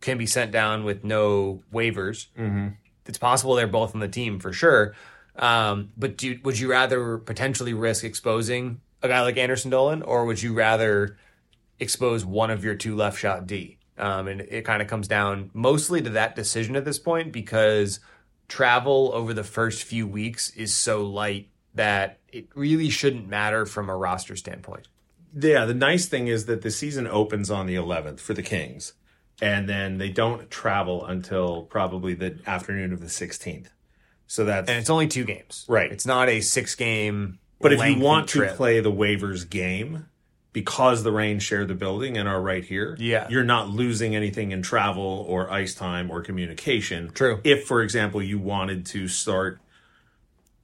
can 0.00 0.16
be 0.18 0.26
sent 0.26 0.50
down 0.50 0.82
with 0.84 1.04
no 1.04 1.62
waivers. 1.72 2.28
Mm-hmm. 2.38 2.68
It's 3.10 3.18
possible 3.18 3.56
they're 3.56 3.66
both 3.66 3.92
on 3.94 4.00
the 4.00 4.06
team 4.06 4.38
for 4.38 4.52
sure. 4.52 4.94
Um, 5.34 5.90
but 5.96 6.16
do, 6.16 6.38
would 6.44 6.56
you 6.60 6.70
rather 6.70 7.18
potentially 7.18 7.74
risk 7.74 8.04
exposing 8.04 8.80
a 9.02 9.08
guy 9.08 9.22
like 9.22 9.36
Anderson 9.36 9.72
Dolan, 9.72 10.02
or 10.02 10.26
would 10.26 10.40
you 10.40 10.54
rather 10.54 11.16
expose 11.80 12.24
one 12.24 12.50
of 12.50 12.62
your 12.64 12.76
two 12.76 12.94
left 12.94 13.18
shot 13.18 13.48
D? 13.48 13.78
Um, 13.98 14.28
and 14.28 14.42
it 14.42 14.64
kind 14.64 14.80
of 14.80 14.86
comes 14.86 15.08
down 15.08 15.50
mostly 15.52 16.00
to 16.02 16.10
that 16.10 16.36
decision 16.36 16.76
at 16.76 16.84
this 16.84 17.00
point 17.00 17.32
because 17.32 17.98
travel 18.46 19.10
over 19.12 19.34
the 19.34 19.42
first 19.42 19.82
few 19.82 20.06
weeks 20.06 20.50
is 20.50 20.72
so 20.72 21.04
light 21.04 21.48
that 21.74 22.20
it 22.28 22.46
really 22.54 22.90
shouldn't 22.90 23.28
matter 23.28 23.66
from 23.66 23.90
a 23.90 23.96
roster 23.96 24.36
standpoint. 24.36 24.86
Yeah, 25.36 25.64
the 25.64 25.74
nice 25.74 26.06
thing 26.06 26.28
is 26.28 26.46
that 26.46 26.62
the 26.62 26.70
season 26.70 27.08
opens 27.08 27.50
on 27.50 27.66
the 27.66 27.74
11th 27.74 28.20
for 28.20 28.34
the 28.34 28.42
Kings, 28.42 28.92
and 29.40 29.68
then 29.68 29.98
they 29.98 30.08
don't 30.10 30.50
travel 30.50 31.04
until 31.06 31.62
probably 31.62 32.14
the 32.14 32.38
afternoon 32.46 32.92
of 32.92 33.00
the 33.00 33.06
16th. 33.06 33.68
So 34.26 34.44
that's 34.44 34.68
And 34.70 34.78
it's 34.78 34.90
only 34.90 35.08
two 35.08 35.24
games. 35.24 35.64
Right. 35.68 35.90
It's 35.90 36.06
not 36.06 36.28
a 36.28 36.40
six 36.40 36.74
game. 36.74 37.38
But 37.60 37.72
if 37.72 37.84
you 37.84 37.98
want 37.98 38.28
trip. 38.28 38.50
to 38.50 38.56
play 38.56 38.80
the 38.80 38.92
waivers 38.92 39.48
game, 39.48 40.06
because 40.52 41.02
the 41.02 41.12
Reign 41.12 41.38
share 41.40 41.64
the 41.64 41.74
building 41.74 42.16
and 42.16 42.28
are 42.28 42.40
right 42.40 42.64
here, 42.64 42.96
Yeah. 42.98 43.28
you're 43.28 43.44
not 43.44 43.68
losing 43.70 44.16
anything 44.16 44.50
in 44.52 44.62
travel 44.62 45.24
or 45.28 45.50
ice 45.50 45.74
time 45.74 46.10
or 46.10 46.22
communication. 46.22 47.10
True. 47.12 47.40
If, 47.44 47.66
for 47.66 47.82
example, 47.82 48.22
you 48.22 48.38
wanted 48.38 48.86
to 48.86 49.08
start, 49.08 49.60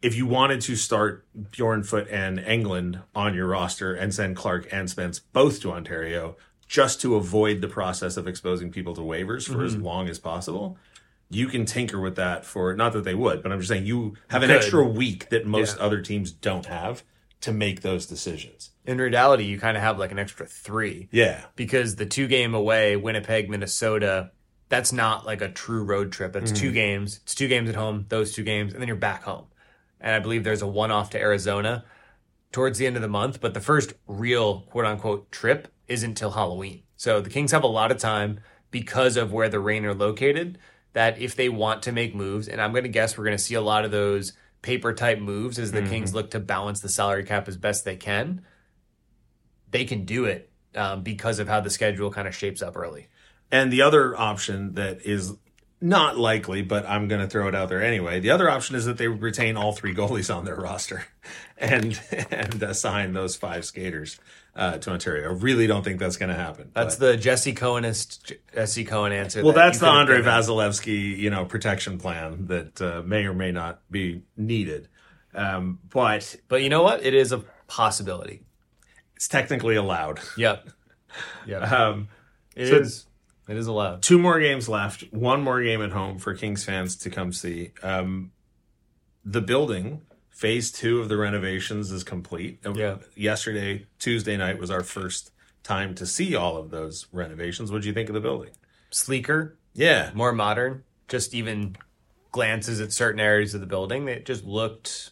if 0.02 0.16
you 0.16 0.26
wanted 0.26 0.60
to 0.62 0.76
start 0.76 1.24
Bjornfot 1.38 2.08
and 2.10 2.38
Englund 2.38 3.02
on 3.14 3.34
your 3.34 3.46
roster 3.46 3.94
and 3.94 4.12
send 4.14 4.36
Clarke 4.36 4.68
and 4.72 4.88
Spence 4.90 5.18
both 5.20 5.60
to 5.62 5.72
Ontario, 5.72 6.36
just 6.66 7.00
to 7.00 7.14
avoid 7.14 7.60
the 7.60 7.68
process 7.68 8.16
of 8.16 8.26
exposing 8.26 8.70
people 8.70 8.94
to 8.94 9.00
waivers 9.00 9.46
for 9.46 9.62
as 9.64 9.76
Mhm. 9.76 9.82
long 9.82 10.08
as 10.08 10.18
possible. 10.18 10.76
You 11.28 11.46
can 11.48 11.64
tinker 11.64 12.00
with 12.00 12.16
that 12.16 12.44
for 12.44 12.74
not 12.74 12.92
that 12.92 13.04
they 13.04 13.14
would, 13.14 13.42
but 13.42 13.52
I'm 13.52 13.58
just 13.58 13.68
saying 13.68 13.86
you 13.86 14.14
have 14.28 14.42
an 14.42 14.48
Could. 14.48 14.56
extra 14.56 14.84
week 14.84 15.28
that 15.30 15.46
most 15.46 15.76
Yeah. 15.76 15.84
other 15.84 16.00
teams 16.00 16.30
don't 16.32 16.66
have 16.66 17.02
to 17.42 17.52
make 17.52 17.82
those 17.82 18.06
decisions. 18.06 18.70
in 18.86 18.98
reality, 18.98 19.42
you 19.42 19.58
kind 19.58 19.76
of 19.76 19.82
have 19.82 19.98
like 19.98 20.12
an 20.12 20.18
extra 20.18 20.46
three. 20.46 21.08
Yeah. 21.10 21.46
Because 21.56 21.96
the 21.96 22.06
two 22.06 22.28
game 22.28 22.54
away, 22.54 22.94
Winnipeg, 22.94 23.50
Minnesota, 23.50 24.30
that's 24.68 24.92
not 24.92 25.26
like 25.26 25.42
a 25.42 25.48
true 25.48 25.82
road 25.82 26.12
trip. 26.12 26.32
That's 26.32 26.52
two 26.52 26.70
Mhm. 26.70 26.74
games. 26.74 27.20
It's 27.24 27.34
two 27.34 27.48
games 27.48 27.68
at 27.68 27.74
home, 27.74 28.06
those 28.10 28.32
two 28.32 28.44
games, 28.44 28.72
and 28.72 28.80
then 28.80 28.86
you're 28.86 28.96
back 28.96 29.24
home. 29.24 29.46
And 30.00 30.14
I 30.14 30.20
believe 30.20 30.44
there's 30.44 30.62
a 30.62 30.68
one 30.68 30.92
off 30.92 31.10
to 31.10 31.18
Arizona 31.20 31.84
towards 32.52 32.78
the 32.78 32.86
end 32.86 32.94
of 32.94 33.02
the 33.02 33.08
month, 33.08 33.40
but 33.40 33.54
the 33.54 33.60
first 33.60 33.94
real 34.06 34.60
quote 34.70 34.84
unquote 34.84 35.32
trip 35.32 35.66
isn't 35.88 36.14
till 36.16 36.32
Halloween. 36.32 36.82
So 36.96 37.20
the 37.20 37.30
Kings 37.30 37.52
have 37.52 37.62
a 37.62 37.68
lot 37.68 37.90
of 37.90 37.98
time 37.98 38.40
because 38.70 39.16
of 39.16 39.32
where 39.32 39.48
the 39.48 39.60
Reign 39.60 39.84
are 39.84 39.94
located 39.94 40.58
that 40.92 41.18
if 41.20 41.36
they 41.36 41.48
want 41.48 41.82
to 41.82 41.92
make 41.92 42.14
moves, 42.14 42.48
and 42.48 42.60
I'm 42.60 42.72
going 42.72 42.84
to 42.84 42.88
guess 42.88 43.16
we're 43.16 43.24
going 43.24 43.36
to 43.36 43.42
see 43.42 43.54
a 43.54 43.60
lot 43.60 43.84
of 43.84 43.90
those 43.90 44.32
paper 44.62 44.92
type 44.94 45.18
moves 45.18 45.58
as 45.58 45.72
the 45.72 45.82
Mhm. 45.82 45.88
Kings 45.90 46.14
look 46.14 46.30
to 46.30 46.40
balance 46.40 46.80
the 46.80 46.88
salary 46.88 47.22
cap 47.24 47.46
as 47.48 47.56
best 47.56 47.84
they 47.84 47.96
can, 47.96 48.42
they 49.70 49.84
can 49.84 50.04
do 50.04 50.24
it 50.24 50.50
um, 50.74 51.02
because 51.02 51.38
of 51.38 51.48
how 51.48 51.60
the 51.60 51.70
schedule 51.70 52.10
kind 52.10 52.26
of 52.28 52.34
shapes 52.34 52.62
up 52.62 52.76
early. 52.76 53.08
And 53.50 53.72
the 53.72 53.82
other 53.82 54.16
option 54.16 54.74
that 54.74 55.00
is 55.06 55.34
not 55.80 56.16
likely, 56.18 56.62
but 56.62 56.86
I'm 56.88 57.06
going 57.08 57.20
to 57.20 57.28
throw 57.28 57.48
it 57.48 57.54
out 57.54 57.68
there 57.68 57.82
anyway. 57.82 58.20
The 58.20 58.30
other 58.30 58.48
option 58.50 58.76
is 58.76 58.86
that 58.86 58.96
they 58.98 59.08
retain 59.08 59.56
all 59.56 59.72
three 59.72 59.94
goalies 59.94 60.34
on 60.34 60.44
their 60.44 60.56
roster 60.56 61.04
and 61.58 62.00
and 62.30 62.62
assign 62.62 63.12
those 63.12 63.36
five 63.36 63.64
skaters 63.64 64.18
uh, 64.54 64.78
to 64.78 64.90
Ontario. 64.90 65.28
I 65.28 65.32
really 65.34 65.66
don't 65.66 65.82
think 65.84 65.98
that's 66.00 66.16
going 66.16 66.30
to 66.30 66.34
happen. 66.34 66.70
That's 66.72 66.96
but- 66.96 67.06
the 67.06 67.16
Jesse 67.18 67.52
Cohenist 67.52 68.32
Jesse 68.54 68.84
Cohen 68.84 69.12
answer. 69.12 69.42
well, 69.44 69.52
that 69.52 69.66
that's 69.66 69.78
the 69.80 69.86
Andre. 69.86 70.22
Vasilevskiy, 70.22 71.16
you 71.18 71.28
know, 71.30 71.44
protection 71.44 71.98
plan 71.98 72.46
that 72.46 72.80
uh, 72.80 73.02
may 73.04 73.26
or 73.26 73.34
may 73.34 73.52
not 73.52 73.82
be 73.90 74.22
needed. 74.36 74.88
Um, 75.34 75.78
but 75.90 76.36
But 76.48 76.62
you 76.62 76.70
know 76.70 76.82
what? 76.82 77.04
It 77.04 77.12
is 77.12 77.32
a 77.32 77.44
possibility. 77.66 78.42
it's 79.14 79.28
technically 79.28 79.76
allowed. 79.76 80.20
Yep. 80.38 80.68
Yeah. 81.46 81.58
Um, 81.90 82.08
It 82.54 82.68
so- 82.68 82.76
is. 82.76 83.05
It 83.48 83.56
is 83.56 83.66
allowed. 83.66 84.02
two 84.02 84.18
more 84.18 84.40
games 84.40 84.68
left. 84.68 85.02
One 85.12 85.42
more 85.42 85.62
game 85.62 85.80
at 85.82 85.92
home 85.92 86.18
for 86.18 86.34
Kings 86.34 86.64
fans 86.64 86.96
to 86.96 87.10
come 87.10 87.32
see. 87.32 87.72
Um, 87.82 88.32
the 89.24 89.40
building, 89.40 90.02
phase 90.30 90.72
two 90.72 91.00
of 91.00 91.08
the 91.08 91.16
renovations, 91.16 91.90
is 91.92 92.02
complete. 92.04 92.58
Yeah. 92.74 92.96
Yesterday, 93.14 93.86
Tuesday 93.98 94.36
night, 94.36 94.58
was 94.58 94.70
our 94.70 94.82
first 94.82 95.30
time 95.62 95.94
to 95.96 96.06
see 96.06 96.34
all 96.34 96.56
of 96.56 96.70
those 96.70 97.06
renovations. 97.12 97.70
What 97.72 97.82
do 97.82 97.88
you 97.88 97.94
think 97.94 98.08
of 98.08 98.14
the 98.14 98.20
building? 98.20 98.50
Sleeker, 98.90 99.56
Yeah. 99.74 100.10
more 100.14 100.32
modern. 100.32 100.84
Just 101.08 101.34
even 101.34 101.76
glances 102.32 102.80
at 102.80 102.92
certain 102.92 103.20
areas 103.20 103.54
of 103.54 103.60
the 103.60 103.66
building, 103.66 104.08
it 104.08 104.26
just 104.26 104.44
looked 104.44 105.10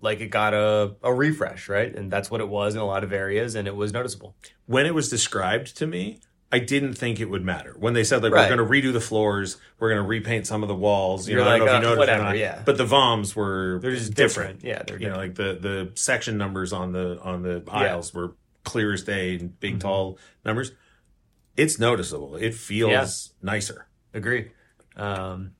like 0.00 0.20
it 0.20 0.28
got 0.28 0.54
a, 0.54 0.94
a 1.02 1.12
refresh, 1.12 1.68
right? 1.68 1.94
And 1.94 2.10
that's 2.10 2.30
what 2.30 2.40
it 2.40 2.48
was 2.48 2.74
in 2.74 2.80
a 2.80 2.84
lot 2.86 3.02
of 3.04 3.12
areas, 3.12 3.54
and 3.54 3.66
it 3.66 3.74
was 3.74 3.92
noticeable. 3.92 4.36
When 4.66 4.86
it 4.86 4.94
was 4.94 5.08
described 5.08 5.76
to 5.78 5.86
me, 5.86 6.20
I 6.50 6.58
didn't 6.60 6.94
think 6.94 7.20
it 7.20 7.26
would 7.26 7.44
matter. 7.44 7.74
When 7.78 7.92
they 7.92 8.04
said 8.04 8.22
like 8.22 8.32
Right. 8.32 8.48
we're 8.50 8.56
going 8.56 8.68
to 8.82 8.88
redo 8.88 8.92
the 8.92 9.00
floors, 9.02 9.58
we're 9.78 9.90
going 9.90 10.02
to 10.02 10.08
repaint 10.08 10.46
some 10.46 10.62
of 10.62 10.68
the 10.68 10.74
walls. 10.74 11.28
You 11.28 11.36
You're 11.36 11.44
know, 11.44 11.50
I 11.50 11.58
don't 11.58 11.66
like, 11.66 11.72
know 11.72 11.76
if 11.76 11.82
you 11.82 11.88
noticed 11.88 11.96
or 11.96 11.98
whatever, 12.00 12.22
not, 12.24 12.38
yeah. 12.38 12.62
But 12.64 12.78
the 12.78 12.86
VOMs 12.86 13.36
were 13.36 13.78
They're 13.82 13.90
just 13.94 14.14
different. 14.14 14.60
different. 14.60 14.64
Yeah, 14.64 14.82
they're 14.86 15.00
you 15.00 15.10
know, 15.10 15.16
like 15.16 15.34
the 15.34 15.58
the 15.60 15.92
section 15.94 16.38
numbers 16.38 16.72
on 16.72 16.92
the 16.92 17.18
on 17.22 17.42
the 17.42 17.62
aisles 17.68 18.14
were 18.14 18.34
clear 18.64 18.92
as 18.94 19.02
day 19.02 19.34
and 19.36 19.60
big 19.60 19.72
Mm-hmm. 19.72 19.80
tall 19.80 20.18
numbers. 20.44 20.72
It's 21.56 21.78
noticeable. 21.78 22.36
It 22.36 22.54
feels 22.54 22.90
Yeah. 22.90 23.06
nicer. 23.50 23.86
Agree. 24.14 24.50
Um, 24.96 25.52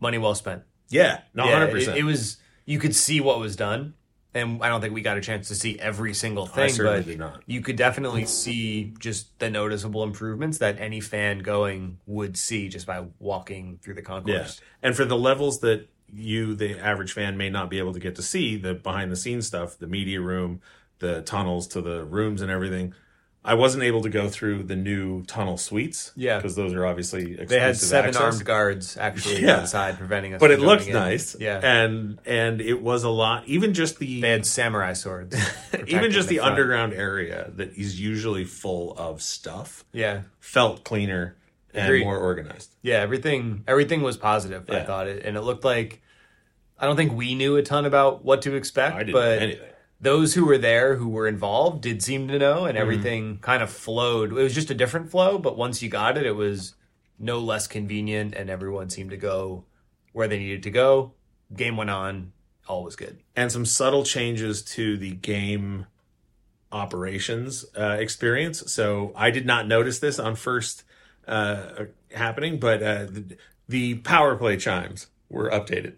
money 0.00 0.18
well 0.18 0.34
spent. 0.34 0.62
Yeah, 0.88 1.20
no, 1.34 1.44
Yeah, 1.44 1.52
hundred 1.58 1.72
percent. 1.72 1.98
it 1.98 2.04
was. 2.04 2.38
You 2.64 2.78
could 2.78 2.94
see 2.94 3.20
what 3.20 3.38
was 3.38 3.54
done, 3.56 3.94
and 4.34 4.62
I 4.62 4.68
don't 4.68 4.80
think 4.80 4.94
we 4.94 5.02
got 5.02 5.16
a 5.16 5.20
chance 5.20 5.48
to 5.48 5.54
see 5.54 5.78
every 5.78 6.14
single 6.14 6.44
I 6.44 6.48
thing. 6.48 6.70
certainly 6.70 6.98
but 7.00 7.06
did 7.06 7.18
not. 7.18 7.42
you 7.46 7.60
could 7.60 7.76
definitely 7.76 8.26
see 8.26 8.94
just 8.98 9.38
the 9.38 9.50
noticeable 9.50 10.02
improvements 10.04 10.58
that 10.58 10.78
any 10.80 11.00
fan 11.00 11.40
going 11.40 11.98
would 12.06 12.36
see 12.36 12.68
just 12.68 12.86
by 12.86 13.04
walking 13.18 13.78
through 13.82 13.94
the 13.94 14.22
Yeah, 14.26 14.48
and 14.82 14.96
for 14.96 15.04
the 15.04 15.16
levels 15.16 15.60
that 15.60 15.88
you, 16.12 16.54
the 16.54 16.78
average 16.78 17.12
fan, 17.12 17.36
may 17.36 17.50
not 17.50 17.70
be 17.70 17.78
able 17.78 17.92
to 17.92 18.00
get 18.00 18.16
to 18.16 18.22
see 18.22 18.56
the 18.56 18.74
behind 18.74 19.10
the 19.12 19.16
scenes 19.16 19.46
stuff, 19.46 19.78
the 19.78 19.86
media 19.86 20.20
room, 20.20 20.60
the 20.98 21.22
tunnels 21.22 21.66
to 21.68 21.80
the 21.80 22.04
rooms 22.04 22.42
and 22.42 22.50
everything. 22.50 22.94
I 23.42 23.54
wasn't 23.54 23.84
able 23.84 24.02
to 24.02 24.10
go 24.10 24.28
through 24.28 24.64
the 24.64 24.76
new 24.76 25.22
tunnel 25.24 25.56
suites. 25.56 26.12
Yeah. 26.14 26.36
because 26.36 26.56
those 26.56 26.74
are 26.74 26.84
obviously 26.84 27.22
exclusive 27.22 27.48
They 27.48 27.58
had 27.58 27.76
seven 27.78 28.08
access. 28.10 28.22
armed 28.22 28.44
guards 28.44 28.96
actually 28.98 29.42
Yeah. 29.42 29.56
outside 29.60 29.96
preventing 29.96 30.34
us. 30.34 30.40
but 30.40 30.50
it 30.50 30.60
looked 30.60 30.86
in. 30.86 30.92
nice. 30.92 31.36
Yeah, 31.40 31.58
and 31.62 32.18
and 32.26 32.60
it 32.60 32.82
was 32.82 33.02
a 33.04 33.08
lot. 33.08 33.46
Even 33.46 33.72
just 33.72 33.98
the 33.98 34.20
they 34.20 34.28
had 34.30 34.44
samurai 34.44 34.92
swords. 34.92 35.34
even 35.86 36.10
just 36.10 36.28
the, 36.28 36.36
front. 36.36 36.50
underground 36.50 36.92
area 36.92 37.50
that 37.56 37.72
is 37.78 37.98
usually 37.98 38.44
full 38.44 38.94
of 38.98 39.22
stuff 39.22 39.84
Yeah, 39.92 40.22
felt 40.38 40.84
cleaner 40.84 41.36
and 41.72 41.86
Agreed. 41.86 42.04
more 42.04 42.18
organized. 42.18 42.74
yeah. 42.82 42.96
Everything 42.98 43.64
everything 43.66 44.02
was 44.02 44.16
positive. 44.18 44.68
I 44.68 44.82
thought 44.82 45.06
it, 45.08 45.24
and 45.24 45.36
it 45.36 45.42
looked 45.42 45.64
like. 45.64 46.02
I 46.78 46.86
don't 46.86 46.96
think 46.96 47.12
we 47.12 47.34
knew 47.34 47.56
a 47.56 47.62
ton 47.62 47.84
about 47.84 48.24
what 48.24 48.42
to 48.42 48.54
expect, 48.54 48.96
I 48.96 48.98
didn't 49.00 49.12
but 49.12 49.20
know 49.38 49.44
anything. 49.46 49.69
Those 50.00 50.34
who 50.34 50.44
were 50.46 50.58
there 50.58 50.96
who 50.96 51.08
were 51.08 51.28
involved 51.28 51.82
did 51.82 52.02
seem 52.02 52.28
to 52.28 52.38
know 52.38 52.64
and 52.64 52.78
everything 52.78 53.38
kind 53.38 53.62
of 53.62 53.70
flowed. 53.70 54.30
It 54.30 54.42
was 54.42 54.54
just 54.54 54.70
a 54.70 54.74
different 54.74 55.10
flow 55.10 55.38
but 55.38 55.56
once 55.56 55.82
you 55.82 55.88
got 55.88 56.16
it 56.16 56.26
it 56.26 56.36
was 56.36 56.74
no 57.18 57.38
less 57.38 57.66
convenient 57.66 58.34
and 58.34 58.48
everyone 58.48 58.88
seemed 58.88 59.10
to 59.10 59.16
go 59.16 59.64
where 60.12 60.26
they 60.26 60.38
needed 60.38 60.62
to 60.64 60.70
go. 60.70 61.12
Game 61.54 61.76
went 61.76 61.90
on. 61.90 62.32
All 62.66 62.84
was 62.84 62.96
good. 62.96 63.20
And 63.34 63.50
some 63.50 63.66
subtle 63.66 64.04
changes 64.04 64.62
to 64.62 64.96
the 64.96 65.10
game 65.12 65.86
operations 66.72 67.64
uh, 67.76 67.96
experience. 67.98 68.72
So 68.72 69.12
I 69.16 69.30
did 69.30 69.44
not 69.44 69.66
notice 69.66 69.98
this 69.98 70.18
on 70.18 70.36
first 70.36 70.84
uh, 71.26 71.86
happening, 72.12 72.58
but 72.58 72.82
uh, 72.82 73.04
the, 73.06 73.36
the 73.68 73.94
power 73.96 74.36
play 74.36 74.56
chimes 74.56 75.08
were 75.28 75.50
updated. 75.50 75.94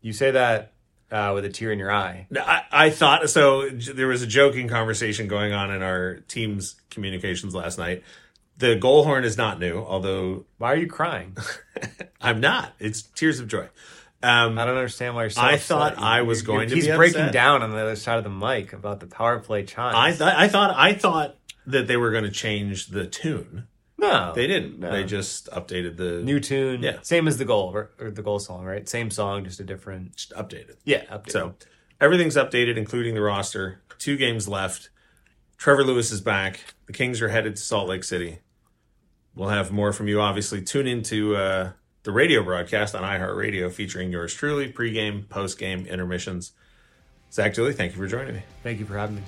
you 0.00 0.12
say 0.12 0.30
that 0.30 0.72
uh, 1.10 1.32
with 1.34 1.44
a 1.44 1.48
tear 1.48 1.72
in 1.72 1.78
your 1.78 1.90
eye 1.92 2.26
I, 2.36 2.62
I 2.70 2.90
thought 2.90 3.28
so. 3.30 3.68
There 3.70 4.06
was 4.08 4.22
a 4.22 4.26
joking 4.26 4.68
conversation 4.68 5.26
going 5.28 5.52
on 5.52 5.70
in 5.70 5.82
our 5.82 6.16
team's 6.28 6.76
communications 6.90 7.54
last 7.54 7.78
night. 7.78 8.02
The 8.58 8.74
goal 8.76 9.04
horn 9.04 9.24
is 9.24 9.36
not 9.36 9.58
new, 9.60 9.78
although 9.78 10.44
why 10.58 10.72
are 10.72 10.76
you 10.76 10.88
crying 10.88 11.36
I'm 12.20 12.40
not. 12.40 12.72
It's 12.80 13.02
tears 13.02 13.38
of 13.40 13.48
joy. 13.48 13.68
Um, 14.20 14.58
i 14.58 14.64
don't 14.64 14.76
understand 14.76 15.14
why 15.14 15.22
you're 15.22 15.30
so 15.30 15.40
I 15.40 15.52
upset. 15.52 15.66
thought 15.68 15.98
You- 15.98 16.04
I 16.04 16.22
was 16.22 16.42
going 16.42 16.68
to 16.70 16.74
he's 16.74 16.86
be 16.88 16.96
breaking 16.96 17.20
upset. 17.20 17.32
down 17.32 17.62
on 17.62 17.70
the 17.70 17.78
other 17.78 17.94
side 17.94 18.18
of 18.18 18.24
the 18.24 18.30
mic 18.30 18.72
about 18.72 18.98
the 18.98 19.06
power 19.06 19.38
play 19.38 19.62
chime 19.62 19.94
I 19.94 20.12
thought 20.12 20.34
I 20.34 20.48
thought 20.48 20.74
I 20.76 20.94
thought 20.94 21.36
that 21.68 21.86
they 21.86 21.96
were 21.96 22.10
going 22.10 22.24
to 22.24 22.30
change 22.30 22.88
the 22.88 23.06
tune. 23.06 23.68
No 23.98 24.32
They 24.34 24.46
didn't. 24.46 24.78
no. 24.78 24.90
They 24.92 25.04
just 25.04 25.48
updated 25.50 25.96
the 25.96 26.22
new 26.22 26.40
tune 26.40 26.82
Yeah. 26.82 26.98
same 27.02 27.26
as 27.28 27.36
the 27.38 27.44
goal 27.44 27.70
or, 27.74 27.90
or 28.00 28.10
the 28.10 28.22
goal 28.22 28.38
song 28.38 28.64
right 28.64 28.88
same 28.88 29.10
song 29.10 29.44
just 29.44 29.60
a 29.60 29.64
different 29.64 30.16
just 30.16 30.32
updated. 30.32 30.76
yeah 30.84 31.04
update. 31.06 31.30
So 31.32 31.54
everything's 32.00 32.36
updated, 32.36 32.76
including 32.76 33.14
the 33.14 33.20
roster. 33.22 33.80
Two 33.98 34.16
games 34.16 34.46
left. 34.48 34.90
Trevor 35.56 35.82
Lewis 35.84 36.12
is 36.12 36.20
back. 36.20 36.60
The 36.86 36.92
Kings 36.92 37.20
are 37.20 37.28
headed 37.28 37.56
to 37.56 37.62
Salt 37.62 37.88
Lake 37.88 38.04
City. 38.04 38.38
We'll 39.34 39.48
have 39.48 39.72
more 39.72 39.92
from 39.92 40.06
you. 40.06 40.20
Obviously, 40.20 40.62
tune 40.62 40.86
into 40.86 41.34
uh, 41.34 41.72
the 42.04 42.12
radio 42.12 42.44
broadcast 42.44 42.94
on 42.94 43.02
iHeartRadio 43.02 43.72
featuring 43.72 44.12
yours 44.12 44.32
truly, 44.32 44.72
pregame, 44.72 45.26
postgame, 45.26 45.88
intermissions. 45.88 46.52
Zach 47.32 47.54
Dooley, 47.54 47.72
thank 47.72 47.92
you 47.92 47.98
for 47.98 48.06
joining 48.06 48.36
me. 48.36 48.42
thank 48.62 48.78
you 48.78 48.86
for 48.86 48.96
having 48.96 49.16
me 49.16 49.22